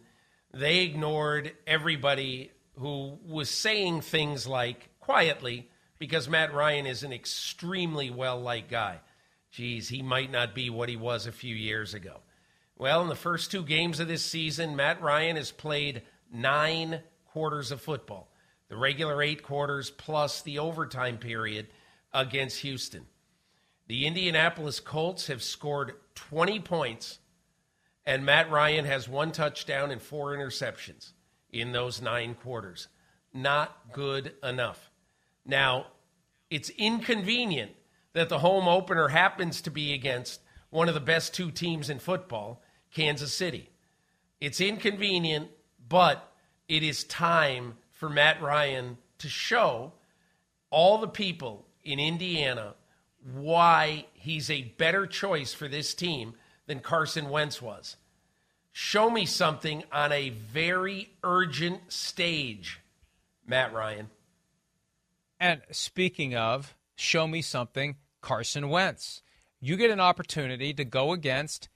they 0.50 0.78
ignored 0.78 1.52
everybody 1.66 2.52
who 2.78 3.18
was 3.22 3.50
saying 3.50 4.00
things 4.00 4.46
like, 4.46 4.88
quietly, 4.98 5.68
because 5.98 6.26
Matt 6.26 6.54
Ryan 6.54 6.86
is 6.86 7.02
an 7.02 7.12
extremely 7.12 8.08
well 8.08 8.40
liked 8.40 8.70
guy. 8.70 9.00
Geez, 9.50 9.90
he 9.90 10.00
might 10.00 10.32
not 10.32 10.54
be 10.54 10.70
what 10.70 10.88
he 10.88 10.96
was 10.96 11.26
a 11.26 11.32
few 11.32 11.54
years 11.54 11.92
ago. 11.92 12.20
Well, 12.78 13.02
in 13.02 13.08
the 13.08 13.14
first 13.14 13.50
two 13.50 13.62
games 13.62 14.00
of 14.00 14.08
this 14.08 14.24
season, 14.24 14.74
Matt 14.74 15.02
Ryan 15.02 15.36
has 15.36 15.52
played 15.52 16.00
nine 16.32 17.00
quarters 17.26 17.72
of 17.72 17.82
football, 17.82 18.32
the 18.70 18.76
regular 18.78 19.22
eight 19.22 19.42
quarters 19.42 19.90
plus 19.90 20.40
the 20.40 20.60
overtime 20.60 21.18
period 21.18 21.66
against 22.14 22.60
Houston. 22.60 23.04
The 23.90 24.06
Indianapolis 24.06 24.78
Colts 24.78 25.26
have 25.26 25.42
scored 25.42 25.96
20 26.14 26.60
points, 26.60 27.18
and 28.06 28.24
Matt 28.24 28.48
Ryan 28.48 28.84
has 28.84 29.08
one 29.08 29.32
touchdown 29.32 29.90
and 29.90 30.00
four 30.00 30.32
interceptions 30.32 31.10
in 31.52 31.72
those 31.72 32.00
nine 32.00 32.36
quarters. 32.36 32.86
Not 33.34 33.90
good 33.92 34.34
enough. 34.44 34.92
Now, 35.44 35.88
it's 36.50 36.70
inconvenient 36.78 37.72
that 38.12 38.28
the 38.28 38.38
home 38.38 38.68
opener 38.68 39.08
happens 39.08 39.60
to 39.62 39.72
be 39.72 39.92
against 39.92 40.40
one 40.68 40.86
of 40.86 40.94
the 40.94 41.00
best 41.00 41.34
two 41.34 41.50
teams 41.50 41.90
in 41.90 41.98
football 41.98 42.62
Kansas 42.94 43.34
City. 43.34 43.70
It's 44.40 44.60
inconvenient, 44.60 45.48
but 45.88 46.32
it 46.68 46.84
is 46.84 47.02
time 47.02 47.76
for 47.90 48.08
Matt 48.08 48.40
Ryan 48.40 48.98
to 49.18 49.28
show 49.28 49.94
all 50.70 50.98
the 50.98 51.08
people 51.08 51.66
in 51.82 51.98
Indiana 51.98 52.76
why 53.34 54.06
he's 54.12 54.50
a 54.50 54.62
better 54.78 55.06
choice 55.06 55.52
for 55.52 55.68
this 55.68 55.94
team 55.94 56.34
than 56.66 56.80
Carson 56.80 57.28
Wentz 57.28 57.60
was. 57.60 57.96
Show 58.72 59.10
me 59.10 59.26
something 59.26 59.84
on 59.92 60.12
a 60.12 60.30
very 60.30 61.10
urgent 61.24 61.92
stage, 61.92 62.80
Matt 63.46 63.72
Ryan. 63.72 64.10
And 65.38 65.62
speaking 65.70 66.36
of, 66.36 66.74
show 66.94 67.26
me 67.26 67.42
something, 67.42 67.96
Carson 68.20 68.68
Wentz. 68.68 69.22
You 69.60 69.76
get 69.76 69.90
an 69.90 70.00
opportunity 70.00 70.72
to 70.74 70.84
go 70.84 71.12
against 71.12 71.68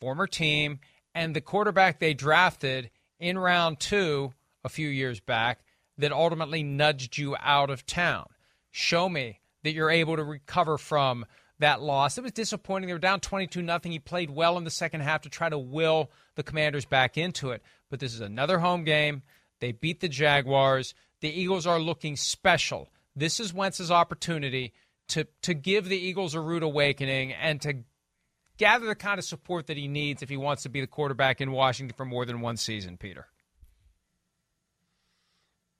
former 0.00 0.26
team, 0.26 0.80
and 1.14 1.36
the 1.36 1.40
quarterback 1.40 2.00
they 2.00 2.14
drafted 2.14 2.90
in 3.18 3.38
round 3.38 3.78
two 3.78 4.32
a 4.64 4.68
few 4.68 4.88
years 4.88 5.20
back 5.20 5.60
that 5.98 6.12
ultimately 6.12 6.62
nudged 6.62 7.18
you 7.18 7.36
out 7.40 7.70
of 7.70 7.86
town. 7.86 8.26
Show 8.70 9.08
me 9.08 9.39
that 9.62 9.72
you're 9.72 9.90
able 9.90 10.16
to 10.16 10.24
recover 10.24 10.78
from 10.78 11.26
that 11.58 11.80
loss. 11.80 12.18
It 12.18 12.24
was 12.24 12.32
disappointing. 12.32 12.88
They 12.88 12.92
were 12.92 12.98
down 12.98 13.20
22 13.20 13.62
nothing. 13.62 13.92
He 13.92 13.98
played 13.98 14.30
well 14.30 14.58
in 14.58 14.64
the 14.64 14.70
second 14.70 15.02
half 15.02 15.22
to 15.22 15.28
try 15.28 15.48
to 15.48 15.58
will 15.58 16.10
the 16.34 16.42
Commanders 16.42 16.84
back 16.84 17.16
into 17.16 17.50
it. 17.50 17.62
But 17.90 18.00
this 18.00 18.14
is 18.14 18.20
another 18.20 18.58
home 18.58 18.84
game. 18.84 19.22
They 19.60 19.72
beat 19.72 20.00
the 20.00 20.08
Jaguars. 20.08 20.94
The 21.20 21.28
Eagles 21.28 21.66
are 21.66 21.78
looking 21.78 22.16
special. 22.16 22.88
This 23.14 23.40
is 23.40 23.52
Wentz's 23.52 23.90
opportunity 23.90 24.72
to 25.08 25.26
to 25.42 25.54
give 25.54 25.88
the 25.88 25.98
Eagles 25.98 26.34
a 26.34 26.40
rude 26.40 26.62
awakening 26.62 27.32
and 27.32 27.60
to 27.62 27.84
gather 28.56 28.86
the 28.86 28.94
kind 28.94 29.18
of 29.18 29.24
support 29.24 29.66
that 29.66 29.76
he 29.76 29.88
needs 29.88 30.22
if 30.22 30.28
he 30.28 30.36
wants 30.36 30.62
to 30.62 30.68
be 30.68 30.80
the 30.80 30.86
quarterback 30.86 31.40
in 31.40 31.50
Washington 31.52 31.94
for 31.96 32.04
more 32.04 32.24
than 32.24 32.40
one 32.40 32.56
season, 32.56 32.96
Peter. 32.96 33.26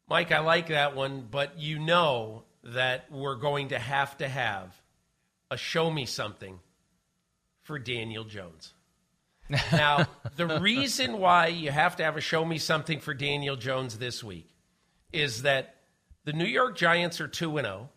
Mike, 0.09 0.33
I 0.33 0.41
like 0.41 0.69
that 0.69 0.97
one, 0.97 1.29
but 1.31 1.59
you 1.59 1.79
know 1.79 2.43
that 2.63 3.11
we're 3.11 3.37
going 3.37 3.69
to 3.69 3.79
have 3.79 4.17
to 4.19 4.29
have 4.29 4.75
a 5.51 5.57
show 5.57 5.91
me 5.91 6.07
something 6.07 6.61
for 7.63 7.79
Daniel 7.79 8.25
Jones. 8.25 8.75
Now, 9.73 10.07
the 10.37 10.61
reason 10.61 11.19
why 11.19 11.49
you 11.49 11.73
have 11.73 11.97
to 11.97 12.05
have 12.05 12.17
a 12.17 12.21
show 12.21 12.45
me 12.45 12.59
something 12.59 13.01
for 13.01 13.15
Daniel 13.15 13.57
Jones 13.57 13.99
this 13.99 14.23
week 14.23 14.49
is 15.13 15.43
that 15.43 15.75
the 16.25 16.33
New 16.33 16.47
York 16.47 16.77
Giants 16.77 17.21
are 17.21 17.27
2 17.27 17.57
0, 17.57 17.91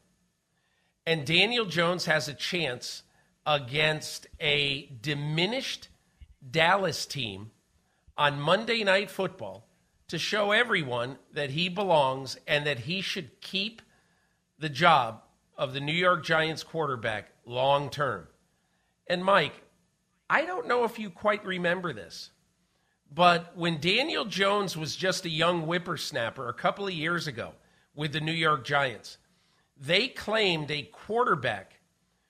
and 1.06 1.28
Daniel 1.28 1.66
Jones 1.66 2.06
has 2.06 2.28
a 2.28 2.34
chance 2.34 3.04
against 3.46 4.26
a 4.40 4.88
diminished 5.00 5.90
Dallas 6.50 7.06
team 7.06 7.52
on 8.18 8.42
Monday 8.42 8.84
Night 8.84 9.12
Football 9.12 9.68
to 10.08 10.18
show 10.18 10.52
everyone 10.52 11.20
that 11.34 11.52
he 11.52 11.70
belongs 11.70 12.36
and 12.48 12.66
that 12.66 12.80
he 12.80 13.02
should 13.02 13.42
keep 13.42 13.83
the 14.64 14.70
job 14.70 15.22
of 15.58 15.74
the 15.74 15.82
New 15.82 15.92
York 15.92 16.24
Giants 16.24 16.64
quarterback 16.64 17.34
long 17.46 17.90
term. 17.90 18.30
And 19.08 19.22
Mike, 19.22 19.62
I 20.30 20.46
don't 20.46 20.70
know 20.70 20.86
if 20.86 20.98
you 20.98 21.10
quite 21.10 21.46
remember 21.46 21.92
this, 21.92 22.32
but 23.14 23.58
when 23.58 23.82
Daniel 23.82 24.24
Jones 24.24 24.78
was 24.78 24.96
just 24.96 25.26
a 25.26 25.30
young 25.30 25.64
whippersnapper 25.64 26.48
a 26.48 26.54
couple 26.54 26.88
of 26.88 26.94
years 26.94 27.28
ago 27.28 27.52
with 27.94 28.14
the 28.14 28.22
New 28.22 28.32
York 28.32 28.64
Giants, 28.64 29.18
they 29.78 30.08
claimed 30.08 30.72
a 30.72 30.84
quarterback 30.84 31.82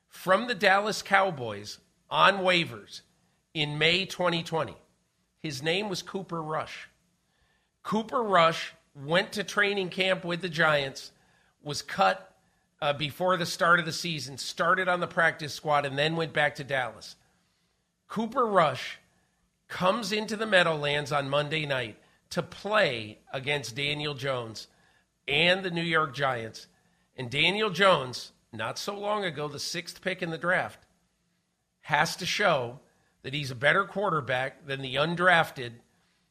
from 0.09 0.47
the 0.47 0.55
Dallas 0.55 1.03
Cowboys 1.03 1.77
on 2.09 2.39
waivers 2.39 3.01
in 3.53 3.77
May 3.77 4.07
2020. 4.07 4.75
His 5.39 5.61
name 5.61 5.88
was 5.88 6.01
Cooper 6.01 6.41
Rush. 6.41 6.89
Cooper 7.84 8.23
Rush 8.23 8.73
went 8.95 9.34
to 9.34 9.43
training 9.43 9.89
camp 9.89 10.25
with 10.25 10.41
the 10.41 10.49
Giants, 10.49 11.11
was 11.64 11.82
cut 11.82 12.36
uh, 12.82 12.93
before 12.93 13.38
the 13.38 13.45
start 13.45 13.80
of 13.80 13.86
the 13.86 13.91
season, 13.91 14.38
started 14.38 14.88
on 14.88 14.99
the 14.99 15.07
practice 15.07 15.53
squad, 15.53 15.86
and 15.86 15.97
then 15.97 16.16
went 16.16 16.34
back 16.34 16.55
to 16.55 16.64
Dallas. 16.64 17.16
Cooper 18.07 18.45
Rush 18.45 18.99
comes 19.68 20.11
into 20.11 20.36
the 20.36 20.45
Meadowlands 20.45 21.11
on 21.11 21.30
Monday 21.30 21.66
night 21.66 21.97
to 22.30 22.43
play 22.43 23.20
against 23.32 23.76
Daniel 23.76 24.14
Jones 24.14 24.68
and 25.28 25.64
the 25.64 25.72
New 25.72 25.82
York 25.82 26.14
Giants. 26.14 26.68
And 27.16 27.30
Daniel 27.30 27.70
Jones 27.70 28.34
not 28.53 28.78
so 28.78 28.97
long 28.97 29.26
ago, 29.26 29.47
the 29.47 29.59
sixth 29.59 30.01
pick 30.01 30.22
in 30.22 30.30
the 30.30 30.38
draft, 30.38 30.86
has 31.82 32.16
to 32.18 32.26
show 32.26 32.80
that 33.24 33.34
he's 33.34 33.51
a 33.51 33.55
better 33.55 33.84
quarterback 33.84 34.66
than 34.68 34.82
the 34.82 34.95
undrafted 34.95 35.72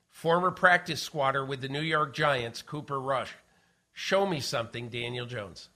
former 0.09 0.51
practice 0.51 1.03
squatter 1.03 1.45
with 1.45 1.61
the 1.61 1.68
New 1.68 1.80
York 1.80 2.14
Giants, 2.14 2.62
Cooper 2.62 3.01
Rush. 3.01 3.35
Show 3.93 4.26
me 4.26 4.40
something, 4.40 4.88
Daniel 4.88 5.26
Jones. 5.26 5.68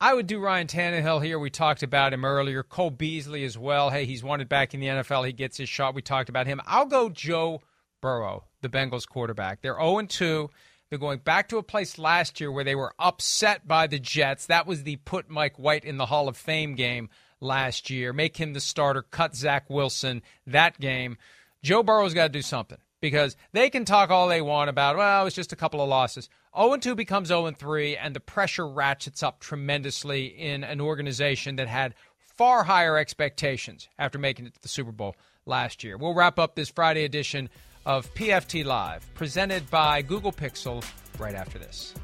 I 0.00 0.14
would 0.14 0.26
do 0.26 0.40
Ryan 0.40 0.66
Tannehill 0.66 1.24
here. 1.24 1.38
We 1.38 1.48
talked 1.48 1.84
about 1.84 2.12
him 2.12 2.24
earlier. 2.24 2.64
Cole 2.64 2.90
Beasley 2.90 3.44
as 3.44 3.56
well. 3.56 3.90
Hey, 3.90 4.04
he's 4.04 4.24
wanted 4.24 4.48
back 4.48 4.74
in 4.74 4.80
the 4.80 4.88
NFL. 4.88 5.24
He 5.26 5.32
gets 5.32 5.56
his 5.56 5.68
shot. 5.68 5.94
We 5.94 6.02
talked 6.02 6.28
about 6.28 6.48
him. 6.48 6.60
I'll 6.66 6.86
go 6.86 7.08
Joe 7.08 7.62
Burrow, 8.00 8.44
the 8.62 8.68
Bengals 8.68 9.06
quarterback. 9.06 9.62
They're 9.62 9.80
0 9.80 10.02
2. 10.08 10.50
They're 10.90 10.98
going 10.98 11.20
back 11.20 11.48
to 11.50 11.58
a 11.58 11.62
place 11.62 11.98
last 11.98 12.40
year 12.40 12.50
where 12.50 12.64
they 12.64 12.74
were 12.74 12.92
upset 12.98 13.66
by 13.66 13.86
the 13.86 14.00
Jets. 14.00 14.46
That 14.46 14.66
was 14.66 14.82
the 14.82 14.96
put 14.96 15.30
Mike 15.30 15.56
White 15.56 15.84
in 15.84 15.98
the 15.98 16.06
Hall 16.06 16.28
of 16.28 16.36
Fame 16.36 16.74
game 16.74 17.08
last 17.40 17.88
year. 17.88 18.12
Make 18.12 18.36
him 18.36 18.54
the 18.54 18.60
starter, 18.60 19.02
cut 19.02 19.36
Zach 19.36 19.70
Wilson 19.70 20.22
that 20.48 20.80
game. 20.80 21.16
Joe 21.62 21.84
Burrow's 21.84 22.12
got 22.12 22.24
to 22.24 22.28
do 22.28 22.42
something 22.42 22.78
because 23.02 23.36
they 23.50 23.68
can 23.68 23.84
talk 23.84 24.08
all 24.08 24.28
they 24.28 24.40
want 24.40 24.70
about, 24.70 24.96
well, 24.96 25.26
it's 25.26 25.36
just 25.36 25.52
a 25.52 25.56
couple 25.56 25.82
of 25.82 25.88
losses. 25.90 26.30
0 26.56 26.78
2 26.78 26.94
becomes 26.94 27.28
0 27.28 27.50
3, 27.50 27.96
and 27.98 28.14
the 28.14 28.20
pressure 28.20 28.66
ratchets 28.66 29.22
up 29.22 29.40
tremendously 29.40 30.26
in 30.26 30.64
an 30.64 30.80
organization 30.80 31.56
that 31.56 31.68
had 31.68 31.94
far 32.38 32.64
higher 32.64 32.96
expectations 32.96 33.88
after 33.98 34.18
making 34.18 34.46
it 34.46 34.54
to 34.54 34.62
the 34.62 34.68
Super 34.68 34.92
Bowl 34.92 35.16
last 35.44 35.84
year. 35.84 35.98
We'll 35.98 36.14
wrap 36.14 36.38
up 36.38 36.54
this 36.54 36.70
Friday 36.70 37.04
edition 37.04 37.50
of 37.84 38.12
PFT 38.14 38.64
Live, 38.64 39.04
presented 39.14 39.68
by 39.68 40.00
Google 40.02 40.32
Pixel, 40.32 40.84
right 41.18 41.34
after 41.34 41.58
this. 41.58 41.94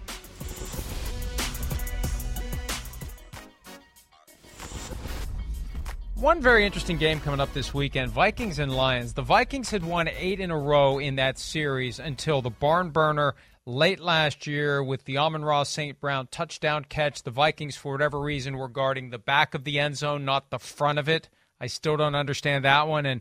One 6.20 6.40
very 6.42 6.66
interesting 6.66 6.98
game 6.98 7.20
coming 7.20 7.38
up 7.38 7.52
this 7.52 7.72
weekend 7.72 8.10
Vikings 8.10 8.58
and 8.58 8.74
Lions. 8.74 9.12
The 9.12 9.22
Vikings 9.22 9.70
had 9.70 9.84
won 9.84 10.08
eight 10.08 10.40
in 10.40 10.50
a 10.50 10.58
row 10.58 10.98
in 10.98 11.14
that 11.14 11.38
series 11.38 12.00
until 12.00 12.42
the 12.42 12.50
barn 12.50 12.90
burner 12.90 13.36
late 13.66 14.00
last 14.00 14.44
year 14.44 14.82
with 14.82 15.04
the 15.04 15.16
Amon-Ra 15.16 15.62
St. 15.62 16.00
Brown 16.00 16.26
touchdown 16.32 16.84
catch. 16.88 17.22
The 17.22 17.30
Vikings, 17.30 17.76
for 17.76 17.92
whatever 17.92 18.18
reason, 18.18 18.58
were 18.58 18.68
guarding 18.68 19.10
the 19.10 19.18
back 19.18 19.54
of 19.54 19.62
the 19.62 19.78
end 19.78 19.96
zone, 19.96 20.24
not 20.24 20.50
the 20.50 20.58
front 20.58 20.98
of 20.98 21.08
it. 21.08 21.28
I 21.60 21.68
still 21.68 21.96
don't 21.96 22.16
understand 22.16 22.64
that 22.64 22.88
one. 22.88 23.06
And 23.06 23.20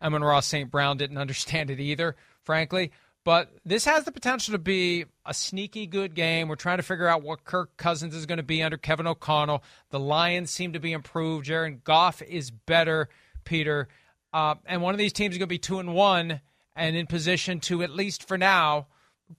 Amon-Ra 0.00 0.38
St. 0.38 0.70
Brown 0.70 0.96
didn't 0.96 1.18
understand 1.18 1.70
it 1.70 1.80
either, 1.80 2.14
frankly. 2.44 2.92
But 3.24 3.50
this 3.64 3.84
has 3.84 4.04
the 4.04 4.12
potential 4.12 4.52
to 4.52 4.58
be 4.58 5.04
a 5.26 5.34
sneaky 5.34 5.86
good 5.86 6.14
game. 6.14 6.48
We're 6.48 6.56
trying 6.56 6.78
to 6.78 6.82
figure 6.82 7.08
out 7.08 7.22
what 7.22 7.44
Kirk 7.44 7.76
Cousins 7.76 8.14
is 8.14 8.26
going 8.26 8.38
to 8.38 8.42
be 8.42 8.62
under 8.62 8.78
Kevin 8.78 9.06
O'Connell. 9.06 9.62
The 9.90 10.00
Lions 10.00 10.50
seem 10.50 10.72
to 10.72 10.80
be 10.80 10.92
improved. 10.92 11.44
Jared 11.46 11.84
Goff 11.84 12.22
is 12.22 12.50
better, 12.50 13.08
Peter. 13.44 13.88
Uh, 14.32 14.54
and 14.66 14.82
one 14.82 14.94
of 14.94 14.98
these 14.98 15.12
teams 15.12 15.34
is 15.34 15.38
going 15.38 15.48
to 15.48 15.52
be 15.52 15.58
two 15.58 15.78
and 15.78 15.94
one 15.94 16.40
and 16.74 16.96
in 16.96 17.06
position 17.06 17.60
to, 17.60 17.82
at 17.82 17.90
least 17.90 18.26
for 18.26 18.38
now, 18.38 18.86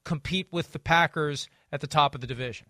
compete 0.04 0.48
with 0.52 0.72
the 0.72 0.80
Packers 0.80 1.48
at 1.72 1.82
the 1.82 1.88
top 1.88 2.14
of 2.14 2.22
the 2.22 2.28
division. 2.28 2.68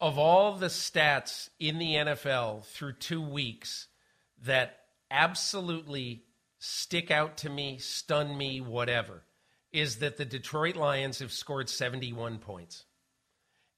Of 0.00 0.18
all 0.18 0.56
the 0.56 0.66
stats 0.66 1.48
in 1.60 1.78
the 1.78 1.94
NFL 1.94 2.64
through 2.64 2.94
two 2.94 3.22
weeks 3.22 3.86
that 4.44 4.80
absolutely 5.10 6.24
stick 6.64 7.10
out 7.10 7.38
to 7.38 7.50
me, 7.50 7.76
stun 7.78 8.38
me, 8.38 8.60
whatever, 8.60 9.24
is 9.72 9.96
that 9.96 10.16
the 10.16 10.24
Detroit 10.24 10.76
Lions 10.76 11.18
have 11.18 11.32
scored 11.32 11.68
71 11.68 12.38
points. 12.38 12.84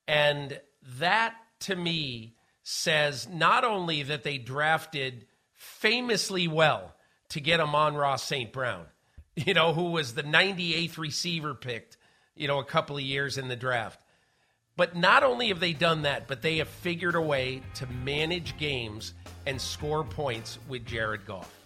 And 0.06 0.60
that 0.98 1.34
to 1.60 1.76
me 1.76 2.36
says 2.62 3.26
not 3.26 3.64
only 3.64 4.02
that 4.02 4.22
they 4.22 4.36
drafted 4.36 5.24
famously 5.54 6.46
well 6.46 6.94
to 7.30 7.40
get 7.40 7.58
Amon-Ra 7.58 8.16
St. 8.16 8.52
Brown, 8.52 8.84
you 9.34 9.54
know, 9.54 9.72
who 9.72 9.92
was 9.92 10.12
the 10.12 10.22
98th 10.22 10.98
receiver 10.98 11.54
picked, 11.54 11.96
you 12.36 12.48
know, 12.48 12.58
a 12.58 12.64
couple 12.64 12.98
of 12.98 13.02
years 13.02 13.38
in 13.38 13.48
the 13.48 13.56
draft. 13.56 13.98
But 14.76 14.94
not 14.94 15.22
only 15.22 15.48
have 15.48 15.60
they 15.60 15.72
done 15.72 16.02
that, 16.02 16.28
but 16.28 16.42
they 16.42 16.58
have 16.58 16.68
figured 16.68 17.14
a 17.14 17.20
way 17.22 17.62
to 17.76 17.86
manage 17.86 18.58
games 18.58 19.14
and 19.46 19.58
score 19.58 20.04
points 20.04 20.58
with 20.68 20.84
Jared 20.84 21.24
Goff. 21.24 21.63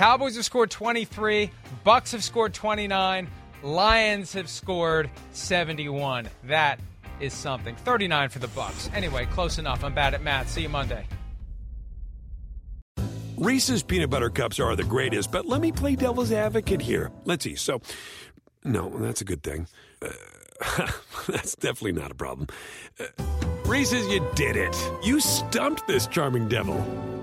Cowboys 0.00 0.36
have 0.36 0.46
scored 0.46 0.70
23, 0.70 1.50
Bucks 1.84 2.12
have 2.12 2.24
scored 2.24 2.54
29, 2.54 3.28
Lions 3.62 4.32
have 4.32 4.48
scored 4.48 5.10
71. 5.32 6.26
That 6.44 6.80
is 7.20 7.34
something. 7.34 7.76
39 7.76 8.30
for 8.30 8.38
the 8.38 8.48
Bucks. 8.48 8.88
Anyway, 8.94 9.26
close 9.26 9.58
enough. 9.58 9.84
I'm 9.84 9.92
bad 9.92 10.14
at 10.14 10.22
math. 10.22 10.48
See 10.48 10.62
you 10.62 10.70
Monday. 10.70 11.04
Reese's 13.36 13.82
peanut 13.82 14.08
butter 14.08 14.30
cups 14.30 14.58
are 14.58 14.74
the 14.74 14.84
greatest, 14.84 15.30
but 15.30 15.44
let 15.44 15.60
me 15.60 15.70
play 15.70 15.96
devil's 15.96 16.32
advocate 16.32 16.80
here. 16.80 17.10
Let's 17.26 17.44
see. 17.44 17.54
So, 17.54 17.82
no, 18.64 18.88
that's 18.88 19.20
a 19.20 19.26
good 19.26 19.42
thing. 19.42 19.66
Uh, 20.00 20.90
that's 21.28 21.56
definitely 21.56 21.92
not 22.00 22.10
a 22.10 22.14
problem. 22.14 22.46
Uh, 22.98 23.04
Reese's, 23.66 24.08
you 24.08 24.26
did 24.34 24.56
it. 24.56 24.74
You 25.04 25.20
stumped 25.20 25.86
this 25.86 26.06
charming 26.06 26.48
devil. 26.48 27.19